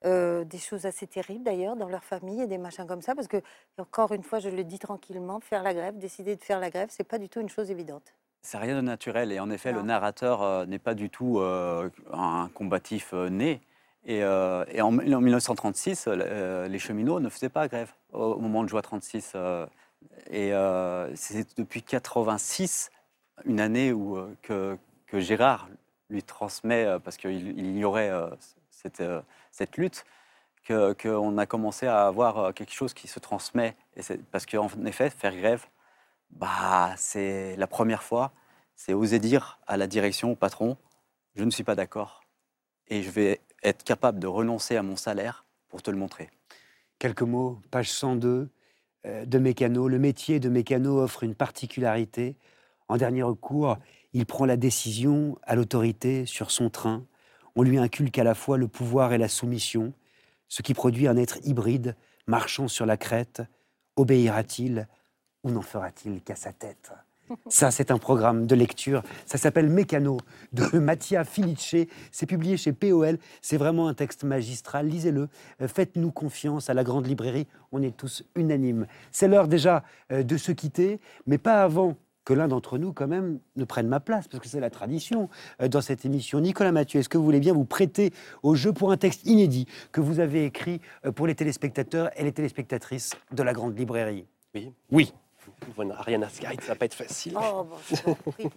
[0.05, 3.15] euh, des choses assez terribles d'ailleurs dans leur famille et des machins comme ça.
[3.15, 3.41] Parce que,
[3.77, 6.89] encore une fois, je le dis tranquillement, faire la grève, décider de faire la grève,
[6.91, 8.13] c'est pas du tout une chose évidente.
[8.41, 9.31] C'est rien de naturel.
[9.31, 13.61] Et en effet, le narrateur euh, n'est pas du tout euh, un combatif né.
[14.05, 18.63] Et, et en, en 1936, euh, les cheminots ne faisaient pas grève au, au moment
[18.63, 19.31] de Joie 36.
[19.35, 19.65] euh,
[20.29, 20.51] et
[21.15, 22.89] c'est depuis 86,
[23.45, 24.77] une année où, que,
[25.07, 25.69] que Gérard
[26.09, 28.11] lui transmet, parce qu'il il ignorait
[28.83, 30.05] cette, euh, cette lutte,
[30.65, 33.75] que- qu'on a commencé à avoir euh, quelque chose qui se transmet.
[33.97, 34.01] Et
[34.31, 35.65] parce qu'en effet, faire grève,
[36.31, 38.31] bah, c'est la première fois,
[38.75, 40.77] c'est oser dire à la direction, au patron,
[41.35, 42.21] je ne suis pas d'accord
[42.87, 46.29] et je vais être capable de renoncer à mon salaire pour te le montrer.
[46.99, 48.49] Quelques mots, page 102
[49.05, 49.87] euh, de mécano.
[49.87, 52.37] Le métier de mécano offre une particularité.
[52.87, 53.77] En dernier recours,
[54.13, 57.05] il prend la décision à l'autorité sur son train.
[57.55, 59.93] On lui inculque à la fois le pouvoir et la soumission,
[60.47, 61.95] ce qui produit un être hybride,
[62.27, 63.41] marchant sur la crête.
[63.95, 64.87] Obéira-t-il
[65.43, 66.91] ou n'en fera-t-il qu'à sa tête?
[67.49, 69.03] Ça, c'est un programme de lecture.
[69.25, 70.17] Ça s'appelle Mécano
[70.51, 71.75] de Mattia Filice.
[72.11, 73.17] C'est publié chez POL.
[73.41, 74.87] C'est vraiment un texte magistral.
[74.87, 75.29] Lisez-le.
[75.61, 77.47] Euh, Faites-nous confiance à la grande librairie.
[77.71, 78.87] On est tous unanimes.
[79.11, 83.07] C'est l'heure déjà euh, de se quitter, mais pas avant que l'un d'entre nous, quand
[83.07, 85.29] même, ne prenne ma place, parce que c'est la tradition
[85.61, 86.39] euh, dans cette émission.
[86.39, 88.13] Nicolas Mathieu, est-ce que vous voulez bien vous prêter
[88.43, 92.23] au jeu pour un texte inédit que vous avez écrit euh, pour les téléspectateurs et
[92.23, 94.25] les téléspectatrices de la Grande Librairie?
[94.55, 94.71] Oui.
[94.91, 95.13] Oui.
[95.75, 97.37] Vous Ariana Sky, ça va pas être facile.
[97.37, 97.67] Oh,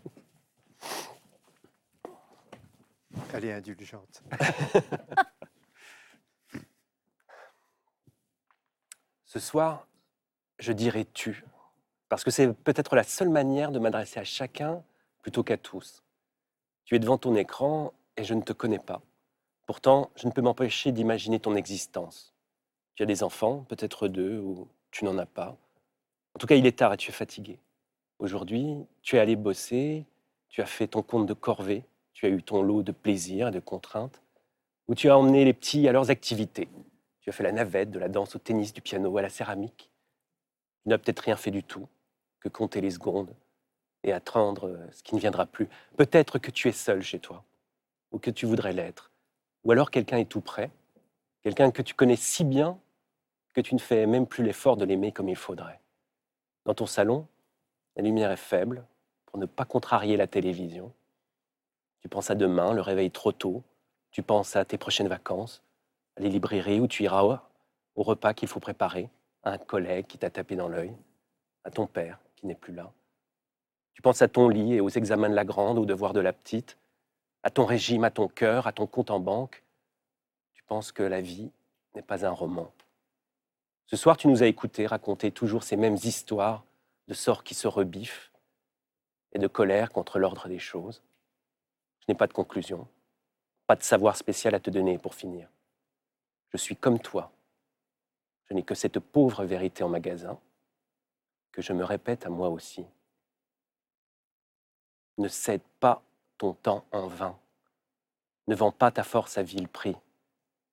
[3.32, 4.22] Elle est indulgente.
[9.24, 9.88] Ce soir,
[10.59, 11.44] je dirai tu
[12.08, 14.82] parce que c'est peut-être la seule manière de m'adresser à chacun
[15.22, 16.02] plutôt qu'à tous.
[16.84, 19.02] Tu es devant ton écran et je ne te connais pas.
[19.66, 22.32] Pourtant, je ne peux m'empêcher d'imaginer ton existence.
[22.94, 25.56] Tu as des enfants, peut-être deux, ou tu n'en as pas.
[26.34, 27.58] En tout cas, il est tard et tu es fatigué.
[28.18, 30.06] Aujourd'hui, tu es allé bosser,
[30.48, 31.84] tu as fait ton compte de corvée,
[32.14, 34.22] tu as eu ton lot de plaisirs et de contraintes,
[34.86, 36.68] ou tu as emmené les petits à leurs activités.
[37.20, 39.90] Tu as fait la navette, de la danse au tennis, du piano à la céramique.
[40.82, 41.88] Tu n'as peut-être rien fait du tout,
[42.40, 43.34] que compter les secondes
[44.02, 45.68] et attendre ce qui ne viendra plus.
[45.96, 47.44] Peut-être que tu es seul chez toi,
[48.12, 49.10] ou que tu voudrais l'être,
[49.64, 50.70] ou alors quelqu'un est tout près,
[51.42, 52.78] quelqu'un que tu connais si bien
[53.52, 55.80] que tu ne fais même plus l'effort de l'aimer comme il faudrait.
[56.66, 57.26] Dans ton salon,
[57.96, 58.84] la lumière est faible
[59.24, 60.92] pour ne pas contrarier la télévision.
[62.00, 63.64] Tu penses à demain, le réveil trop tôt.
[64.10, 65.62] Tu penses à tes prochaines vacances,
[66.16, 67.38] à les librairies où tu iras au,
[67.96, 69.08] au repas qu'il faut préparer,
[69.42, 70.94] à un collègue qui t'a tapé dans l'œil,
[71.64, 72.92] à ton père qui n'est plus là.
[73.94, 76.32] Tu penses à ton lit et aux examens de la grande, aux devoirs de la
[76.32, 76.78] petite,
[77.42, 79.64] à ton régime, à ton cœur, à ton compte en banque.
[80.52, 81.50] Tu penses que la vie
[81.94, 82.70] n'est pas un roman.
[83.86, 86.64] Ce soir, tu nous as écoutés raconter toujours ces mêmes histoires
[87.08, 88.32] de sorts qui se rebiffent
[89.32, 91.02] et de colère contre l'ordre des choses.
[92.00, 92.86] Je n'ai pas de conclusion,
[93.66, 95.48] pas de savoir spécial à te donner pour finir.
[96.50, 97.32] Je suis comme toi.
[98.48, 100.38] Je n'ai que cette pauvre vérité en magasin
[101.56, 102.84] que je me répète à moi aussi.
[105.16, 106.02] Ne cède pas
[106.36, 107.38] ton temps en vain.
[108.46, 109.96] Ne vends pas ta force à vil prix.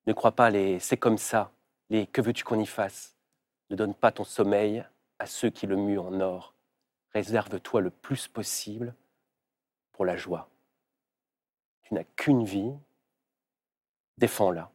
[0.07, 1.53] Ne crois pas les c'est comme ça,
[1.89, 3.15] les que veux-tu qu'on y fasse?
[3.69, 4.85] Ne donne pas ton sommeil
[5.19, 6.53] à ceux qui le muent en or.
[7.14, 8.93] Réserve-toi le plus possible
[9.93, 10.49] pour la joie.
[11.84, 12.73] Tu n'as qu'une vie,
[14.18, 14.69] défends-la.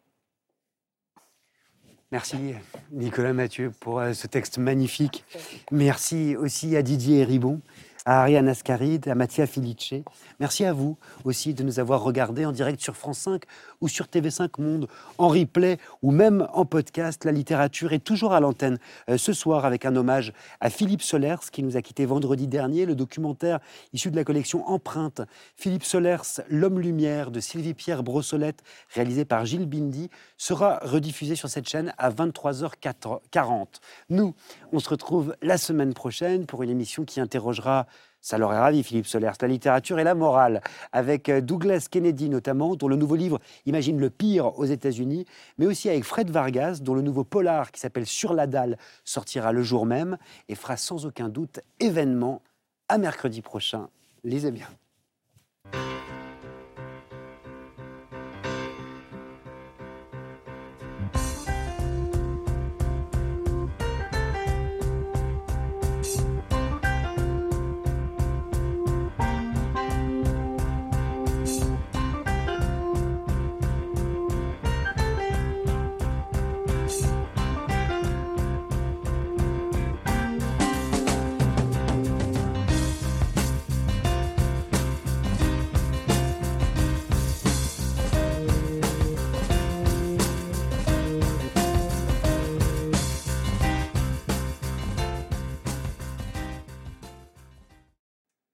[2.10, 2.54] Merci
[2.90, 5.24] Nicolas Mathieu pour euh, ce texte magnifique.
[5.70, 7.60] Merci aussi à Didier Ribon
[8.04, 9.94] à Ariane Ascaride, à Mattia Felice.
[10.40, 13.42] Merci à vous aussi de nous avoir regardés en direct sur France 5
[13.80, 14.88] ou sur TV5 Monde,
[15.18, 17.24] en replay ou même en podcast.
[17.24, 21.50] La littérature est toujours à l'antenne euh, ce soir avec un hommage à Philippe Solers
[21.52, 22.86] qui nous a quitté vendredi dernier.
[22.86, 23.60] Le documentaire
[23.92, 25.22] issu de la collection Empreinte,
[25.56, 28.62] Philippe Solers, L'homme lumière de Sylvie-Pierre Brossolette,
[28.94, 33.66] réalisé par Gilles Bindi, sera rediffusé sur cette chaîne à 23h40.
[34.10, 34.34] Nous,
[34.72, 37.86] on se retrouve la semaine prochaine pour une émission qui interrogera
[38.20, 40.60] ça leur est ravi, Philippe Solers, la littérature et la morale,
[40.92, 45.24] avec euh, Douglas Kennedy notamment, dont le nouveau livre imagine le pire aux États-Unis,
[45.58, 49.52] mais aussi avec Fred Vargas, dont le nouveau polar qui s'appelle Sur la dalle sortira
[49.52, 50.18] le jour même
[50.48, 52.42] et fera sans aucun doute événement
[52.88, 53.88] à mercredi prochain.
[54.24, 54.68] Lisez bien.